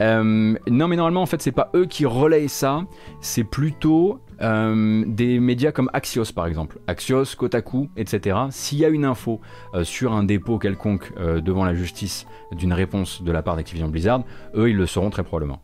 [0.00, 2.86] Euh, non, mais normalement, en fait, c'est pas eux qui relayent ça.
[3.20, 6.78] C'est plutôt euh, des médias comme Axios, par exemple.
[6.86, 8.38] Axios, Kotaku, etc.
[8.48, 9.42] S'il y a une info
[9.74, 14.22] euh, sur un dépôt quelconque devant la justice d'une réponse de la part d'Activision Blizzard,
[14.54, 15.60] eux, ils le sauront très probablement.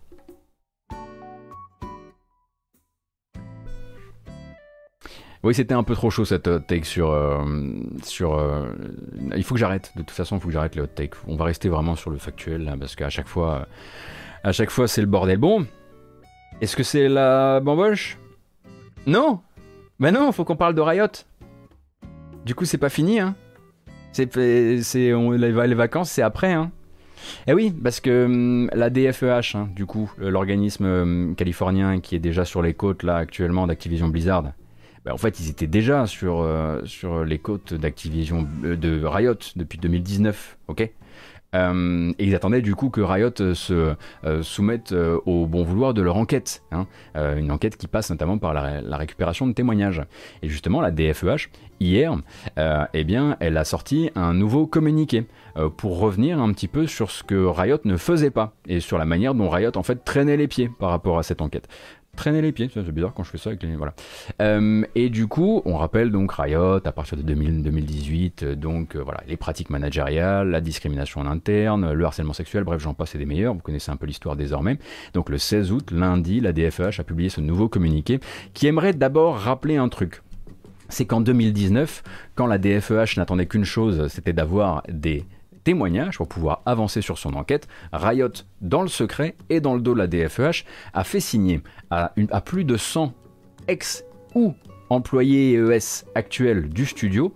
[5.44, 7.10] Oui, c'était un peu trop chaud cette hot take sur.
[7.10, 7.44] Euh,
[8.22, 8.72] euh,
[9.36, 9.92] il faut que j'arrête.
[9.94, 11.16] De toute façon, il faut que j'arrête les hot takes.
[11.28, 13.68] On va rester vraiment sur le factuel là, parce qu'à chaque fois,
[14.42, 15.36] à chaque fois, c'est le bordel.
[15.36, 15.66] Bon,
[16.62, 18.16] est-ce que c'est la bamboche?
[19.06, 19.40] Non?
[20.00, 21.08] Ben non, faut qu'on parle de Riot.
[22.46, 23.34] Du coup, c'est pas fini, hein.
[24.16, 26.70] Les vacances, c'est après, hein.
[27.46, 32.18] Eh oui, parce que hum, la DFEH, hein, du coup, l'organisme hum, californien qui est
[32.18, 34.44] déjà sur les côtes là actuellement d'Activision Blizzard,
[35.04, 39.34] bah, en fait, ils étaient déjà sur, euh, sur les côtes d'Activision euh, de Riot
[39.56, 40.90] depuis 2019, ok?
[41.54, 43.94] Euh, ils attendaient du coup que Riot se
[44.42, 46.88] soumette au bon vouloir de leur enquête, hein.
[47.14, 50.02] une enquête qui passe notamment par la, récupération de témoignages.
[50.42, 52.16] Et justement, la DFEH, hier,
[52.92, 55.26] eh bien, elle a sorti un nouveau communiqué
[55.76, 59.04] pour revenir un petit peu sur ce que Riot ne faisait pas et sur la
[59.04, 61.68] manière dont Riot en fait traînait les pieds par rapport à cette enquête
[62.14, 63.76] traîner les pieds, c'est bizarre quand je fais ça avec les...
[63.76, 63.94] Voilà.
[64.40, 69.02] Euh, et du coup, on rappelle donc Riot à partir de 2018, euh, donc euh,
[69.02, 73.18] voilà, les pratiques managériales, la discrimination en interne, le harcèlement sexuel, bref, j'en passe et
[73.18, 74.78] des meilleurs, vous connaissez un peu l'histoire désormais.
[75.12, 78.20] Donc le 16 août, lundi, la DFEH a publié ce nouveau communiqué
[78.52, 80.22] qui aimerait d'abord rappeler un truc.
[80.88, 82.02] C'est qu'en 2019,
[82.34, 85.24] quand la DFEH n'attendait qu'une chose, c'était d'avoir des
[85.64, 88.28] témoignages pour pouvoir avancer sur son enquête, Riot,
[88.60, 92.12] dans le secret et dans le dos de la DFEH, a fait signer à,
[92.44, 93.12] plus de 100
[93.68, 94.04] ex
[94.34, 94.54] ou
[94.90, 97.32] employés ES actuels du studio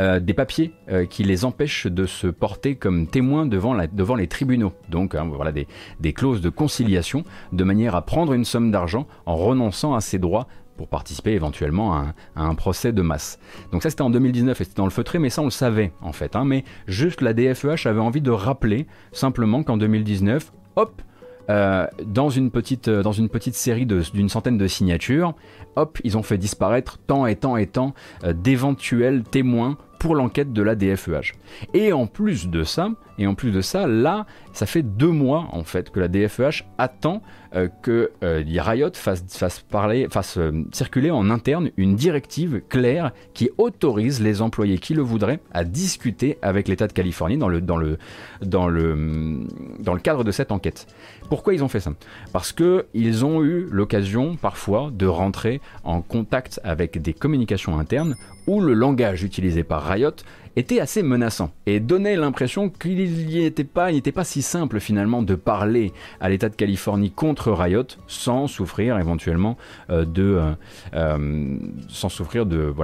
[0.00, 4.72] euh, des papiers euh, qui les empêchent de se porter comme témoins devant, les tribunaux.
[4.88, 9.36] Donc hein, voilà des, clauses de conciliation de manière à prendre une somme d'argent en
[9.36, 10.46] renonçant à ses droits
[10.88, 13.38] participer éventuellement à un, procès de masse.
[13.72, 15.92] Donc ça c'était en 2019 et c'était dans le feutré, mais ça on le savait
[16.00, 16.36] en fait.
[16.36, 16.44] Hein.
[16.44, 21.02] mais juste la DFEH avait envie de rappeler simplement qu'en 2019, hop,
[21.50, 25.34] euh, dans, une petite, euh, dans une petite série d'une centaine de signatures,
[25.74, 27.94] hop, ils ont fait disparaître tant et tant et tant
[28.24, 31.32] euh, d'éventuels témoins pour l'enquête de la DFEH.
[31.74, 35.46] Et en plus de ça, et en plus de ça, là, ça fait deux mois
[35.52, 37.22] en fait que la DFEH attend
[37.54, 40.08] euh, que euh, Riot fasse, parler,
[40.38, 45.62] euh, circuler en interne une directive claire qui autorise les employés qui le voudraient à
[45.62, 47.96] discuter avec l'État de Californie dans le, dans le,
[48.40, 50.88] le cadre de cette enquête.
[51.28, 51.92] Pourquoi ils ont fait ça?
[52.32, 58.16] Parce que ils ont eu l'occasion parfois de rentrer en contact avec des communications internes
[58.46, 60.12] où le langage utilisé par Riot
[60.56, 66.28] était assez menaçant et donnait l'impression qu'il n'était pas si simple finalement de parler à
[66.28, 69.56] l'État de Californie contre Riot sans souffrir éventuellement
[69.90, 70.52] euh, de, euh,
[70.94, 71.56] euh,
[71.88, 72.74] sans souffrir de,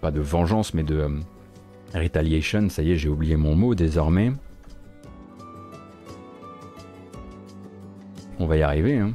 [0.00, 1.06] pas de vengeance mais de
[1.94, 2.68] retaliation.
[2.70, 4.32] Ça y est, j'ai oublié mon mot désormais.
[8.38, 8.96] On va y arriver.
[8.98, 9.12] Hein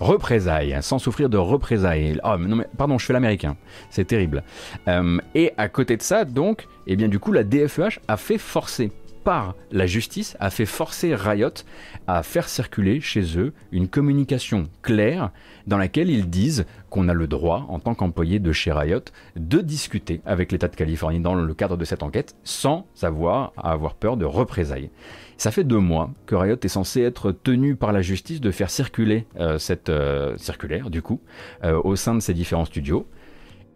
[0.00, 2.20] représailles, sans souffrir de représailles.
[2.24, 3.56] Oh, non mais pardon, je fais l'américain,
[3.90, 4.42] c'est terrible.
[4.88, 8.38] Euh, et à côté de ça, donc, eh bien du coup, la DFEH a fait
[8.38, 8.90] forcer
[9.24, 11.64] par la justice, a fait forcer Riot
[12.06, 15.30] à faire circuler chez eux une communication claire
[15.66, 19.00] dans laquelle ils disent qu'on a le droit, en tant qu'employé de chez Riot,
[19.34, 23.72] de discuter avec l'État de Californie dans le cadre de cette enquête sans avoir à
[23.72, 24.90] avoir peur de représailles.
[25.36, 28.70] Ça fait deux mois que Riot est censé être tenu par la justice de faire
[28.70, 31.20] circuler euh, cette euh, circulaire, du coup,
[31.64, 33.06] euh, au sein de ses différents studios.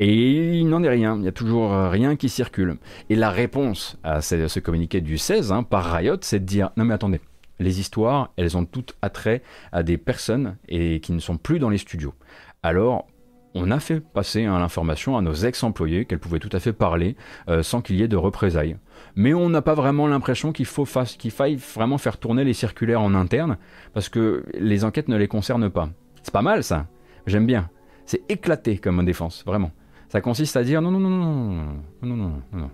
[0.01, 2.77] Et il n'en est rien, il n'y a toujours rien qui circule.
[3.11, 6.85] Et la réponse à ce, communiqué du 16 hein, par Riot, c'est de dire non
[6.85, 7.21] mais attendez,
[7.59, 11.69] les histoires, elles ont toutes attrait à des personnes et qui ne sont plus dans
[11.69, 12.15] les studios.
[12.63, 13.09] Alors,
[13.55, 17.17] on a fait passer hein, l'information à nos ex-employés qu'elles pouvaient tout à fait parler
[17.63, 18.77] sans qu'il y ait de représailles
[19.17, 20.87] mais on n'a pas vraiment l'impression qu'il faut
[21.19, 23.57] qu'il faille vraiment faire tourner les circulaires en interne,
[23.95, 25.89] parce que les enquêtes ne les concernent pas.
[26.23, 26.87] C'est pas mal ça,
[27.27, 27.71] j'aime bien.
[28.05, 29.71] C'est éclaté comme défense, vraiment.
[30.09, 31.65] Ça consiste à dire non, non, non, non,
[32.03, 32.71] non, non, non,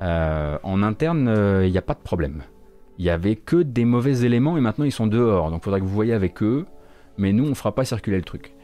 [0.00, 0.58] non.
[0.62, 2.42] En interne, il n'y a pas de problème.
[2.98, 5.80] Il n'y avait que des mauvais éléments et maintenant ils sont dehors, donc il faudrait
[5.80, 6.66] que vous voyez avec eux,
[7.16, 8.54] mais nous on fera pas circuler le truc.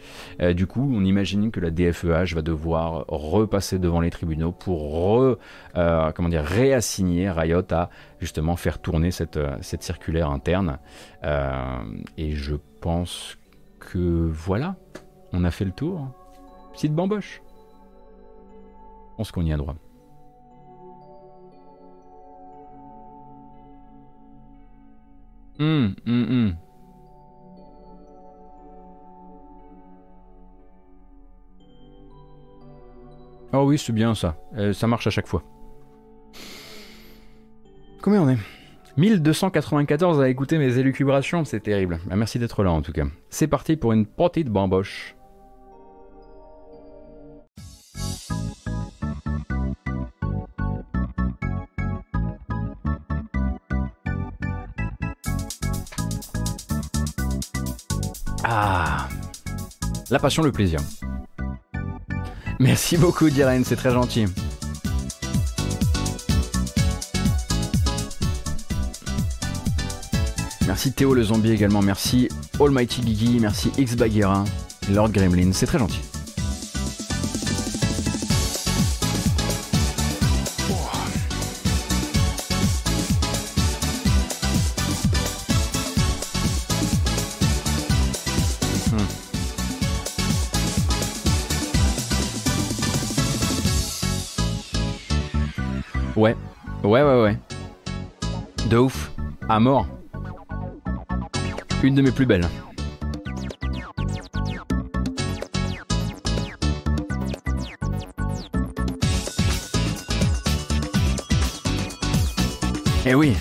[0.40, 5.20] Euh, du coup, on imagine que la DFEH va devoir repasser devant les tribunaux pour
[5.20, 5.36] euh,
[5.74, 7.90] réassigner Riot à
[8.20, 10.78] justement faire tourner cette, euh, circulaire interne.
[12.16, 13.38] et je pense
[13.80, 14.76] que voilà,
[15.32, 16.08] on a fait le tour.
[16.72, 17.42] Petite bamboche.
[19.12, 19.76] Je pense qu'on y a droit.
[25.60, 26.56] Hum, hum,
[33.54, 33.60] hum.
[33.60, 34.36] Oh oui, c'est bien ça.
[34.56, 35.42] Euh, ça marche à chaque fois.
[38.02, 38.38] Combien on est?
[38.96, 41.98] 1294 à écouter mes élucubrations, c'est terrible.
[42.10, 43.04] Ah, merci d'être là en tout cas.
[43.28, 45.16] C'est parti pour une petite bamboche.
[58.44, 59.08] Ah
[60.10, 60.80] La passion, le plaisir.
[62.64, 64.24] Merci beaucoup, Diren, c'est très gentil.
[70.66, 74.44] Merci Théo le zombie également, merci Almighty Gigi, merci X Bagheera,
[74.90, 76.00] Lord Gremlin, c'est très gentil.
[99.54, 99.86] À mort.
[101.84, 102.44] Une de mes plus belles.
[113.06, 113.36] Eh oui.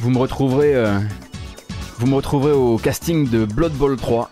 [0.00, 0.74] Vous me retrouverez.
[0.74, 0.98] euh,
[2.00, 4.30] vous me retrouverez au casting de Blood Bowl 3.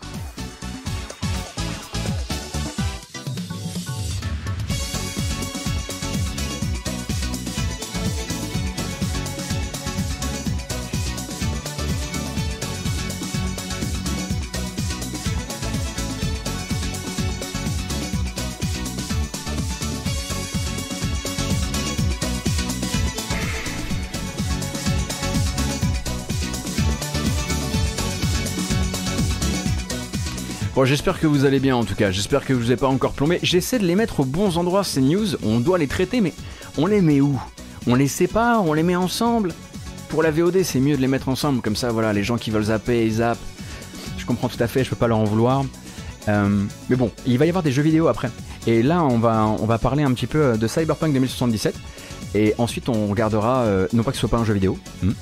[30.87, 32.11] J'espère que vous allez bien en tout cas.
[32.11, 33.39] J'espère que je vous ai pas encore plombé.
[33.43, 35.27] J'essaie de les mettre aux bons endroits ces news.
[35.45, 36.33] On doit les traiter, mais
[36.79, 37.41] on les met où?
[37.87, 38.65] On les sépare?
[38.65, 39.53] On les met ensemble?
[40.09, 41.61] Pour la VOD, c'est mieux de les mettre ensemble.
[41.61, 43.39] Comme ça, voilà, les gens qui veulent zapper, ils zappent.
[44.17, 44.85] Je comprends tout à fait.
[44.85, 45.65] Je peux pas leur en vouloir.
[46.29, 48.31] Euh, mais bon, il va y avoir des jeux vidéo après.
[48.67, 51.75] Et là, on va, on va parler un petit peu de Cyberpunk 2077.
[52.35, 55.13] Et ensuite, on regardera, euh, non pas que ce soit pas un jeu vidéo, hmm.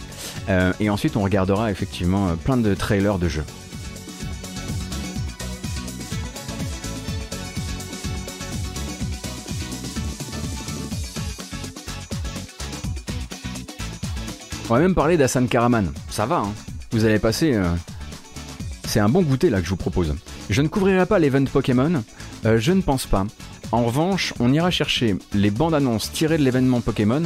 [0.48, 3.44] Euh, et ensuite, on regardera effectivement euh, plein de trailers de jeux.
[14.70, 15.92] On va même parler d'Hassan Karaman.
[16.10, 16.52] Ça va, hein
[16.92, 17.52] Vous allez passer.
[17.54, 17.68] euh,
[18.86, 20.14] C'est un bon goûter là que je vous propose.
[20.50, 22.02] Je ne couvrirai pas l'event Pokémon,
[22.46, 23.24] euh, je ne pense pas.
[23.72, 27.22] En revanche, on ira chercher les bandes annonces tirées de l'événement Pokémon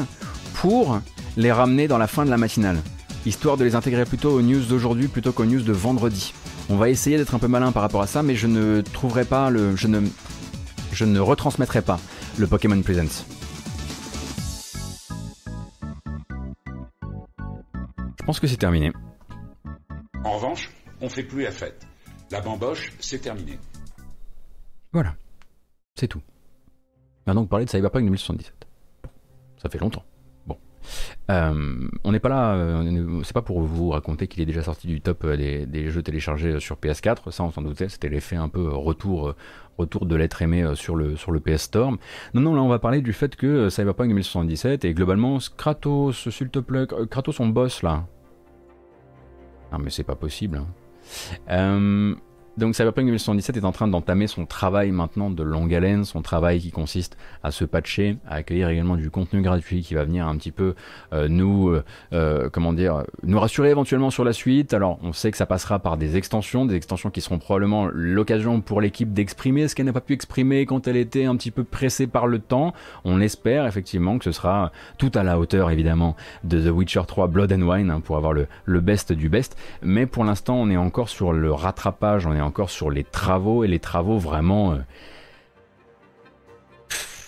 [0.54, 1.00] pour
[1.36, 2.78] les ramener dans la fin de la matinale,
[3.26, 6.32] histoire de les intégrer plutôt aux news d'aujourd'hui plutôt qu'aux news de vendredi.
[6.70, 9.24] On va essayer d'être un peu malin par rapport à ça, mais je ne trouverai
[9.24, 9.74] pas le.
[9.76, 10.00] Je ne,
[10.92, 11.98] je ne retransmettrai pas
[12.36, 13.24] le Pokémon Presents.
[18.28, 18.92] Pense que c'est terminé.
[20.22, 21.86] En revanche, on fait plus la fête.
[22.30, 23.58] La bamboche, c'est terminé.
[24.92, 25.14] Voilà.
[25.94, 26.20] C'est tout.
[27.26, 28.52] Maintenant, vous parlez de Cyberpunk 2077.
[29.02, 29.08] Bon,
[29.56, 30.04] ça fait longtemps.
[30.46, 30.58] Bon.
[31.30, 34.88] Euh, on n'est pas là, euh, c'est pas pour vous raconter qu'il est déjà sorti
[34.88, 38.36] du top euh, des, des jeux téléchargés sur PS4, ça on s'en doutait, c'était l'effet
[38.36, 39.34] un peu retour,
[39.78, 41.92] retour de l'être aimé sur le, sur le PS Store.
[42.34, 46.50] Non, non, là on va parler du fait que Cyberpunk 2077 et globalement Kratos, s'il
[46.50, 48.06] te plaît, Kratos son boss là.
[49.72, 50.58] Non mais c'est pas possible.
[50.58, 50.66] hein.
[51.50, 52.14] Euh,
[52.58, 56.60] donc Cyberpunk 2077 est en train d'entamer son travail maintenant de longue haleine, son travail
[56.60, 60.36] qui consiste à se patcher, à accueillir également du contenu gratuit qui va venir un
[60.36, 60.74] petit peu
[61.12, 64.74] euh, nous, euh, euh, comment dire, nous rassurer éventuellement sur la suite.
[64.74, 68.60] Alors on sait que ça passera par des extensions, des extensions qui seront probablement l'occasion
[68.60, 71.62] pour l'équipe d'exprimer ce qu'elle n'a pas pu exprimer quand elle était un petit peu
[71.62, 72.74] pressée par le temps.
[73.04, 77.28] On espère effectivement que ce sera tout à la hauteur évidemment de The Witcher 3
[77.28, 79.56] Blood and Wine hein, pour avoir le, le best du best.
[79.80, 83.62] Mais pour l'instant on est encore sur le rattrapage, on est encore sur les travaux
[83.62, 84.78] et les travaux vraiment euh,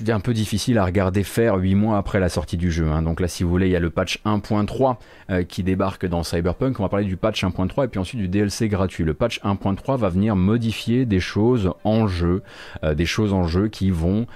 [0.08, 2.88] un peu difficile à regarder faire 8 mois après la sortie du jeu.
[2.88, 3.02] hein.
[3.02, 4.96] Donc là si vous voulez il y a le patch 1.3
[5.30, 6.80] euh, qui débarque dans Cyberpunk.
[6.80, 9.04] On va parler du patch 1.3 et puis ensuite du DLC gratuit.
[9.04, 12.42] Le patch 1.3 va venir modifier des choses en jeu,
[12.82, 14.26] euh, des choses en jeu qui vont,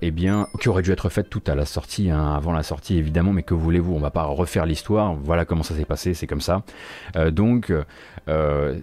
[0.00, 2.96] eh bien, qui auraient dû être faites tout à la sortie, hein, avant la sortie
[2.96, 3.32] évidemment.
[3.32, 3.94] Mais que voulez-vous?
[3.94, 5.14] On va pas refaire l'histoire.
[5.14, 6.14] Voilà comment ça s'est passé.
[6.14, 6.62] C'est comme ça.
[7.32, 7.72] Donc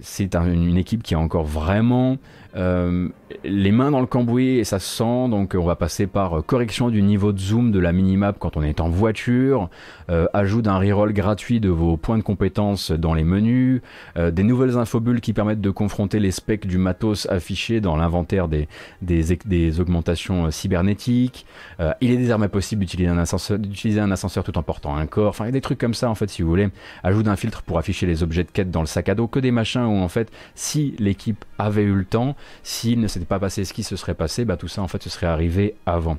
[0.02, 2.18] c'est un- une équipe qui a encore vraiment
[2.56, 3.10] euh,
[3.44, 5.30] les mains dans le cambouis et ça se sent.
[5.30, 8.58] Donc on va passer par euh, correction du niveau de zoom de la minimap quand
[8.58, 9.70] on est en voiture,
[10.10, 13.82] euh, ajout d'un reroll gratuit de vos points de compétences dans les menus,
[14.18, 18.48] euh, des nouvelles infobules qui permettent de confronter les specs du matos affichés dans l'inventaire
[18.48, 18.68] des,
[19.02, 21.46] des, des augmentations euh, cybernétiques.
[21.80, 25.06] Euh, il est désormais possible d'utiliser un, ascenseur, d'utiliser un ascenseur tout en portant un
[25.06, 25.30] corps.
[25.30, 26.70] Enfin, des trucs comme ça en fait si vous voulez.
[27.04, 29.40] Ajout d'un filtre pour afficher les objets de quête dans le sac à dos, que
[29.40, 33.40] des machins où en fait si l'équipe avait eu le temps, s'il ne s'était pas
[33.40, 36.18] passé ce qui se serait passé, bah tout ça en fait se serait arrivé avant.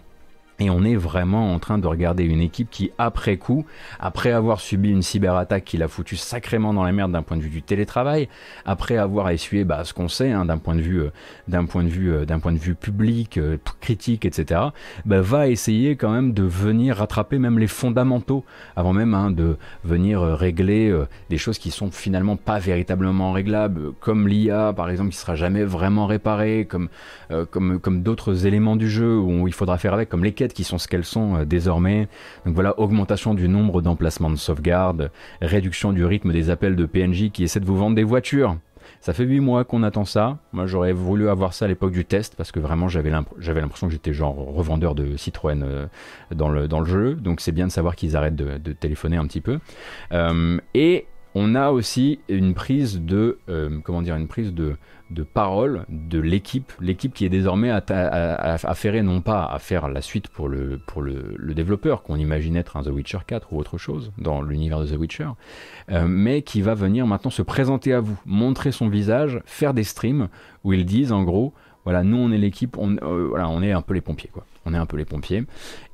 [0.60, 3.64] Et on est vraiment en train de regarder une équipe qui, après coup,
[4.00, 7.42] après avoir subi une cyberattaque qui l'a foutu sacrément dans la merde d'un point de
[7.42, 8.28] vue du télétravail,
[8.64, 11.10] après avoir essuyé bah, ce qu'on sait hein, d'un point de vue, euh,
[11.46, 14.60] d'un point de vue, euh, d'un point de vue public, euh, critique, etc.,
[15.06, 18.44] bah, va essayer quand même de venir rattraper même les fondamentaux
[18.74, 20.92] avant même hein, de venir euh, régler
[21.30, 25.64] des choses qui sont finalement pas véritablement réglables, comme l'IA par exemple qui sera jamais
[25.64, 26.88] vraiment réparée, comme
[27.50, 30.78] comme, comme d'autres éléments du jeu où il faudra faire avec, comme les qui sont
[30.78, 32.08] ce qu'elles sont euh, désormais.
[32.44, 35.10] Donc voilà, augmentation du nombre d'emplacements de sauvegarde,
[35.40, 38.56] réduction du rythme des appels de PNJ qui essaient de vous vendre des voitures.
[39.00, 40.38] Ça fait 8 mois qu'on attend ça.
[40.52, 43.92] Moi, j'aurais voulu avoir ça à l'époque du test parce que vraiment, j'avais l'impression que
[43.92, 45.86] j'étais genre revendeur de Citroën euh,
[46.34, 47.14] dans, le, dans le jeu.
[47.14, 49.58] Donc, c'est bien de savoir qu'ils arrêtent de, téléphoner un petit peu.
[50.12, 53.38] Euh, et on a aussi une prise de,
[53.84, 54.76] comment dire, une prise de,
[55.10, 60.28] de parole de l'équipe, l'équipe qui est désormais affairée non pas à faire la suite
[60.28, 64.12] pour le, pour le, développeur qu'on imagine être un The Witcher 4 ou autre chose
[64.18, 65.28] dans l'univers de The Witcher,
[65.90, 69.84] euh, mais qui va venir maintenant se présenter à vous, montrer son visage, faire des
[69.84, 70.28] streams
[70.62, 71.52] où ils disent en gros,
[71.84, 74.44] voilà, nous on est l'équipe, on, euh, voilà, on est un peu les pompiers quoi
[74.68, 75.44] on est un peu les pompiers.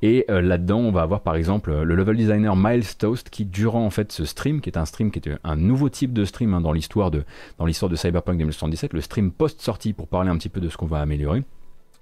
[0.01, 3.85] Et euh, là-dedans, on va avoir par exemple le level designer Miles Toast qui, durant
[3.85, 6.53] en fait ce stream, qui est un stream qui était un nouveau type de stream
[6.53, 7.23] hein, dans l'histoire de
[7.59, 10.99] de Cyberpunk 2077, le stream post-sortie pour parler un petit peu de ce qu'on va
[10.99, 11.43] améliorer.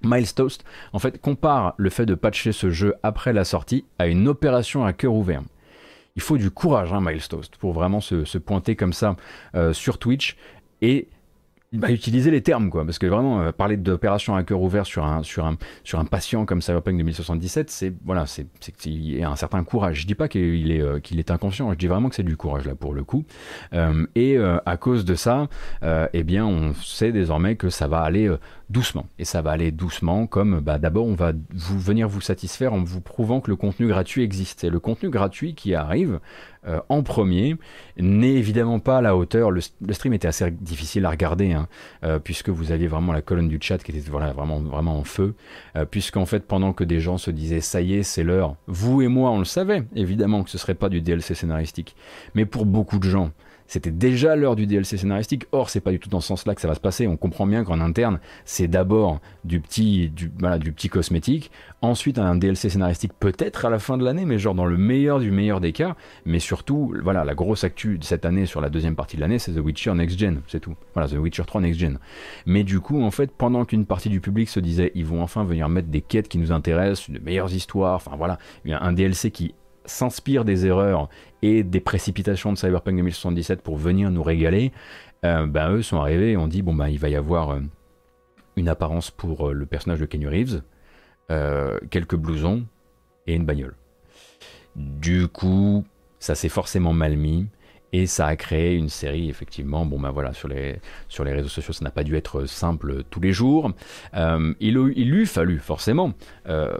[0.02, 4.06] Miles Toast, en fait, compare le fait de patcher ce jeu après la sortie à
[4.06, 5.42] une opération à cœur ouvert.
[6.16, 9.16] Il faut du courage, hein, Miles Toast, pour vraiment se, pointer comme ça
[9.54, 10.36] euh, sur Twitch.
[10.82, 11.08] Et
[11.74, 12.84] bah, utiliser les termes quoi.
[12.84, 16.04] Parce que vraiment euh, parler d'opération à cœur ouvert sur un sur un sur un
[16.04, 18.46] patient comme Cyberpunk 2077 c'est voilà c'est
[18.86, 20.02] il y a un certain courage.
[20.02, 21.70] Je dis pas qu'il est euh, qu'il est inconscient.
[21.72, 23.24] Je dis vraiment que c'est du courage là pour le coup.
[23.72, 25.48] Euh, et à cause de ça
[25.82, 28.30] eh bien on sait désormais que ça va aller
[28.70, 29.06] doucement.
[29.18, 32.82] Et ça va aller doucement, comme bah, d'abord on va vous, venir vous satisfaire en
[32.82, 34.64] vous prouvant que le contenu gratuit existe.
[34.64, 36.20] Et le contenu gratuit qui arrive
[36.66, 37.56] euh, en premier
[37.98, 39.50] n'est évidemment pas à la hauteur.
[39.50, 41.68] Le, stream était assez difficile à regarder, hein,
[42.04, 45.04] euh, puisque vous aviez vraiment la colonne du chat qui était voilà, vraiment, vraiment en
[45.04, 45.34] feu.
[45.76, 49.02] Euh, puisqu'en fait, pendant que des gens se disaient ça y est, c'est l'heure, vous
[49.02, 51.96] et moi on le savait, évidemment que ce serait pas du DLC scénaristique.
[52.34, 53.30] Mais pour beaucoup de gens,
[53.66, 55.46] c'était déjà l'heure du DLC scénaristique.
[55.52, 57.06] Or, c'est pas du tout dans ce sens-là que ça va se passer.
[57.06, 60.30] On comprend bien qu'en interne, c'est d'abord du petit, du,
[60.60, 61.50] du petit cosmétique,
[61.82, 65.18] ensuite un DLC scénaristique peut-être à la fin de l'année, mais genre dans le meilleur
[65.18, 65.96] du meilleur des cas.
[66.24, 69.38] Mais surtout, voilà, la grosse actu de cette année sur la deuxième partie de l'année,
[69.38, 70.74] c'est The Witcher Next Gen, c'est tout.
[70.94, 71.98] Voilà, The Witcher 3 Next Gen.
[72.46, 75.44] Mais du coup, en fait, pendant qu'une partie du public se disait, ils vont enfin
[75.44, 79.54] venir mettre des quêtes qui nous intéressent, de meilleures histoires, enfin voilà, un DLC qui
[79.84, 81.08] s'inspire des erreurs
[81.42, 84.72] et des précipitations de Cyberpunk 2077 pour venir nous régaler,
[85.24, 87.60] euh, ben eux sont arrivés et ont dit bon ben il va y avoir euh,
[88.56, 90.62] une apparence pour euh, le personnage de Kenny Reeves,
[91.90, 92.66] quelques blousons
[93.26, 93.74] et une bagnole.
[94.76, 95.84] Du coup,
[96.18, 97.46] ça s'est forcément mal mis.
[97.92, 101.48] Et ça a créé une série, effectivement, bon ben voilà, sur les, sur les réseaux
[101.48, 103.70] sociaux, ça n'a pas dû être simple tous les jours.
[104.12, 106.12] il, il lui fallu forcément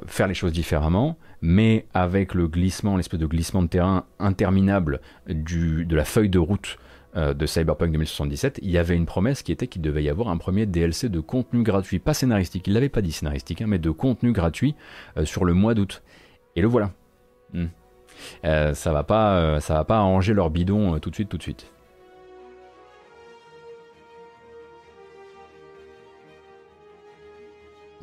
[0.06, 5.94] faire les choses différemment, mais avec le glissement, l'espèce de glissement de terrain interminable de
[5.94, 6.78] la feuille de route
[7.16, 10.30] euh, de Cyberpunk 2077, il y avait une promesse qui était qu'il devait y avoir
[10.30, 13.78] un premier DLC de contenu gratuit, pas scénaristique, il l'avait pas dit scénaristique, hein, mais
[13.78, 14.74] de contenu gratuit
[15.18, 16.02] euh, sur le mois d'août.
[16.56, 16.92] Et le voilà.
[17.52, 17.66] Hmm.
[18.46, 21.42] Euh, ça va pas, ça va pas arranger leur bidon tout de suite, tout de
[21.42, 21.73] suite.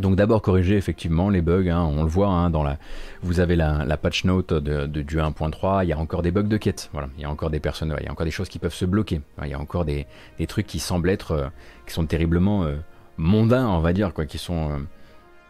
[0.01, 2.77] Donc d'abord corriger effectivement les bugs, hein, on le voit hein, dans la,
[3.21, 6.57] vous avez la, patch note de, du 1.3, il y a encore des bugs de
[6.57, 8.57] quête, voilà, il y a encore des personnes, il y a encore des choses qui
[8.57, 10.07] peuvent se bloquer, il y a encore des,
[10.47, 11.47] trucs qui semblent être, euh,
[11.85, 12.77] qui sont terriblement euh,
[13.17, 14.77] mondains, on va dire quoi, qui sont, euh,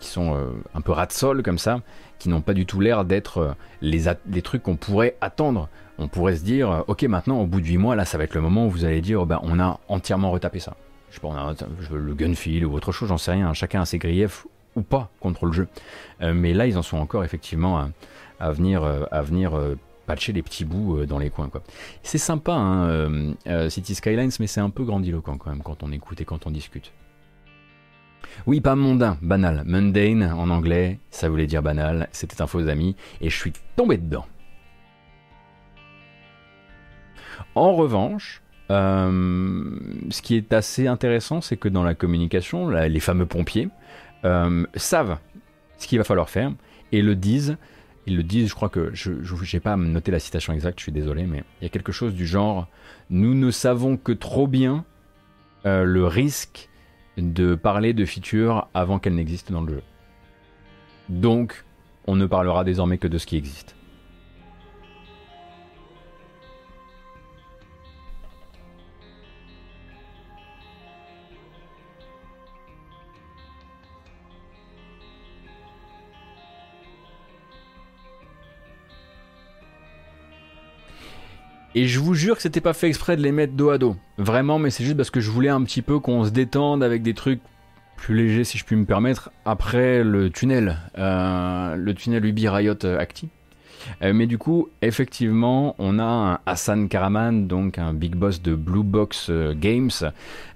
[0.02, 0.36] qui sont
[0.74, 1.80] un peu rat de sol comme ça,
[2.20, 5.70] qui n'ont pas du tout l'air d'être les, les trucs qu'on pourrait attendre.
[6.00, 8.34] On pourrait se dire, ok maintenant au bout de 8 mois, là ça va être
[8.34, 10.76] le moment où vous allez dire, oh, ben, on a entièrement retapé ça
[11.12, 11.56] je sais pas,
[11.92, 13.54] le gunfeel ou autre chose, j'en sais rien.
[13.54, 15.68] Chacun a ses griefs ou pas contre le jeu.
[16.22, 17.90] Euh, mais là, ils en sont encore effectivement
[18.40, 19.76] à, venir, à venir euh, euh,
[20.08, 21.50] patcher les petits bouts dans les coins.
[22.02, 23.34] C'est sympa, hein,
[23.70, 26.52] City Skylines, mais c'est un peu grandiloquent quand même quand on écoute et quand on
[26.52, 26.92] discute.
[28.48, 29.64] Oui, pas mondain, banal.
[29.66, 32.08] Mundane en anglais, ça voulait dire banal.
[32.12, 34.26] C'était un faux ami et je suis tombé dedans.
[37.56, 38.41] En revanche,
[38.72, 43.70] ce qui est assez intéressant, c'est que dans la communication, les fameux pompiers
[44.24, 45.18] euh, savent
[45.78, 46.52] ce qu'il va falloir faire
[46.92, 47.58] et le disent.
[48.08, 50.92] Ils le disent, je crois que je n'ai pas noté la citation exacte, je suis
[50.92, 52.68] désolé, mais il y a quelque chose du genre
[53.12, 54.86] Nous ne savons que trop bien
[55.68, 56.70] euh, le risque
[57.18, 59.84] de parler de features avant qu'elles n'existent dans le jeu.
[61.10, 61.64] Donc,
[62.08, 63.76] on ne parlera désormais que de ce qui existe.
[81.74, 83.96] Et je vous jure que c'était pas fait exprès de les mettre dos à dos.
[84.18, 87.02] Vraiment, mais c'est juste parce que je voulais un petit peu qu'on se détende avec
[87.02, 87.40] des trucs
[87.96, 92.84] plus légers, si je puis me permettre, après le tunnel, euh, le tunnel Ubi Riot
[92.84, 93.30] Acti.
[94.02, 98.84] Euh, mais du coup, effectivement, on a Hassan Karaman, donc un big boss de Blue
[98.84, 99.90] Box euh, Games,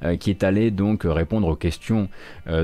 [0.04, 2.10] euh, qui est allé donc répondre aux questions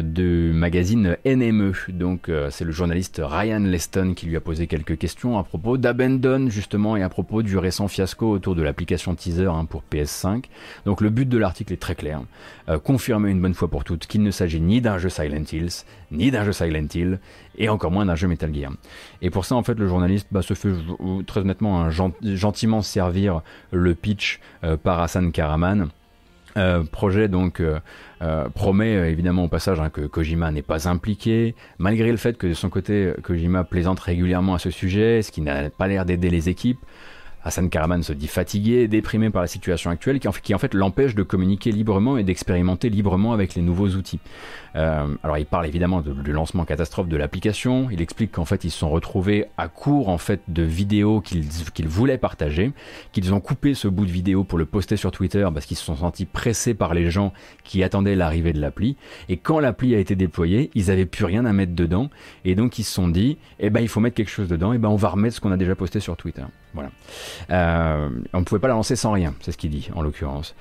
[0.03, 1.73] du magazine NME.
[1.89, 6.49] Donc, c'est le journaliste Ryan Leston qui lui a posé quelques questions à propos d'Abandon,
[6.49, 10.43] justement, et à propos du récent fiasco autour de l'application teaser hein, pour PS5.
[10.85, 12.21] Donc, le but de l'article est très clair
[12.83, 16.31] confirmer une bonne fois pour toutes qu'il ne s'agit ni d'un jeu Silent Hills, ni
[16.31, 17.19] d'un jeu Silent Hill,
[17.57, 18.71] et encore moins d'un jeu Metal Gear.
[19.21, 20.69] Et pour ça, en fait, le journaliste bah, se fait
[21.27, 23.41] très honnêtement gentiment servir
[23.71, 25.89] le pitch euh, par Hassan Karaman.
[26.57, 27.79] Euh, projet donc euh,
[28.53, 32.53] promet évidemment au passage hein, que Kojima n'est pas impliqué, malgré le fait que de
[32.53, 36.49] son côté Kojima plaisante régulièrement à ce sujet, ce qui n'a pas l'air d'aider les
[36.49, 36.79] équipes.
[37.43, 41.15] Hassan Karaman se dit fatigué, déprimé par la situation actuelle, qui en fait, fait l'empêche
[41.15, 44.19] de communiquer librement et d'expérimenter librement avec les nouveaux outils.
[44.75, 47.89] Euh, alors il parle évidemment du lancement catastrophe de l'application.
[47.91, 51.87] Il explique qu'en fait ils se sont retrouvés à court en fait de vidéos qu'ils
[51.87, 52.71] voulaient partager,
[53.11, 55.83] qu'ils ont coupé ce bout de vidéo pour le poster sur Twitter parce qu'ils se
[55.83, 58.95] sont sentis pressés par les gens qui attendaient l'arrivée de l'appli.
[59.29, 62.09] Et quand l'appli a été déployée, ils n'avaient plus rien à mettre dedans
[62.45, 64.73] et donc ils se sont dit eh ben il faut mettre quelque chose dedans.
[64.73, 66.43] Et ben on va remettre ce qu'on a déjà posté sur Twitter.
[66.73, 66.89] Voilà.
[67.49, 70.55] Euh, on ne pouvait pas la lancer sans rien, c'est ce qu'il dit en l'occurrence.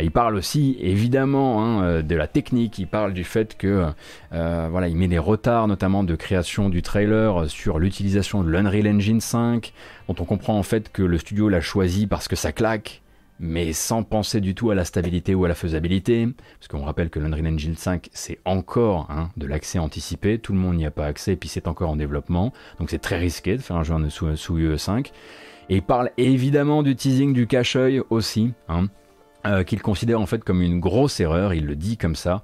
[0.00, 3.86] Il parle aussi évidemment hein, euh, de la technique, il parle du fait que
[4.32, 8.86] euh, voilà, il met des retards notamment de création du trailer sur l'utilisation de l'Unreal
[8.86, 9.72] Engine 5,
[10.08, 13.02] dont on comprend en fait que le studio l'a choisi parce que ça claque,
[13.40, 16.28] mais sans penser du tout à la stabilité ou à la faisabilité,
[16.60, 20.58] parce qu'on rappelle que l'Unreal Engine 5 c'est encore hein, de l'accès anticipé, tout le
[20.58, 23.56] monde n'y a pas accès, et puis c'est encore en développement, donc c'est très risqué
[23.56, 25.10] de faire un jeu sous, sous UE5.
[25.68, 28.86] Et il parle évidemment du teasing du cache-œil aussi, hein,
[29.46, 32.42] euh, qu'il considère en fait comme une grosse erreur, il le dit comme ça.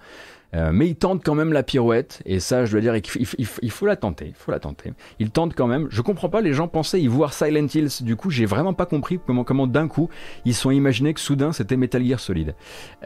[0.54, 3.86] Euh, mais il tente quand même la pirouette, et ça, je dois dire, il, faut
[3.86, 4.92] la tenter, il faut la tenter.
[5.18, 5.86] Il tente quand même.
[5.90, 8.02] Je comprends pas, les gens pensaient y voir Silent Hills.
[8.02, 10.10] Du coup, j'ai vraiment pas compris comment, comment d'un coup,
[10.44, 12.54] ils sont imaginés que soudain, c'était Metal Gear Solid.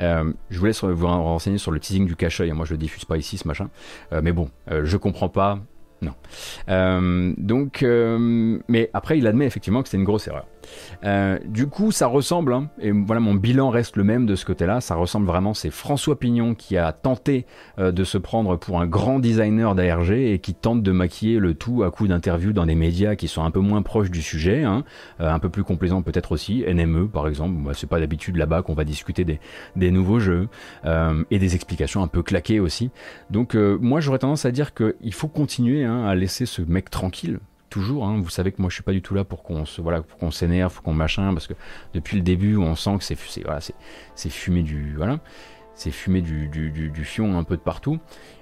[0.01, 2.51] Euh, je vous laisse vous renseigner sur le teasing du cache-œil.
[2.51, 3.71] Moi, je le diffuse pas ici, ce machin.
[4.11, 5.61] mais bon, je comprends pas.
[6.03, 6.13] Non.
[6.69, 10.47] Euh, donc, euh, mais après, il admet effectivement que c'est une grosse erreur.
[11.05, 14.45] Euh, du coup, ça ressemble, hein, et voilà, mon bilan reste le même de ce
[14.45, 14.81] côté-là.
[14.81, 15.55] Ça ressemble vraiment.
[15.55, 17.47] C'est François Pignon qui a tenté
[17.79, 21.83] de se prendre pour un grand designer d'ARG et qui tente de maquiller le tout
[21.83, 24.85] à coup d'interviews dans des médias qui sont un peu moins proches du sujet, hein,
[25.19, 26.65] un peu plus complaisants peut-être aussi.
[26.67, 27.55] NME, par exemple.
[27.75, 29.41] C'est pas d'habitude là-bas qu'on va discuter des,
[29.77, 30.49] des nouveaux jeux
[30.85, 32.91] et des explications un peu claquées aussi.
[33.31, 37.39] Donc, moi, j'aurais tendance à dire qu'il faut continuer Hein, à laisser ce mec tranquille.
[37.77, 38.19] Toujours, hein.
[38.23, 40.19] vous savez que moi je suis pas du tout là pour qu'on se voilà pour
[40.19, 41.53] qu'on s'énerve, qu'on machin, parce que
[41.93, 45.19] depuis le début on sent que c'est voilà, c'est fumé du voilà,
[45.75, 47.99] c'est fumé du, du, du, fion un peu de partout.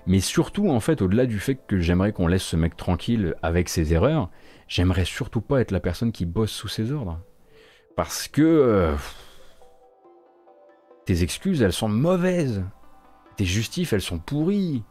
[0.07, 3.69] Mais surtout en fait, au-delà du fait que j'aimerais qu'on laisse ce mec tranquille avec
[3.69, 4.31] ses erreurs,
[4.69, 7.19] j'aimerais surtout pas être la personne qui bosse sous ses ordres,
[7.97, 8.95] parce que euh,
[11.07, 12.63] tes excuses elles sont mauvaises,
[13.37, 14.85] tes justifs elles sont pourries.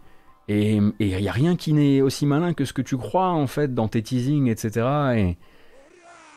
[0.47, 3.47] Et il n'y a rien qui n'est aussi malin que ce que tu crois, en
[3.47, 4.87] fait, dans tes teasings, etc.
[5.15, 5.37] Et.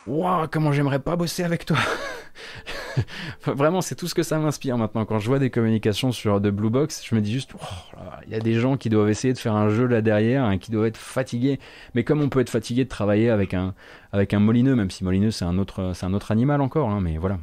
[0.07, 1.79] Waouh, comment j'aimerais pas bosser avec toi
[3.47, 5.05] Vraiment, c'est tout ce que ça m'inspire maintenant.
[5.05, 8.33] Quand je vois des communications sur de Blue Box, je me dis juste, oh il
[8.33, 10.71] y a des gens qui doivent essayer de faire un jeu là derrière, hein, qui
[10.71, 11.59] doivent être fatigués.
[11.95, 13.75] Mais comme on peut être fatigué de travailler avec un,
[14.13, 17.17] avec un molineux, même si molineux c'est un autre, un autre animal encore, hein, mais
[17.17, 17.39] voilà.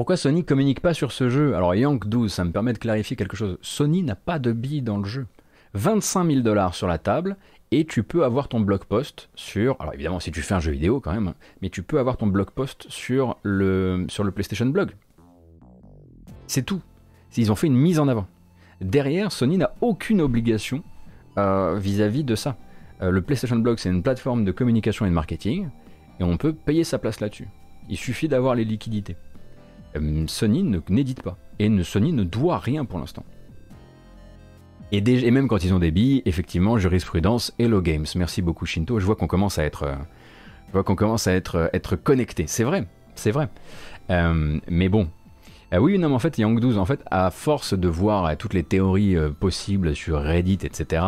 [0.00, 1.54] Pourquoi Sony communique pas sur ce jeu?
[1.54, 3.58] Alors Yank 12, ça me permet de clarifier quelque chose.
[3.60, 5.26] Sony n'a pas de billes dans le jeu.
[5.74, 7.36] 25 000 dollars sur la table
[7.70, 9.76] et tu peux avoir ton blog post sur.
[9.78, 12.16] Alors évidemment, si tu fais un jeu vidéo quand même, hein, mais tu peux avoir
[12.16, 14.92] ton blog post sur le, sur le PlayStation Blog.
[16.46, 16.80] C'est tout.
[17.36, 18.26] Ils ont fait une mise en avant.
[18.80, 20.82] Derrière, Sony n'a aucune obligation
[21.36, 22.56] euh, vis-à-vis de ça.
[23.02, 25.68] Euh, le PlayStation Blog, c'est une plateforme de communication et de marketing,
[26.20, 27.48] et on peut payer sa place là-dessus.
[27.90, 29.16] Il suffit d'avoir les liquidités.
[29.96, 31.36] Euh, Sony n'édite pas.
[31.58, 33.24] Et Sony ne doit rien pour l'instant.
[34.92, 38.06] Et, même quand ils ont des billes, effectivement, jurisprudence, Hello Games.
[38.16, 38.98] Merci beaucoup Shinto.
[38.98, 39.94] Je vois qu'on commence à être, euh,
[40.68, 42.46] je vois qu'on commence à être, euh, connecté.
[42.46, 43.48] C'est vrai, c'est vrai.
[44.08, 45.08] mais bon.
[45.78, 48.64] oui, non, mais en fait, Yang 12, en fait, à force de voir toutes les
[48.64, 51.04] théories possibles sur Reddit, etc.,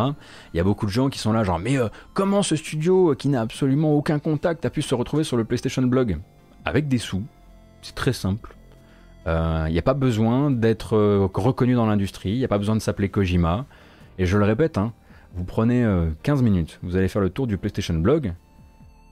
[0.54, 1.76] il y a beaucoup de gens qui sont là, genre, mais
[2.14, 5.82] comment ce studio qui n'a absolument aucun contact a pu se retrouver sur le PlayStation
[5.82, 6.18] Blog?
[6.64, 7.24] Avec des sous.
[7.82, 8.54] C'est très simple.
[9.24, 12.58] Il euh, n'y a pas besoin d'être euh, reconnu dans l'industrie, il n'y a pas
[12.58, 13.66] besoin de s'appeler Kojima.
[14.18, 14.92] Et je le répète, hein,
[15.34, 15.86] vous prenez
[16.22, 18.34] 15 euh, minutes, vous allez faire le tour du PlayStation Blog.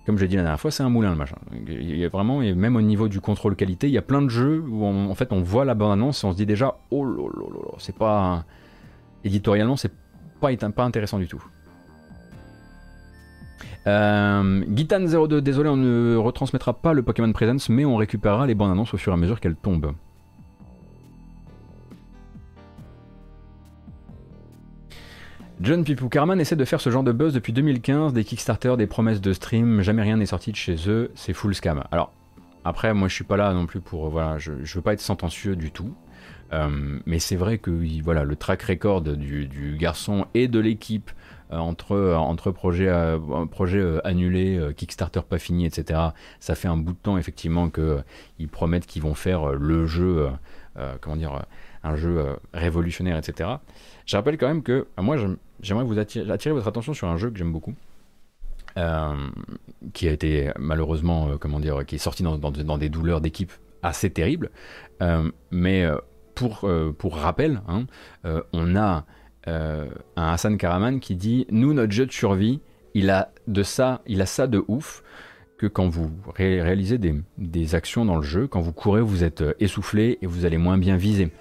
[0.07, 1.37] Comme j'ai dit la dernière fois, c'est un moulin le machin.
[1.69, 4.21] Il y a vraiment, et même au niveau du contrôle qualité, il y a plein
[4.23, 6.79] de jeux où en fait on voit la bande annonce et on se dit déjà,
[6.91, 7.29] oh là,
[7.79, 8.45] c'est pas.
[9.23, 9.93] Éditorialement, c'est
[10.41, 11.45] pas, pas intéressant du tout.
[13.87, 18.71] Euh, Gitan02, désolé, on ne retransmettra pas le Pokémon Presence, mais on récupérera les bandes
[18.71, 19.95] annonces au fur et à mesure qu'elles tombent.
[25.61, 28.87] John Pipou Carman essaie de faire ce genre de buzz depuis 2015, des Kickstarter, des
[28.87, 31.85] promesses de stream, jamais rien n'est sorti de chez eux, c'est full scam.
[31.91, 32.13] Alors,
[32.65, 34.09] après, moi je suis pas là non plus pour.
[34.09, 35.93] Voilà, je, je veux pas être sentencieux du tout.
[36.53, 37.71] Euh, mais c'est vrai que
[38.03, 41.20] voilà, le track record du, garçon et de l'équipe euh,
[41.51, 42.93] entre, euh, entre projets,
[43.51, 46.01] projet annulés, Kickstarter pas fini, etc.,
[46.39, 50.29] ça fait un bout de temps effectivement qu'ils promettent qu'ils vont faire le jeu,
[51.01, 51.45] comment dire,
[51.83, 53.51] un jeu révolutionnaire, etc.
[54.07, 55.17] Je rappelle quand même que moi
[55.61, 57.75] j'aimerais vous attirer, votre attention sur un jeu que j'aime beaucoup.
[59.93, 63.53] qui a été malheureusement, comment dire, qui est sorti dans, dans des douleurs d'équipe
[63.83, 64.51] assez terribles,
[65.51, 65.87] mais
[66.41, 67.85] pour, euh, pour rappel, hein,
[68.25, 69.05] euh, on a
[69.49, 72.61] euh, un Hassan Karaman qui dit Nous, notre jeu de survie,
[72.95, 75.03] il a, de ça, il a ça de ouf
[75.59, 80.19] que quand vous réalisez des, actions dans le jeu, quand vous courez, vous êtes essoufflé
[80.23, 81.33] et vous allez moins bien viser.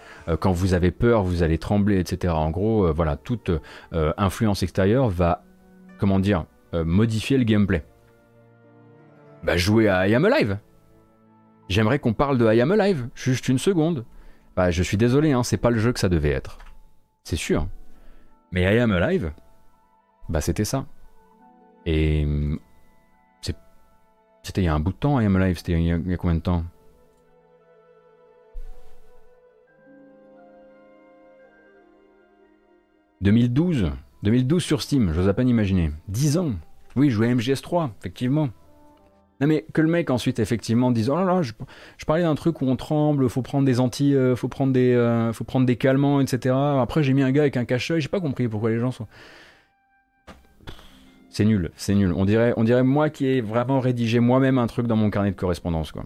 [0.42, 2.34] quand vous avez peur, vous allez trembler, etc.
[2.34, 3.50] En gros, voilà, toute
[3.94, 5.46] influence extérieure va,
[6.00, 6.44] comment dire,
[6.74, 7.82] modifier le gameplay.
[9.44, 10.58] Bah, jouez à I Am Alive
[11.70, 14.04] J'aimerais qu'on parle de I Am Alive, juste une seconde.
[14.56, 16.58] Bah, je suis désolé, hein, c'est pas le jeu que ça devait être.
[17.24, 17.68] C'est sûr.
[18.52, 19.32] Mais I Am Alive,
[20.28, 20.86] bah c'était ça.
[21.86, 22.28] Et
[24.44, 26.18] c'était il y a un bout de temps, I Am Alive, c'était il, y a
[26.18, 26.64] combien de temps?
[33.22, 33.92] 2012
[34.24, 35.92] 2012 sur Steam, j'ose à peine imaginer.
[36.08, 36.52] 10 ans
[36.96, 38.50] Oui, je jouais MGS3, effectivement.
[39.41, 41.53] Non mais que le mec ensuite effectivement dise oh là là je,
[42.06, 45.32] parlais d'un truc où on tremble, faut prendre des anti, euh, faut prendre des, euh,
[45.32, 46.53] faut prendre des calmants etc.
[46.56, 49.07] Après j'ai mis un gars avec un cache-œil, j'ai pas compris pourquoi les gens sont.
[51.30, 52.11] C'est nul, c'est nul.
[52.14, 55.32] On dirait, on dirait moi qui ai vraiment rédigé moi-même un truc dans mon carnet
[55.32, 56.03] de correspondance quoi.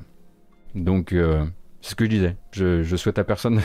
[0.75, 1.43] Donc euh,
[1.81, 2.37] c'est ce que je disais.
[2.51, 3.61] Je, souhaite à personne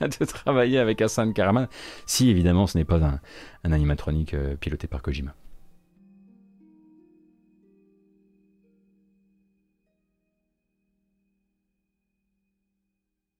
[0.00, 1.68] de travailler avec Hassan Karaman,
[2.06, 3.20] si évidemment ce n'est pas un,
[3.64, 5.34] un animatronique piloté par Kojima.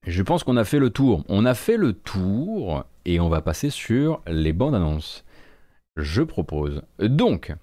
[0.07, 1.25] Je pense qu'on a fait le tour.
[1.29, 5.25] On a fait le tour et on va passer sur les bandes annonces.
[5.97, 7.55] Je propose donc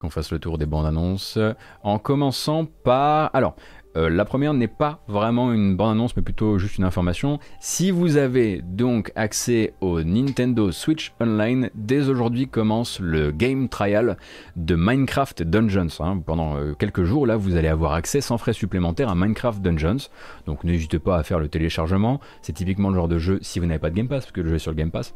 [0.00, 1.38] qu'on fasse le tour des bandes annonces
[1.82, 3.34] en commençant par.
[3.34, 3.56] Alors,
[3.96, 7.40] euh, la première n'est pas vraiment une bonne annonce, mais plutôt juste une information.
[7.58, 14.16] Si vous avez donc accès au Nintendo Switch Online, dès aujourd'hui commence le game trial
[14.56, 16.00] de Minecraft Dungeons.
[16.00, 16.22] Hein.
[16.24, 20.08] Pendant euh, quelques jours, là, vous allez avoir accès sans frais supplémentaires à Minecraft Dungeons.
[20.46, 22.20] Donc n'hésitez pas à faire le téléchargement.
[22.42, 24.40] C'est typiquement le genre de jeu, si vous n'avez pas de Game Pass, parce que
[24.40, 25.14] le jeu est sur le Game Pass,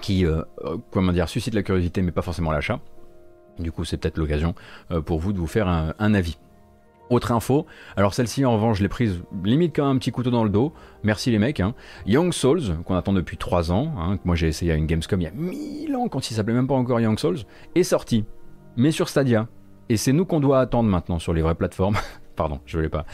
[0.00, 0.42] qui, euh,
[0.92, 2.80] comment dire, suscite la curiosité, mais pas forcément l'achat.
[3.58, 4.54] Du coup, c'est peut-être l'occasion
[5.06, 6.36] pour vous de vous faire un avis.
[7.08, 7.66] Autre info,
[7.96, 10.72] alors celle-ci en revanche je l'ai prise limite comme un petit couteau dans le dos,
[11.04, 11.60] merci les mecs.
[11.60, 11.74] Hein.
[12.04, 15.20] Young Souls, qu'on attend depuis 3 ans, hein, que moi j'ai essayé à une Gamescom
[15.20, 17.38] il y a 1000 ans quand il s'appelait même pas encore Young Souls,
[17.76, 18.24] est sorti,
[18.76, 19.46] mais sur Stadia.
[19.88, 21.96] Et c'est nous qu'on doit attendre maintenant sur les vraies plateformes.
[22.34, 23.06] Pardon, je voulais pas.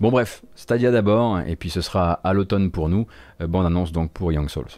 [0.00, 3.06] Bon bref, Stadia d'abord, et puis ce sera à l'automne pour nous.
[3.40, 4.70] Euh, bonne annonce donc pour Young Souls.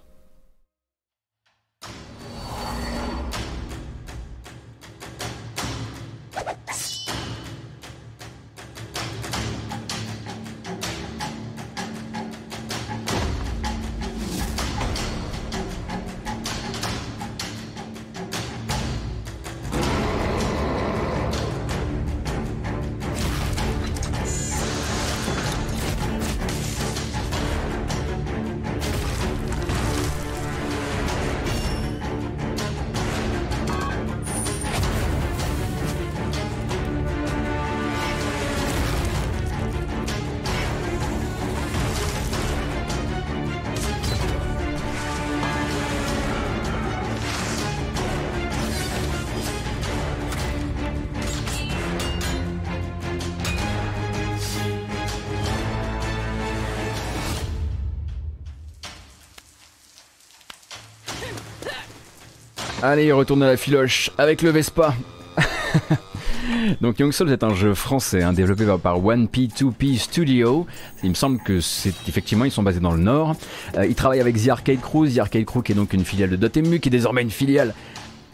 [62.84, 64.92] Allez, retourne à la filoche avec le Vespa.
[66.80, 70.66] Donc Young Souls est un jeu français hein, développé par 1P2P Studio.
[71.04, 73.36] Il me semble que c'est effectivement ils sont basés dans le nord.
[73.76, 76.30] Euh, ils travaillent avec The Arcade Crew, The Arcade Crew qui est donc une filiale
[76.30, 77.72] de Dotemu, qui est désormais une filiale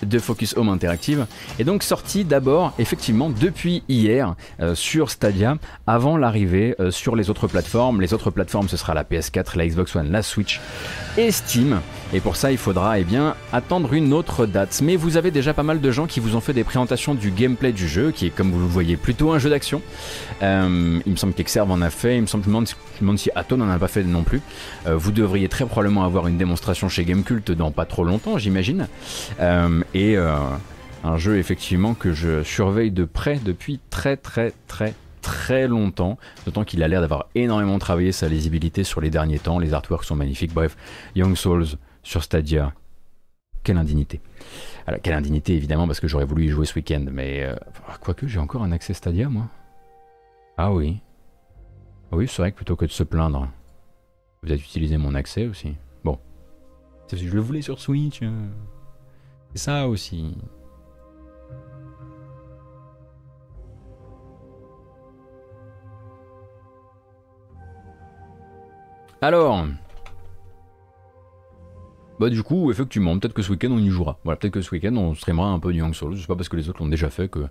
[0.03, 1.27] de Focus Home Interactive
[1.59, 5.57] et donc sorti d'abord effectivement depuis hier euh, sur Stadia
[5.87, 9.67] avant l'arrivée euh, sur les autres plateformes les autres plateformes ce sera la PS4 la
[9.67, 10.61] Xbox One la Switch
[11.17, 11.81] et Steam
[12.15, 14.81] Et pour ça, il faudra eh bien, attendre une autre date.
[14.83, 17.31] Mais vous avez déjà pas mal de gens qui vous ont fait des présentations du
[17.31, 19.83] gameplay du jeu, qui est, comme vous le voyez, plutôt un jeu d'action.
[20.43, 22.49] Euh, il me semble qu'Exerve en a fait, il me semble, je
[23.01, 24.41] demande, si Aton n'en a pas fait non plus.
[24.87, 28.89] Euh, vous devriez très probablement avoir une démonstration chez Gamecult dans pas trop longtemps, j'imagine.
[29.41, 35.69] Euh, et un jeu, effectivement, que je surveille de près depuis très, très, très, très
[35.69, 36.17] longtemps,
[36.47, 40.05] d'autant qu'il a l'air d'avoir énormément travaillé sa lisibilité sur les derniers temps, les artworks
[40.05, 40.75] sont magnifiques, bref,
[41.15, 42.73] Young Souls sur Stadia,
[43.63, 44.21] quelle indignité.
[44.87, 47.57] Alors, quelle indignité évidemment parce que j'aurais voulu y jouer ce week-end, mais euh,
[48.01, 49.49] quoique j'ai encore un accès Stadia moi.
[50.57, 51.01] Ah oui.
[52.11, 53.49] Oui, c'est vrai que plutôt que de se plaindre,
[54.43, 55.77] vous avez utilisé mon accès aussi.
[56.05, 56.19] Bon.
[57.13, 58.21] Je le voulais sur Switch.
[58.23, 58.49] Euh.
[59.53, 60.37] C'est ça aussi.
[69.21, 69.67] Alors,
[72.19, 74.19] bah du coup, effectivement, peut-être que ce week-end on y jouera.
[74.25, 76.17] Voilà, peut-être que ce week-end on streamera un peu du Young Souls.
[76.17, 77.47] Je sais pas parce que les autres l'ont déjà fait que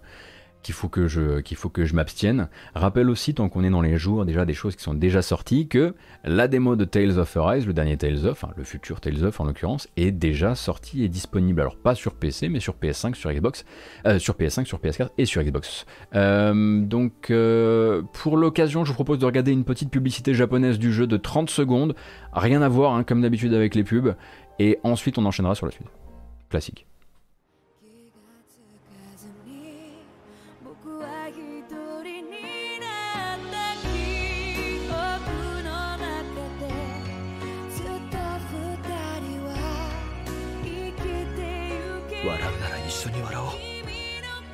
[0.64, 2.50] qu'il faut que je qu'il faut que je m'abstienne.
[2.76, 5.68] Rappelle aussi tant qu'on est dans les jours déjà des choses qui sont déjà sorties
[5.68, 9.40] que la démo de Tales of Arise, le dernier Tales of, le futur Tales of
[9.40, 11.62] en l'occurrence, est déjà sorti et disponible.
[11.62, 13.66] Alors pas sur PC mais sur PS5, sur Xbox,
[14.06, 15.86] euh, sur PS5, sur PS4 et sur Xbox.
[16.16, 20.92] Euh, donc euh, pour l'occasion, je vous propose de regarder une petite publicité japonaise du
[20.92, 21.96] jeu de 30 secondes.
[22.34, 24.16] Rien à voir hein, comme d'habitude avec les pubs.
[24.60, 25.88] Et ensuite on enchaînera sur la suite.
[26.50, 26.88] Classique.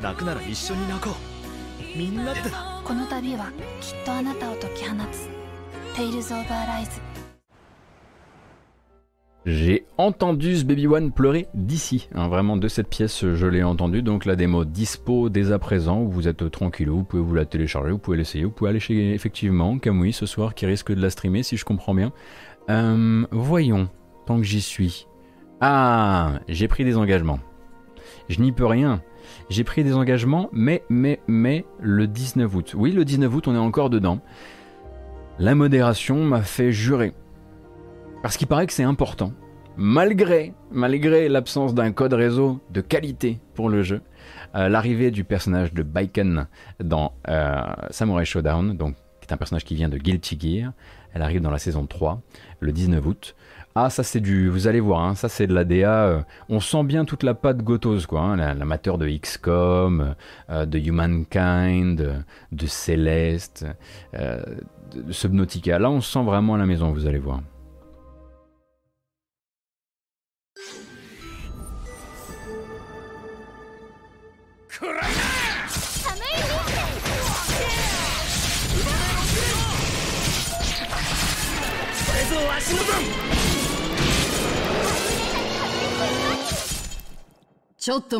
[0.04, 1.12] 泣くなら一緒に泣こ
[1.96, 2.42] うみんなって
[2.84, 5.30] この旅はきっとあなたを解き放つ
[5.96, 7.12] Tales of Arise
[9.45, 14.02] J'ai entendu ce Baby One pleurer d'ici, hein, vraiment de cette pièce je l'ai entendu,
[14.02, 17.91] donc la démo dispo dès à présent, vous êtes tranquille, vous pouvez vous la télécharger,
[17.91, 21.10] vous pouvez l'essayer, vous pouvez aller chez effectivement Kamui ce soir qui risque de la
[21.10, 22.14] streamer si je comprends bien.
[22.70, 23.90] Euh, voyons,
[24.26, 25.07] tant que j'y suis.
[25.60, 27.40] Ah, j'ai pris des engagements.
[28.30, 29.02] Je n'y peux rien,
[29.49, 32.76] j'ai pris des engagements, mais, mais, mais, le 19 août.
[32.78, 34.20] Oui, le 19 août, on est encore dedans.
[35.40, 37.14] La modération m'a fait jurer.
[38.24, 39.34] Parce qu'il paraît que c'est important.
[39.76, 44.02] Malgré, malgré l'absence d'un code réseau de qualité pour le jeu,
[44.56, 46.48] euh, l'arrivée du personnage de Baiken
[46.82, 50.72] dans euh, Samurai Showdown, donc qui est un personnage qui vient de Guilty Gear,
[51.14, 52.22] elle arrive dans la saison 3,
[52.62, 53.36] le 19 août.
[53.76, 54.48] Ah, ça c'est du.
[54.48, 56.06] Vous allez voir, hein, ça c'est de la DA.
[56.06, 58.22] Euh, on sent bien toute la patte Gotos, quoi.
[58.22, 60.16] Hein, L'amateur de XCOM,
[60.50, 62.24] euh, de Humankind,
[62.54, 63.66] de Céleste,
[64.14, 65.78] de Subnautica.
[65.78, 67.41] Là, on sent vraiment la maison, vous allez voir.
[87.85, 88.15] Here comes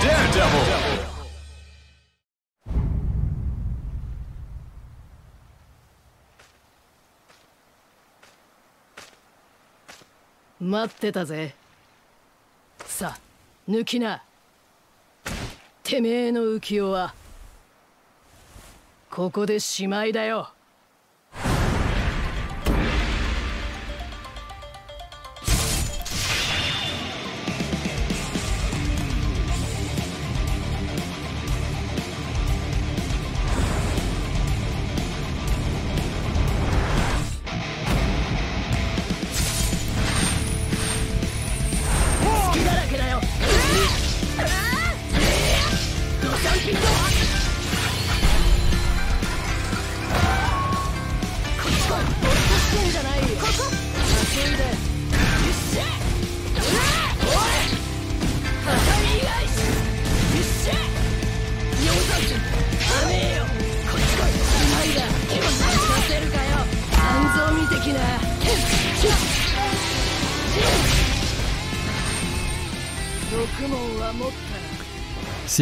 [0.00, 0.64] daredevil!
[10.58, 11.54] 待ってたぜ。
[12.86, 13.18] さあ
[13.70, 14.22] 抜きな。
[15.82, 17.12] てめえの浮世は
[19.10, 20.50] ここでしまいだよ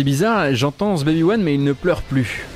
[0.01, 2.47] C'est bizarre, j'entends ce Baby One mais il ne pleure plus.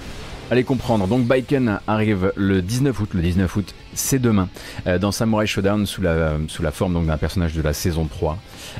[0.51, 4.49] Allez comprendre, donc Baiken arrive le 19 août, le 19 août c'est demain,
[4.87, 8.39] euh, dans Samurai Showdown sous la, sous la forme d'un personnage de la saison 3.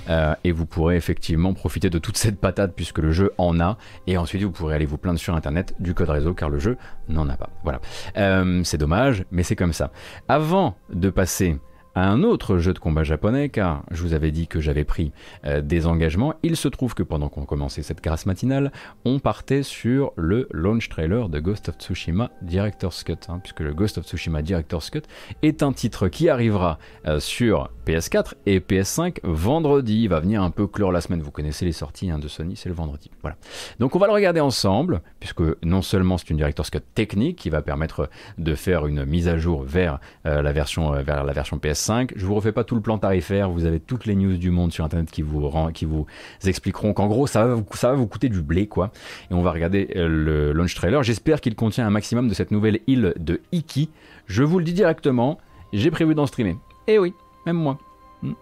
[0.09, 3.77] Euh, et vous pourrez effectivement profiter de toute cette patate puisque le jeu en a.
[4.07, 6.79] Et ensuite vous pourrez aller vous plaindre sur internet du code réseau car le jeu
[7.11, 7.51] n'en a pas.
[7.65, 7.83] Voilà.
[8.17, 9.91] Euh, c'est dommage, mais c'est comme ça.
[10.27, 11.59] Avant de passer
[12.03, 15.13] un autre jeu de combat japonais, car je vous avais dit que j'avais pris
[15.45, 16.35] euh, des engagements.
[16.43, 18.73] Il se trouve que pendant qu'on commençait cette grâce matinale,
[19.05, 23.73] on partait sur le launch trailer de Ghost of Tsushima Director's Cut, hein, puisque le
[23.75, 25.03] Ghost of Tsushima Director's Cut
[25.43, 30.03] est un titre qui arrivera euh, sur PS4 et PS5 vendredi.
[30.03, 31.23] Il va venir un peu clore la semaine.
[31.23, 33.11] Vous connaissez les sorties hein, de Sony, c'est le vendredi.
[33.23, 33.37] Voilà.
[33.79, 37.51] Donc on va le regarder ensemble, puisque non seulement c'est une Director's Cut technique qui
[37.51, 41.57] va permettre de faire une mise à jour vers euh, la version vers la version
[41.59, 41.84] PS5
[42.17, 44.73] je vous refais pas tout le plan tarifaire, vous avez toutes les news du monde
[44.73, 46.07] sur internet qui vous, qui vous
[46.45, 48.91] expliqueront qu'en gros ça va, vous, coûter du blé quoi.
[49.31, 51.03] Et on va regarder euh, le launch trailer.
[51.03, 53.91] J'espère qu'il contient un maximum de cette nouvelle île de Iki.
[54.27, 55.39] Je vous le dis directement,
[55.73, 56.57] j'ai prévu d'en streamer.
[56.87, 57.13] Eh oui,
[57.47, 57.79] même moi.
[58.23, 58.33] Hmm.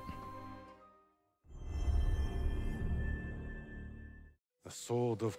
[4.68, 5.38] sword of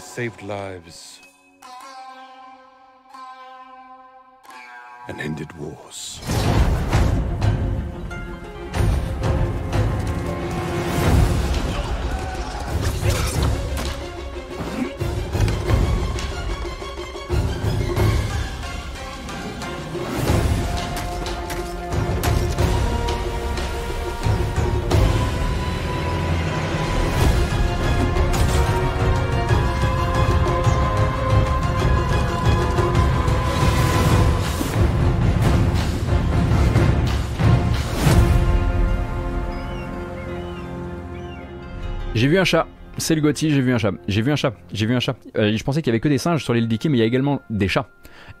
[0.00, 1.23] saved lives
[5.08, 6.20] and ended wars.
[42.14, 42.68] J'ai vu un chat.
[42.96, 43.90] C'est le Gauthier, j'ai vu un chat.
[44.06, 44.54] J'ai vu un chat.
[44.72, 45.16] J'ai vu un chat.
[45.36, 47.02] Euh, je pensais qu'il y avait que des singes sur l'île d'Iki, mais il y
[47.02, 47.88] a également des chats.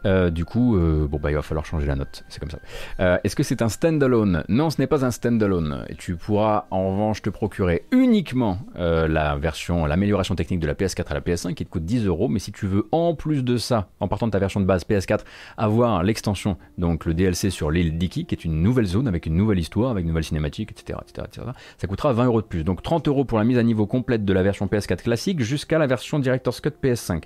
[0.06, 2.58] Euh, du coup, euh, bon bah il va falloir changer la note, c'est comme ça.
[3.00, 4.44] Euh, est-ce que c'est un standalone?
[4.48, 5.86] Non, ce n'est pas un standalone.
[5.98, 11.14] Tu pourras en revanche te procurer uniquement la version, l'amélioration technique de la PS4 à
[11.14, 12.28] la PS5 qui te coûte 10 euros.
[12.28, 14.84] Mais si tu veux en plus de ça, en partant de ta version de base
[14.84, 15.20] PS4,
[15.56, 19.36] avoir l'extension, donc le DLC sur l'île Dicky, qui est une nouvelle zone avec une
[19.36, 21.46] nouvelle histoire, avec une nouvelle cinématique, etc., etc., etc.,
[21.78, 22.64] ça coûtera 20 euros de plus.
[22.64, 25.78] Donc 30 euros pour la mise à niveau complète de la version PS4 classique jusqu'à
[25.78, 27.24] la version Director's Cut PS5.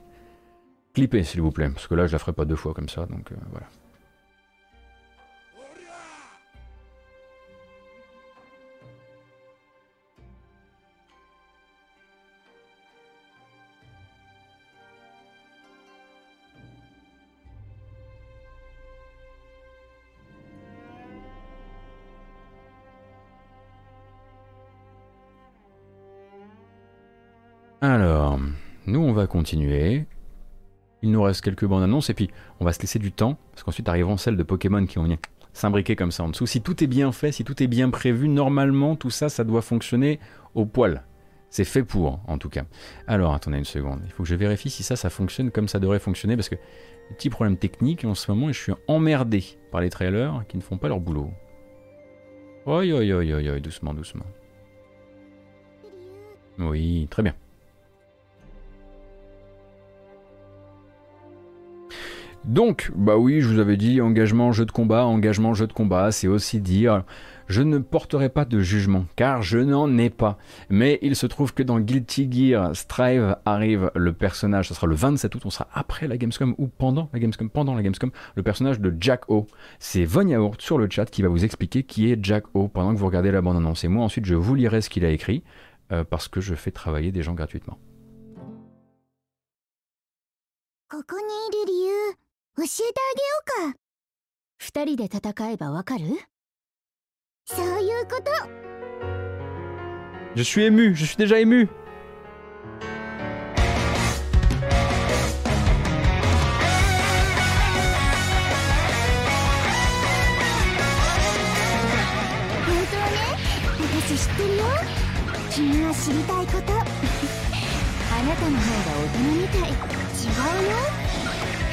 [0.94, 3.06] Clippez, s'il vous plaît, parce que là, je la ferai pas deux fois comme ça,
[3.06, 3.66] donc euh, voilà.
[27.80, 28.40] Alors,
[28.86, 30.04] nous on va continuer.
[31.02, 32.28] Il nous reste quelques bandes annonces et puis
[32.60, 35.06] on va se laisser du temps parce qu'ensuite arriveront celles de Pokémon qui vont
[35.52, 36.46] s'imbriquer comme ça en dessous.
[36.46, 39.62] Si tout est bien fait, si tout est bien prévu, normalement tout ça, ça doit
[39.62, 40.18] fonctionner
[40.54, 41.04] au poil.
[41.50, 42.64] C'est fait pour, en tout cas.
[43.06, 44.00] Alors, attendez une seconde.
[44.04, 46.56] Il faut que je vérifie si ça, ça fonctionne comme ça devrait fonctionner parce que
[47.16, 50.62] petit problème technique en ce moment et je suis emmerdé par les trailers qui ne
[50.62, 51.30] font pas leur boulot.
[52.66, 54.26] Oi, oi, oi, oi, oi, doucement, doucement.
[56.58, 57.34] Oui, très bien.
[62.44, 66.12] Donc, bah oui, je vous avais dit, engagement, jeu de combat, engagement, jeu de combat,
[66.12, 67.04] c'est aussi dire,
[67.48, 70.38] je ne porterai pas de jugement, car je n'en ai pas.
[70.70, 74.94] Mais il se trouve que dans Guilty Gear Strive arrive le personnage, ce sera le
[74.94, 78.42] 27 août, on sera après la Gamescom ou pendant la Gamescom, pendant la Gamescom, le
[78.42, 79.46] personnage de Jack O.
[79.78, 82.94] C'est Von Yaourt sur le chat qui va vous expliquer qui est Jack O pendant
[82.94, 83.84] que vous regardez la bande annonce.
[83.84, 85.42] Et moi ensuite je vous lirai ce qu'il a écrit,
[85.92, 87.78] euh, parce que je fais travailler des gens gratuitement.
[92.58, 93.78] 教えてあげようか。
[94.58, 96.06] 二人で戦えばわかる？
[97.46, 98.32] そういうこと。
[100.34, 101.68] Je suis ému, je suis déjà ému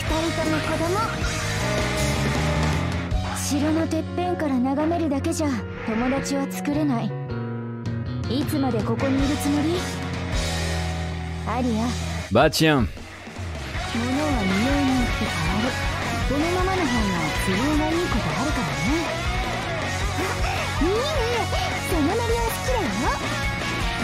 [0.06, 0.86] 人との子供
[3.36, 5.50] 城のてっぺんから眺めるだけじゃ
[5.88, 7.12] 友達は作れない。
[8.30, 9.80] いつまでここにいるつもり？
[11.48, 11.88] アリア
[12.32, 12.88] バチャン。
[12.88, 15.70] 物は二面によって変わる。
[16.30, 16.92] このままの方が
[17.46, 18.94] 都合がいいことあるからね。
[20.82, 20.94] いいね。
[21.90, 22.90] そのノリは好きだよ。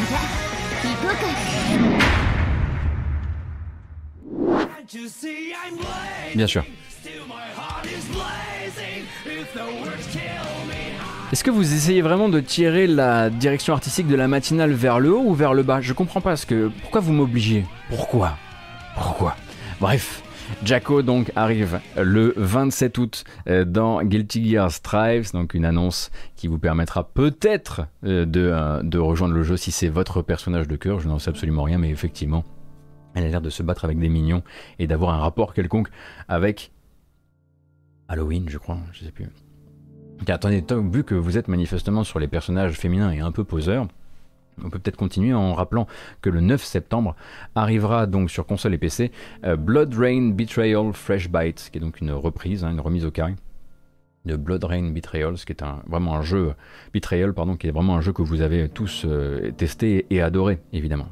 [0.08, 0.18] じゃ
[0.84, 1.22] 行こうか
[6.36, 6.64] Bien sûr.
[11.32, 15.14] Est-ce que vous essayez vraiment de tirer la direction artistique de la matinale vers le
[15.14, 15.80] haut ou vers le bas?
[15.80, 16.36] Je comprends pas.
[16.36, 17.66] ce que pourquoi vous m'obligez?
[17.90, 18.38] Pourquoi?
[18.96, 19.36] Pourquoi?
[19.80, 20.24] Bref,
[20.66, 26.48] Jacko donc arrive le 27 août euh, dans Guilty Gear Strives, donc une annonce qui
[26.48, 31.00] vous permettra peut-être euh, de, de rejoindre le jeu si c'est votre personnage de cœur.
[31.00, 32.44] Je n'en sais absolument rien, mais effectivement,
[33.16, 34.44] elle a l'air de se battre avec des mignons
[34.80, 35.90] et d'avoir un rapport quelconque
[36.28, 36.72] avec
[38.08, 39.28] Halloween, je crois, je sais plus.
[40.28, 43.88] attendez, vu que vous êtes manifestement sur les personnages féminins et un peu poseurs,
[44.64, 45.88] on peut peut-être continuer en rappelant
[46.22, 47.16] que le 9 septembre
[47.56, 49.12] arrivera donc sur console et PC
[49.46, 53.12] euh, Blood Rain Betrayal Fresh Bite, qui est donc une reprise, hein, une remise au
[53.12, 53.36] carré
[54.26, 56.54] de Blood Rain Betrayal, ce qui est un, vraiment un jeu
[56.94, 60.60] Betrayal, pardon, qui est vraiment un jeu que vous avez tous euh, testé et adoré
[60.74, 61.08] évidemment.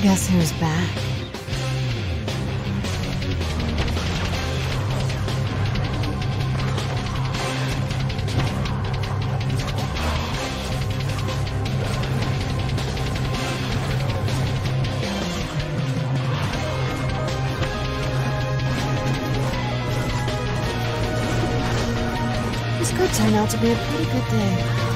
[0.00, 0.94] Guess who's back?
[22.78, 24.87] This could turn out to be a pretty good day.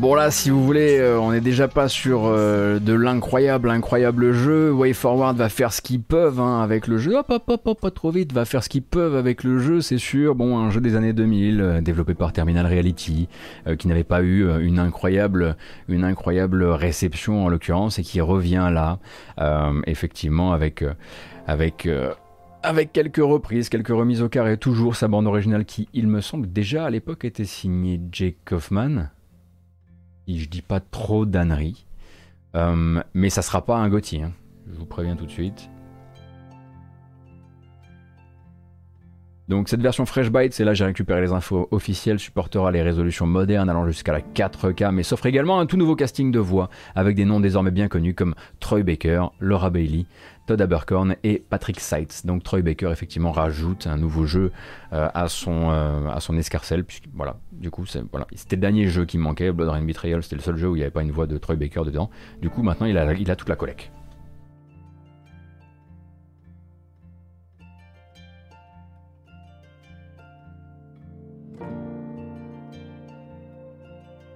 [0.00, 4.32] Bon là, si vous voulez, euh, on n'est déjà pas sur euh, de l'incroyable, incroyable
[4.32, 4.72] jeu.
[4.72, 7.16] WayForward va faire ce qu'ils peuvent hein, avec le jeu.
[7.18, 9.82] Hop, hop, hop, hop, pas trop vite, va faire ce qu'ils peuvent avec le jeu,
[9.82, 10.34] c'est sûr.
[10.34, 13.28] Bon, un jeu des années 2000, euh, développé par Terminal Reality,
[13.78, 15.54] qui n'avait pas eu une incroyable,
[15.86, 19.00] une incroyable réception en l'occurrence, et qui revient là,
[19.86, 20.82] effectivement, avec,
[21.46, 21.86] avec
[22.62, 26.50] avec quelques reprises, quelques remises au carré, toujours sa bande originale qui, il me semble,
[26.50, 29.10] déjà à l'époque était signée Jake Kaufman
[30.38, 31.86] je dis pas trop d'âneries.
[32.54, 34.32] Euh, mais ça sera pas un Gauthier, hein.
[34.72, 35.70] je vous préviens tout de suite.
[39.50, 43.26] Donc cette version Fresh Byte, c'est là j'ai récupéré les infos officielles, supportera les résolutions
[43.26, 47.16] modernes allant jusqu'à la 4K, mais s'offre également un tout nouveau casting de voix avec
[47.16, 50.06] des noms désormais bien connus comme Troy Baker, Laura Bailey,
[50.46, 52.24] Todd Abercorn et Patrick Seitz.
[52.24, 54.52] Donc Troy Baker effectivement rajoute un nouveau jeu
[54.92, 58.86] euh, à, son, euh, à son escarcelle, puisque voilà, du coup voilà, c'était le dernier
[58.86, 61.02] jeu qui manquait, Blood Rain Betrayal, c'était le seul jeu où il n'y avait pas
[61.02, 62.08] une voix de Troy Baker dedans.
[62.40, 63.90] Du coup maintenant il a, il a toute la collecte.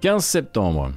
[0.04, 0.92] 15 septembre.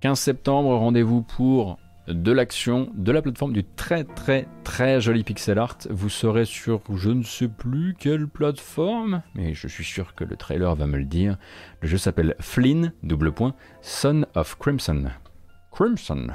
[0.00, 1.78] 15 septembre, rendez-vous pour
[2.08, 5.76] de l'action, de la plateforme, du très très très joli pixel art.
[5.90, 10.36] Vous serez sur je ne sais plus quelle plateforme, mais je suis sûr que le
[10.36, 11.36] trailer va me le dire.
[11.82, 15.10] Le jeu s'appelle Flynn, double point, Son of Crimson.
[15.70, 16.28] Crimson.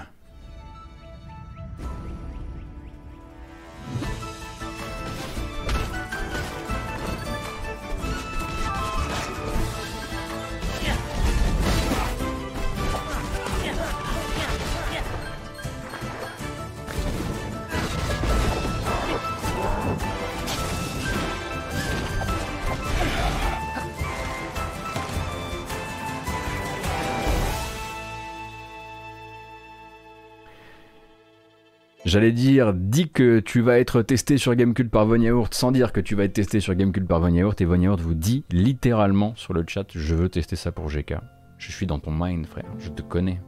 [32.11, 35.93] J'allais dire, dis que tu vas être testé sur Gamecube par Von Yaourt sans dire
[35.93, 37.61] que tu vas être testé sur Gamecube par Von Yaourt.
[37.61, 41.13] Et Von Yaourt vous dit littéralement sur le chat Je veux tester ça pour GK.
[41.57, 42.65] Je suis dans ton mind, frère.
[42.79, 43.39] Je te connais.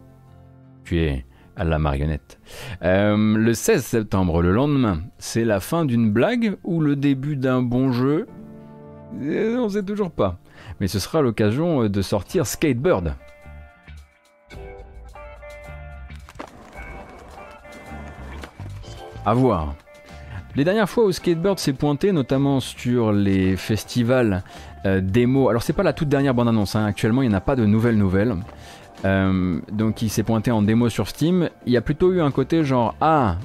[0.86, 1.26] Tu es
[1.58, 2.40] à la marionnette.
[2.84, 7.62] Euh, le 16 septembre, le lendemain, c'est la fin d'une blague ou le début d'un
[7.62, 8.28] bon jeu?
[9.22, 10.40] Euh, On sait toujours pas.
[10.80, 13.14] Mais ce sera l'occasion de sortir Skatebird.
[19.26, 19.76] À voir.
[20.56, 24.44] Les dernières fois où Skatebird s'est pointé, notamment sur les festivals
[24.86, 26.86] euh, démo, alors c'est pas la toute dernière bande annonce, hein.
[26.86, 28.36] actuellement il n'y en a pas de nouvelles nouvelles.
[29.06, 31.50] Euh, donc il s'est pointé en démo sur Steam.
[31.66, 33.38] Il y a plutôt eu un côté genre Ah,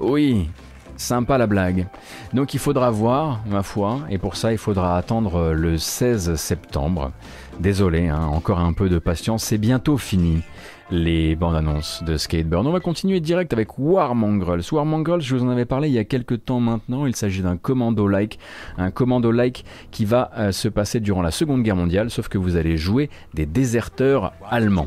[0.00, 0.48] oui,
[0.96, 1.86] sympa la blague.
[2.32, 7.12] Donc il faudra voir, ma foi, et pour ça il faudra attendre le 16 septembre.
[7.60, 10.42] Désolé, hein, encore un peu de patience, c'est bientôt fini
[10.90, 12.66] les bandes annonces de Skateboard.
[12.66, 14.62] On va continuer direct avec War Mongrels.
[14.72, 17.06] War Mongrels, je vous en avais parlé il y a quelques temps maintenant.
[17.06, 18.38] Il s'agit d'un commando-like,
[18.78, 22.56] un commando-like qui va euh, se passer durant la Seconde Guerre mondiale, sauf que vous
[22.56, 24.86] allez jouer des déserteurs allemands.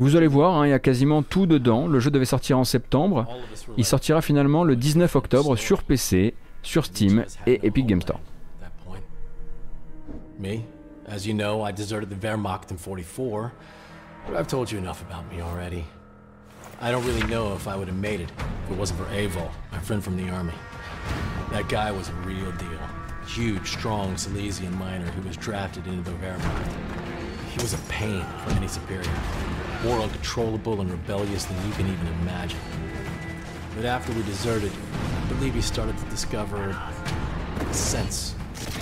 [0.00, 1.86] Vous allez voir, hein, il y a quasiment tout dedans.
[1.86, 3.26] Le jeu devait sortir en septembre.
[3.76, 8.20] Il sortira finalement le 19 octobre sur PC, sur Steam et Epic Game Store.
[11.06, 13.52] As you know, I deserted the Wehrmacht in 44,
[14.26, 15.84] but I've told you enough about me already.
[16.80, 18.30] I don't really know if I would have made it
[18.64, 20.54] if it wasn't for Avol, my friend from the army.
[21.50, 22.78] That guy was a real deal.
[23.26, 26.72] Huge, strong Silesian miner who was drafted into the Wehrmacht.
[27.50, 29.10] He was a pain for any superior.
[29.84, 32.60] More uncontrollable and rebellious than you can even imagine.
[33.76, 34.72] But after we deserted,
[35.22, 36.74] I believe he started to discover
[37.72, 38.34] sense,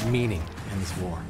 [0.06, 0.42] meaning
[0.72, 1.20] in this war.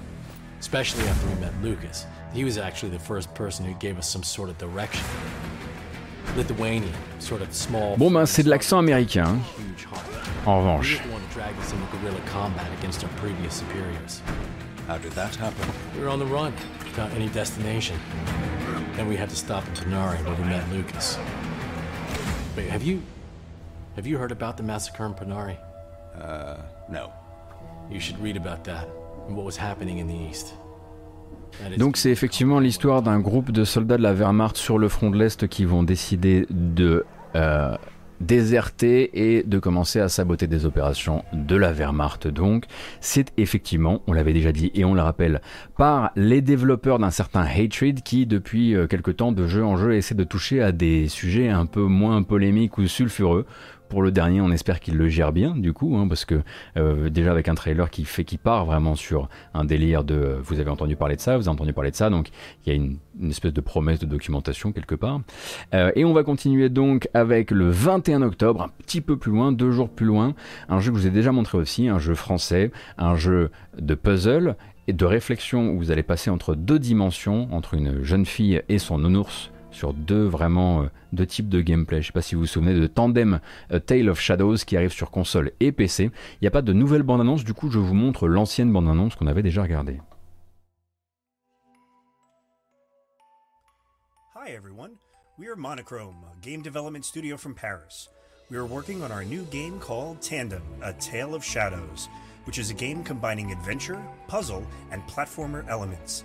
[0.63, 2.07] Especially after we met Lucas.
[2.33, 5.05] He was actually the first person who gave us some sort of direction.
[6.37, 7.97] Lithuanian, sort of small.
[7.97, 9.41] Bon ben c'est de l'accent américain.
[10.47, 11.01] En revanche.
[14.87, 15.69] How did that happen?
[15.97, 17.99] We were on the run, without any destination.
[18.95, 21.19] Then we had to stop in Panari where we met Lucas.
[22.57, 23.03] Wait, have you
[23.97, 25.57] have you heard about the massacre in Panari?
[26.17, 26.59] Uh,
[26.89, 27.13] no.
[27.91, 28.87] You should read about that
[31.79, 35.19] Donc c'est effectivement l'histoire d'un groupe de soldats de la Wehrmacht sur le front de
[35.19, 37.05] l'Est qui vont décider de
[37.37, 37.77] euh,
[38.23, 42.29] déserter et de commencer à saboter des opérations de la Wehrmacht.
[42.29, 42.65] Donc,
[43.01, 45.41] c'est effectivement, on l'avait déjà dit et on le rappelle,
[45.77, 49.95] par les développeurs d'un certain Hatred qui, depuis euh, quelque temps, de jeu en jeu,
[49.95, 53.45] essaie de toucher à des sujets un peu moins polémiques ou sulfureux
[53.93, 56.41] pour le dernier, on espère qu'il le gère bien, du coup, hein, parce que
[56.79, 60.39] euh, déjà avec un trailer qui fait qui part vraiment sur un délire de euh,
[60.43, 62.31] vous avez entendu parler de ça, vous avez entendu parler de ça, donc
[62.65, 62.97] il y a une,
[63.29, 65.21] espèce de promesse de documentation quelque part.
[65.75, 69.53] Euh, et on va continuer donc avec le 21 octobre, un petit peu plus loin,
[69.53, 70.33] deux jours plus loin,
[70.71, 73.95] un jeu que je vous ai déjà montré aussi, un jeu français, un jeu de
[73.95, 74.57] puzzle
[74.89, 78.79] et de réflexion où vous allez passer entre deux dimensions, entre une jeune fille et
[78.79, 82.03] son nounours sur deux vraiment euh, deux types de gameplay.
[82.03, 83.41] Je sais pas si vous vous souvenez de Tandem
[83.71, 86.05] A Tale of Shadows qui arrive sur console et PC.
[86.05, 89.27] Il n'y a pas de nouvelle bande-annonce, du coup je vous montre l'ancienne bande-annonce qu'on
[89.27, 90.01] avait déjà regardée.
[94.35, 94.93] Hi everyone,
[95.39, 98.09] we are Monochrome, a game development studio from Paris.
[98.51, 102.09] We are working on our new game called Tandem, A Tale of Shadows,
[102.45, 106.25] which is a game combining adventure, puzzle, and platformer elements.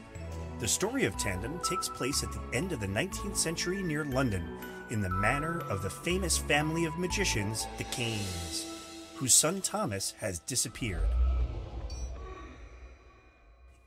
[0.60, 4.44] The story of Tandem takes place at the end of the 19th century near London,
[4.90, 8.66] in the manor of the famous family of magicians, the Canes,
[9.18, 11.06] whose son Thomas has disappeared.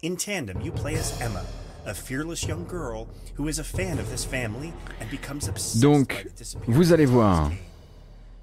[0.03, 1.45] In Tandem, you play as Emma,
[1.87, 6.25] a fearless young girl who is a fan of this family and becomes obsessed Donc,
[6.69, 7.51] vous allez voir.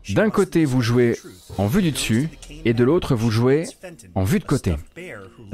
[0.10, 1.18] D'un côté, vous jouez
[1.58, 2.28] en vue du dessus,
[2.66, 3.68] et de l'autre, vous jouez
[4.16, 4.76] en vue de côté.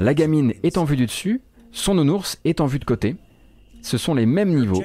[0.00, 1.40] La gamine est en vue du dessus,
[1.74, 3.16] son nounours est en vue de côté.
[3.82, 4.82] Ce sont les mêmes niveaux.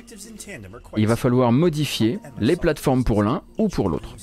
[0.98, 4.16] Il va falloir modifier les plateformes pour l'un ou pour l'autre.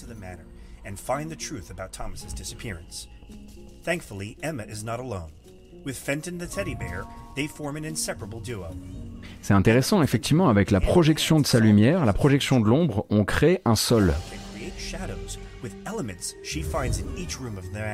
[9.43, 13.62] C'est intéressant, effectivement, avec la projection de sa lumière, la projection de l'ombre, on crée
[13.64, 14.12] un sol.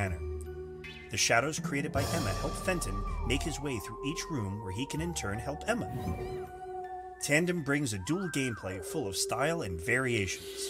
[0.09, 0.32] The
[1.17, 2.95] shadows created by Emma help Fenton
[3.27, 5.89] make his way through each room where he can in turn help Emma.
[7.21, 10.69] Tandem brings a dual gameplay full of style and variations.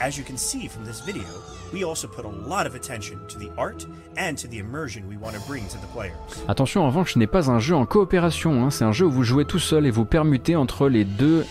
[0.00, 1.26] As you can see from this video,
[1.72, 3.86] we also put a lot of attention to the art
[4.16, 6.14] and to the immersion we want to bring to the players.
[6.48, 8.70] Attention, en revanche, ce n'est pas un jeu en coopération, hein.
[8.70, 11.44] c'est un jeu où vous jouez tout seul et vous permutez entre les deux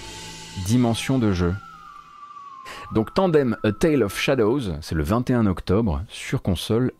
[0.66, 1.54] dimensions de jeu.
[2.94, 6.92] Donc Tandem A Tale of Shadows, c'est le 21 octobre sur console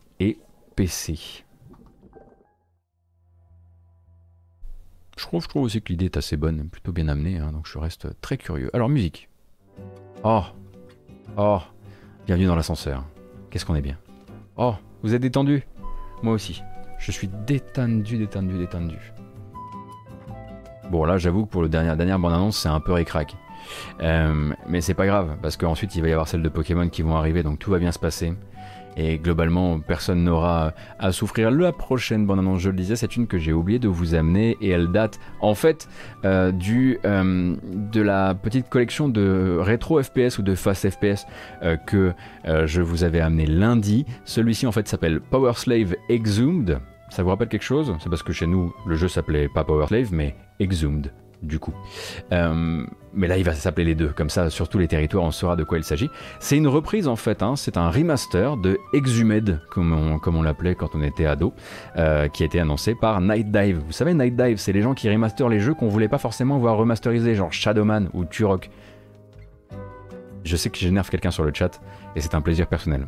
[5.16, 8.08] Je trouve, aussi que l'idée est assez bonne, plutôt bien amenée, hein, donc je reste
[8.20, 8.70] très curieux.
[8.72, 9.28] Alors, musique.
[10.24, 10.42] Oh
[11.36, 11.60] Oh
[12.26, 13.04] Bienvenue dans l'ascenseur.
[13.50, 13.98] Qu'est-ce qu'on est bien.
[14.56, 15.66] Oh Vous êtes détendu
[16.22, 16.62] Moi aussi.
[16.98, 18.96] Je suis détendu, détendu, détendu.
[20.90, 23.36] Bon, là, j'avoue que pour le dernier, dernière bande-annonce, c'est un peu récrac.
[24.00, 27.02] Euh, mais c'est pas grave, parce qu'ensuite, il va y avoir celles de Pokémon qui
[27.02, 28.34] vont arriver, donc tout va bien se passer.
[28.96, 31.50] Et globalement, personne n'aura à souffrir.
[31.50, 34.70] La prochaine bande-annonce, je le disais, c'est une que j'ai oublié de vous amener et
[34.70, 35.88] elle date en fait
[36.24, 41.26] euh, du, euh, de la petite collection de rétro FPS ou de fast FPS
[41.62, 42.12] euh, que
[42.64, 44.06] je vous avais amené lundi.
[44.24, 46.78] Celui-ci en fait s'appelle Power Slave Exhumed.
[47.10, 47.94] Ça vous rappelle quelque chose?
[48.00, 51.10] C'est parce que chez nous, le jeu s'appelait pas Power Slave, mais Exhumed
[51.42, 51.74] du coup.
[52.32, 55.30] Euh, mais là, il va s'appeler les deux, comme ça, sur tous les territoires, on
[55.30, 56.10] saura de quoi il s'agit.
[56.38, 57.56] C'est une reprise en fait, hein.
[57.56, 61.52] c'est un remaster de Exhumed, comme on, l'appelait quand on était ado,
[61.96, 63.82] euh, qui a été annoncé par Night Dive.
[63.84, 66.58] Vous savez, Night Dive, c'est les gens qui remasterent les jeux qu'on voulait pas forcément
[66.58, 68.70] voir remasterisés, genre Shadowman ou Turok.
[70.44, 71.80] Je sais que j'énerve quelqu'un sur le chat,
[72.16, 73.06] et c'est un plaisir personnel.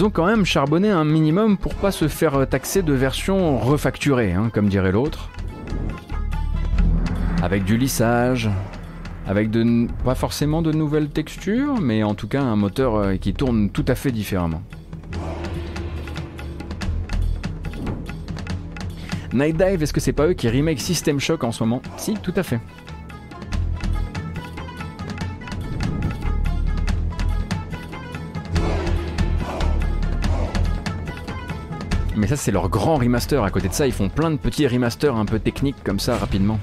[0.00, 4.32] Ils ont quand même charbonné un minimum pour pas se faire taxer de version refacturée,
[4.32, 5.28] hein, comme dirait l'autre.
[7.42, 8.48] Avec du lissage,
[9.26, 13.34] avec de, pas forcément de nouvelles textures, mais en tout cas un moteur euh, qui
[13.34, 14.62] tourne tout à fait différemment.
[19.34, 21.82] Night Dive, est-ce que c'est pas eux qui remake System Shock en ce moment?
[21.98, 22.60] Si, tout à fait.
[32.30, 33.42] Ça, c'est leur grand remaster.
[33.42, 36.16] À côté de ça, ils font plein de petits remasters un peu techniques comme ça
[36.16, 36.60] rapidement.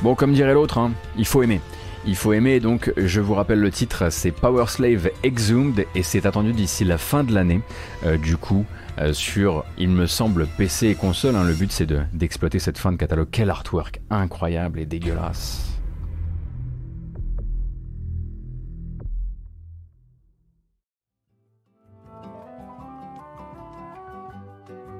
[0.00, 1.60] Bon, comme dirait l'autre, hein, il faut aimer.
[2.06, 6.26] Il faut aimer, donc je vous rappelle le titre, c'est Power Slave Exhumed et c'est
[6.26, 7.62] attendu d'ici la fin de l'année.
[8.04, 8.66] Euh, du coup,
[8.98, 12.92] euh, sur, il me semble, PC et console, hein, le but c'est d'exploiter cette fin
[12.92, 13.28] de catalogue.
[13.32, 15.70] Quel artwork incroyable et dégueulasse.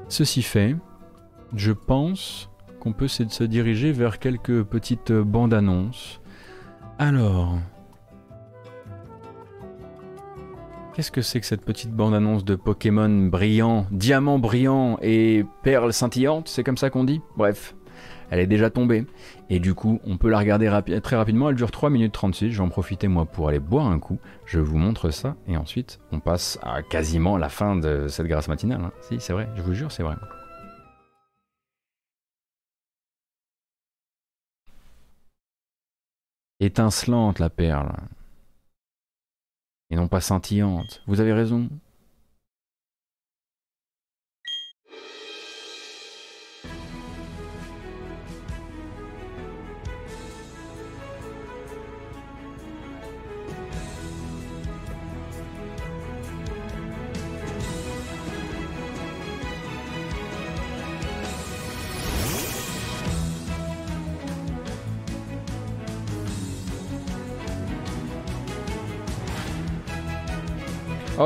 [0.08, 0.74] Ceci fait,
[1.54, 2.48] je pense
[2.80, 6.22] qu'on peut se diriger vers quelques petites bandes annonces.
[6.98, 7.58] Alors,
[10.94, 16.46] Qu'est-ce que c'est que cette petite bande-annonce de Pokémon brillant, diamant brillant et perle scintillante
[16.46, 17.20] C'est comme ça qu'on dit?
[17.36, 17.74] Bref,
[18.30, 19.04] elle est déjà tombée.
[19.50, 20.70] Et du coup, on peut la regarder
[21.02, 21.50] très rapidement.
[21.50, 22.52] Elle dure 3 minutes 36.
[22.52, 24.18] J'en profiter moi pour aller boire un coup.
[24.46, 25.34] Je vous montre ça.
[25.48, 28.82] Et ensuite, on passe à quasiment la fin de cette grâce matinale.
[28.84, 28.92] Hein.
[29.00, 30.14] Si, c'est vrai, je vous jure, c'est vrai.
[36.60, 37.96] Étincelante la perle.
[39.90, 41.02] Et non pas scintillante.
[41.06, 41.68] Vous avez raison.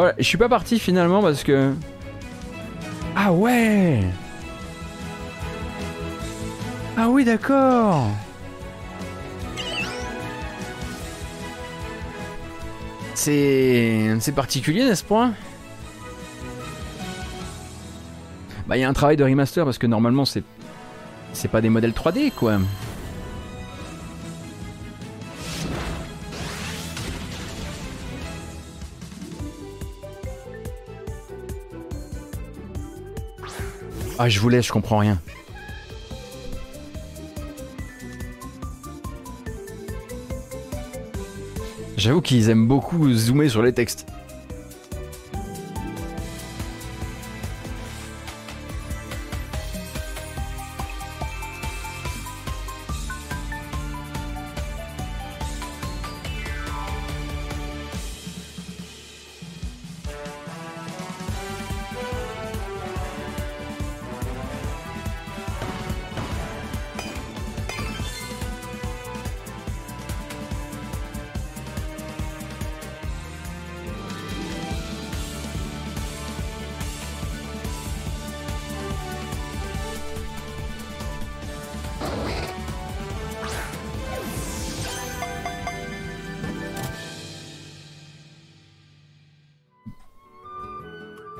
[0.00, 1.74] Oh, je suis pas parti finalement parce que.
[3.16, 4.04] Ah ouais
[6.96, 8.06] Ah oui, d'accord
[13.14, 14.14] C'est.
[14.20, 15.32] C'est particulier, n'est-ce pas?
[18.68, 20.44] Bah, il y a un travail de remaster parce que normalement, c'est.
[21.32, 22.60] C'est pas des modèles 3D, quoi.
[34.20, 35.20] Ah, je vous laisse, je comprends rien.
[41.96, 44.06] J'avoue qu'ils aiment beaucoup zoomer sur les textes.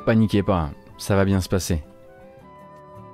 [0.08, 1.82] Paniquez pas, ça va bien se passer.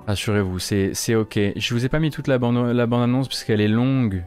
[0.07, 1.37] Assurez-vous, c'est ok.
[1.57, 4.23] Je vous ai pas mis toute la bande, la bande annonce parce qu'elle est longue.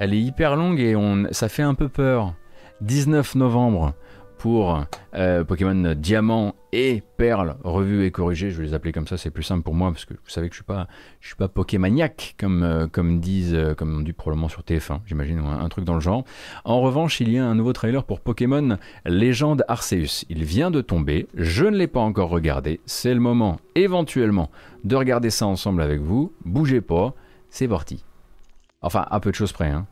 [0.00, 0.96] Elle est hyper longue et
[1.30, 2.34] ça fait un peu peur.
[2.80, 3.94] 19 novembre,
[4.38, 4.84] pour
[5.14, 8.50] euh, Pokémon Diamant et Perle, revue et corrigée.
[8.50, 10.48] Je vais les appeler comme ça, c'est plus simple pour moi parce que vous savez
[10.48, 10.86] que je suis pas,
[11.20, 15.00] je suis pas Pokémaniac comme euh, comme disent, euh, comme on dit probablement sur TF1,
[15.06, 16.24] j'imagine un, truc dans le genre.
[16.64, 20.24] En revanche, il y a un nouveau trailer pour Pokémon Légende Arceus.
[20.28, 22.80] Il vient de tomber, je ne l'ai pas encore regardé.
[22.86, 24.50] C'est le moment, éventuellement,
[24.84, 26.32] de regarder ça ensemble avec vous.
[26.44, 27.14] Bougez pas,
[27.50, 28.04] c'est parti.
[28.82, 29.68] Enfin, à peu de choses près.
[29.68, 29.86] Hein.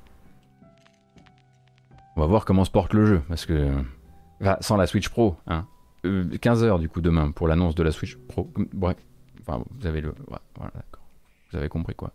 [2.17, 3.69] On va voir comment se porte le jeu parce que
[4.61, 5.67] sans la Switch Pro, hein.
[6.05, 8.51] 15h euh, du coup demain pour l'annonce de la Switch Pro.
[8.73, 8.97] Bref.
[9.47, 9.87] Vous
[11.57, 12.13] avez compris quoi.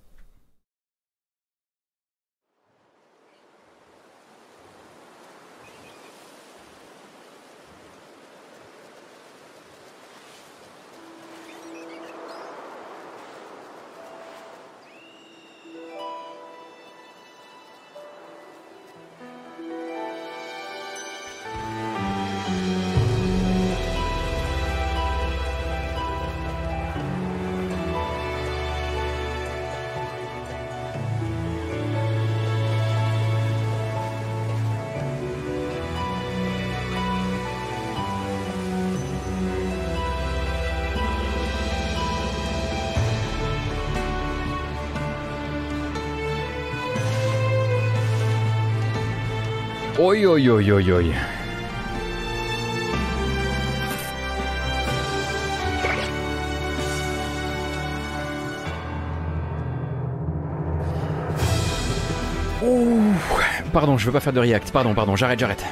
[63.74, 64.72] Pardon, je veux pas faire de react.
[64.72, 65.66] Pardon, pardon, j'arrête, j'arrête.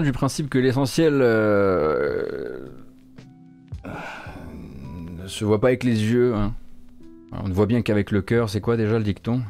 [0.00, 2.66] Du principe que l'essentiel euh,
[5.22, 6.34] ne se voit pas avec les yeux.
[6.34, 6.54] Hein.
[7.32, 8.48] On ne voit bien qu'avec le cœur.
[8.48, 9.42] C'est quoi déjà le dicton?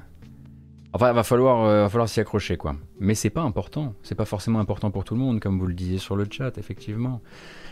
[0.92, 2.76] Enfin, va falloir, euh, falloir s'y accrocher, quoi.
[3.00, 3.94] Mais c'est pas important.
[4.02, 6.56] C'est pas forcément important pour tout le monde, comme vous le disiez sur le chat,
[6.56, 7.20] effectivement.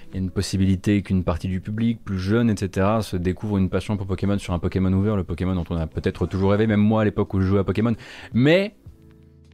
[0.09, 3.71] Il y a une possibilité qu'une partie du public, plus jeune, etc., se découvre une
[3.71, 6.67] passion pour Pokémon sur un Pokémon ouvert, le Pokémon dont on a peut-être toujours rêvé,
[6.67, 7.95] même moi à l'époque où je jouais à Pokémon.
[8.35, 8.75] Mais,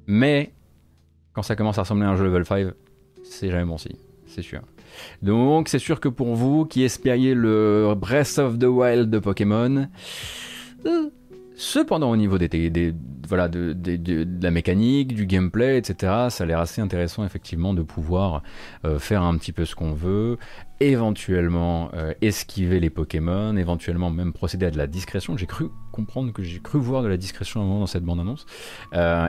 [0.06, 0.52] mais,
[1.34, 2.72] quand ça commence à ressembler à un jeu level 5,
[3.28, 3.96] c'est jamais bon signe,
[4.26, 4.60] c'est sûr.
[5.22, 9.88] Donc c'est sûr que pour vous qui espériez le Breath of the Wild de Pokémon,
[10.86, 11.10] euh,
[11.54, 12.94] cependant au niveau des,
[13.28, 13.76] voilà, de,
[14.40, 18.42] la mécanique, du gameplay, etc., ça a l'air assez intéressant effectivement de pouvoir
[18.84, 20.38] euh, faire un petit peu ce qu'on veut,
[20.80, 25.36] éventuellement euh, esquiver les Pokémon, éventuellement même procéder à de la discrétion.
[25.36, 28.46] J'ai cru comprendre que j'ai cru voir de la discrétion dans cette bande-annonce.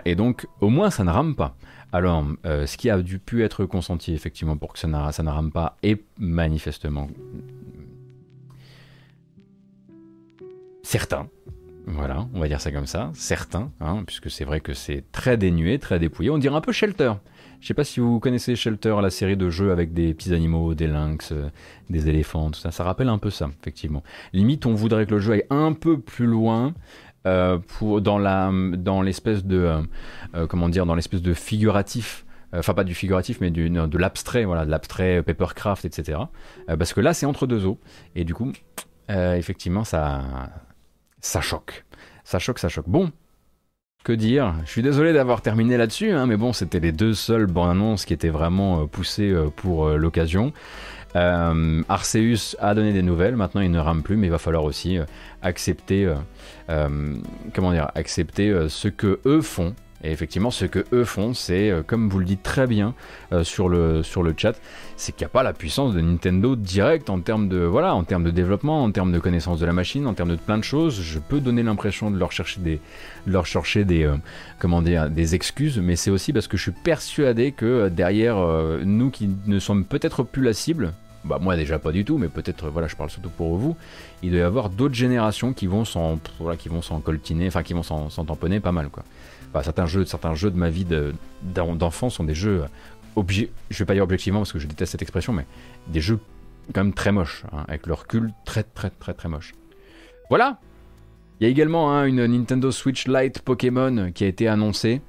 [0.06, 1.56] et donc au moins ça ne rame pas.
[1.92, 5.78] Alors, euh, ce qui a dû pu être consenti effectivement pour que ça, ne pas
[5.82, 7.08] est manifestement
[10.84, 11.28] certain.
[11.86, 15.38] Voilà, on va dire ça comme ça, certain, hein, puisque c'est vrai que c'est très
[15.38, 16.30] dénué, très dépouillé.
[16.30, 17.14] On dirait un peu Shelter.
[17.62, 20.76] Je sais pas si vous connaissez Shelter, la série de jeux avec des petits animaux,
[20.76, 21.50] des lynx, euh,
[21.90, 22.72] des éléphants, tout ça.
[22.72, 24.04] Ça rappelle un peu ça, effectivement.
[24.34, 26.74] Limite, on voudrait que le jeu aille un peu plus loin,
[27.24, 29.82] pour, dans, l'espèce de, euh,
[30.36, 34.66] euh, comment dire, dans l'espèce de figuratif enfin pas du figuratif mais de l'abstrait voilà
[34.66, 36.18] de l'abstrait papercraft etc
[36.66, 37.78] parce que là c'est entre deux eaux.
[38.16, 38.52] Et du coup
[39.08, 40.24] effectivement ça
[41.20, 41.86] ça choque.
[42.24, 42.90] Ça choque ça choque.
[42.90, 43.12] Bon
[44.04, 44.56] que dire?
[44.66, 48.06] Je suis désolé d'avoir terminé là-dessus, hein, mais bon, c'était les deux seules bandes annonces
[48.06, 50.54] qui étaient vraiment poussées pour l'occasion.
[51.14, 55.00] Arceus a donné des nouvelles, maintenant il ne rame plus, mais il va falloir aussi
[55.42, 56.16] accepter euh,
[57.54, 59.74] comment dire, accepter euh, ce que eux font.
[60.02, 62.94] Et effectivement, ce que eux font, c'est, euh, comme vous le dites très bien
[63.44, 64.02] sur, le,
[64.38, 64.54] chat,
[64.96, 68.06] c'est qu'il n'y a pas la puissance de Nintendo direct en termes de, voilà, en
[68.06, 70.64] termes de développement, en termes de connaissance de la machine, en termes de plein de
[70.64, 71.02] choses.
[71.02, 72.80] Je peux donner l'impression de leur chercher des,
[73.28, 74.10] leur chercher des,
[74.58, 78.38] comment dire, des excuses, mais c'est aussi parce que je suis persuadé que derrière
[78.86, 80.94] nous qui ne sommes peut-être plus la cible,
[81.26, 83.76] bah moi déjà pas du tout, mais peut-être, voilà, je parle surtout pour vous,
[84.24, 87.64] il doit y avoir d'autres générations qui vont s'en voilà, qui vont s'en coltiner, enfin
[87.64, 89.04] qui vont s'en tamponner pas mal quoi.
[89.64, 90.86] Certains jeux, certains jeux de ma vie
[91.44, 92.64] d'enfant sont des jeux
[93.16, 95.46] obje je vais pas dire objectivement parce que je déteste cette expression, mais
[95.88, 96.20] des jeux
[96.74, 99.54] quand même très moches, hein, avec leur recul très très très très moche.
[100.30, 100.60] Voilà.
[101.40, 105.02] Il y a également hein, une Nintendo Switch Lite Pokémon qui a été annoncée,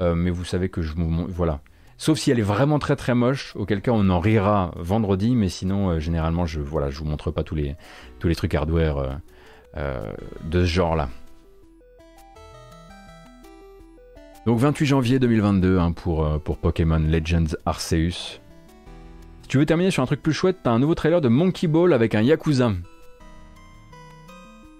[0.00, 0.92] euh, mais vous savez que je
[1.28, 1.60] voilà.
[1.98, 5.48] Sauf si elle est vraiment très très moche, auquel cas on en rira vendredi, mais
[5.48, 7.76] sinon euh, généralement je voilà je vous montre pas tous les
[8.20, 9.20] tous les trucs hardware
[9.76, 10.12] euh,
[10.44, 11.08] de ce genre là.
[14.46, 18.40] Donc 28 janvier 2022 hein, pour, euh, pour Pokémon Legends Arceus.
[19.42, 21.66] Si tu veux terminer sur un truc plus chouette, t'as un nouveau trailer de Monkey
[21.66, 22.72] Ball avec un Yakuza.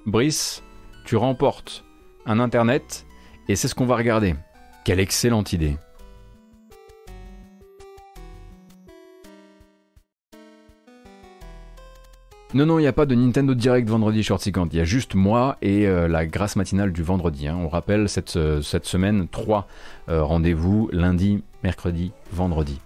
[0.06, 0.62] Brice,
[1.04, 1.84] tu remportes
[2.24, 3.04] un internet
[3.48, 4.36] et c'est ce qu'on va regarder.
[4.84, 5.76] Quelle excellente idée.
[12.54, 15.14] Non, non, il n'y a pas de Nintendo Direct vendredi Short Il y a juste
[15.14, 17.46] moi et euh, la grâce matinale du vendredi.
[17.46, 17.58] Hein.
[17.60, 19.68] On rappelle cette, euh, cette semaine, trois
[20.08, 22.80] euh, rendez-vous lundi, mercredi, vendredi.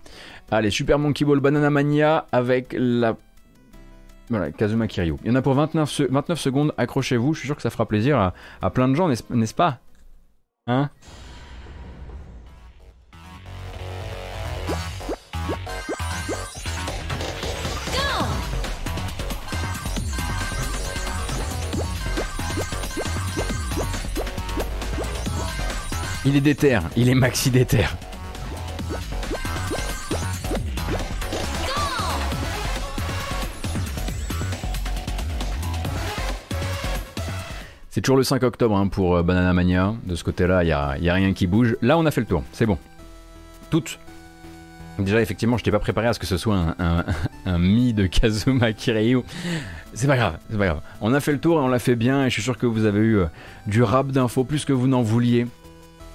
[0.51, 3.17] Allez, Super Monkey Ball Banana Mania avec la.
[4.31, 5.17] Voilà, Kazuma Kiryu.
[5.23, 7.87] Il y en a pour 29, 29 secondes, accrochez-vous, je suis sûr que ça fera
[7.87, 9.79] plaisir à, à plein de gens, n'est-ce pas?
[10.67, 10.91] Hein?
[26.25, 27.85] Il est déter, il est maxi déter.
[37.91, 39.95] C'est toujours le 5 octobre hein, pour euh, Banana Mania.
[40.05, 41.77] De ce côté-là, il n'y a, a, rien qui bouge.
[41.83, 42.45] Là, on a fait le tour.
[42.53, 42.79] C'est bon.
[43.69, 43.99] Toutes.
[45.01, 47.05] Déjà, effectivement, je t'ai pas préparé à ce que ce soit un,
[47.47, 49.23] un, mi de Kazuma Kiryu.
[49.93, 50.81] C'est pas grave, c'est pas grave.
[51.01, 52.25] On a fait le tour et on l'a fait bien.
[52.25, 53.27] Et je suis sûr que vous avez eu euh,
[53.67, 55.47] du rap d'infos plus que vous n'en vouliez.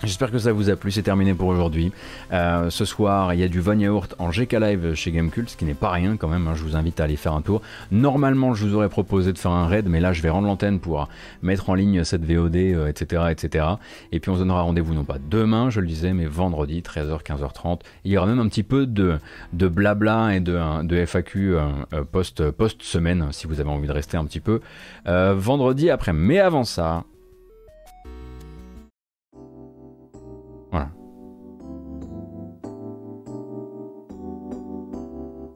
[0.03, 1.91] J'espère que ça vous a plu, c'est terminé pour aujourd'hui.
[2.31, 5.57] Euh, ce soir, il y a du Von Yaourt en GK Live chez Gamecult, ce
[5.57, 7.63] qui n'est pas rien quand même, hein, je vous invite à aller faire un tour.
[7.89, 10.79] Normalement, je vous aurais proposé de faire un raid, mais là, je vais rendre l'antenne
[10.79, 11.09] pour
[11.41, 13.65] mettre en ligne cette VOD, etc., etc.
[14.11, 17.23] Et puis, on se donnera rendez-vous non pas demain, je le disais, mais vendredi, 13h,
[17.23, 17.79] 15h30.
[18.05, 19.17] Il y aura même un petit peu de,
[19.51, 24.15] blabla et de, de FAQ euh, euh, post, post-semaine, si vous avez envie de rester
[24.15, 24.61] un petit peu.
[25.05, 26.13] vendredi après.
[26.13, 27.03] Mais avant ça,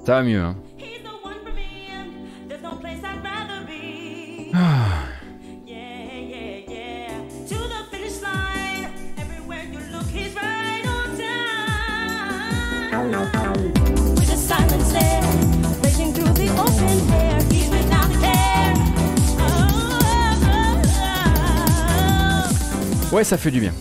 [0.03, 0.55] Ça va mieux, hein.
[4.53, 5.01] Ah.
[23.11, 23.73] Ouais, ça fait du bien.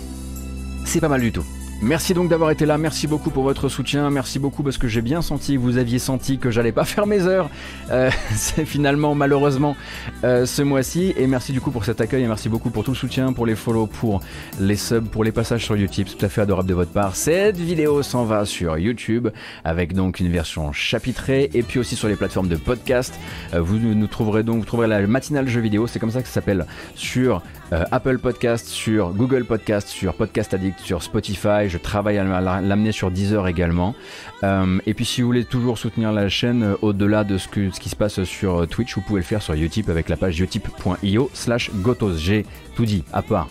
[0.84, 1.44] C'est pas mal du tout.
[1.82, 5.00] Merci donc d'avoir été là, merci beaucoup pour votre soutien, merci beaucoup parce que j'ai
[5.00, 7.48] bien senti, vous aviez senti que j'allais pas faire mes heures,
[7.90, 9.76] euh, c'est finalement malheureusement
[10.22, 12.90] euh, ce mois-ci, et merci du coup pour cet accueil, et merci beaucoup pour tout
[12.90, 14.20] le soutien, pour les follow, pour
[14.60, 17.16] les subs, pour les passages sur YouTube, c'est tout à fait adorable de votre part.
[17.16, 19.28] Cette vidéo s'en va sur YouTube,
[19.64, 23.18] avec donc une version chapitrée, et puis aussi sur les plateformes de podcast,
[23.54, 26.28] euh, vous nous trouverez donc, vous trouverez la matinale jeu vidéo, c'est comme ça que
[26.28, 27.40] ça s'appelle, sur
[27.72, 32.24] Apple Podcast, sur Google Podcast, sur Podcast Addict, sur Spotify, je travaille à
[32.60, 33.94] l'amener sur Deezer également.
[34.42, 37.88] Euh, et puis si vous voulez toujours soutenir la chaîne euh, au-delà de ce, qui
[37.88, 41.30] se passe sur euh, Twitch, vous pouvez le faire sur Utip avec la page utip.io
[41.32, 42.16] slash gotos.
[42.16, 43.48] J'ai tout dit, à part.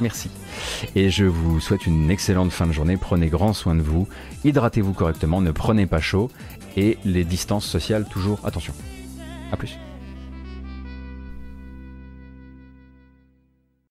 [0.00, 0.30] Merci.
[0.94, 2.96] Et je vous souhaite une excellente fin de journée.
[2.96, 4.08] Prenez grand soin de vous.
[4.44, 5.40] Hydratez-vous correctement.
[5.40, 6.30] Ne prenez pas chaud.
[6.76, 8.74] Et les distances sociales, toujours attention.
[9.52, 9.78] A plus.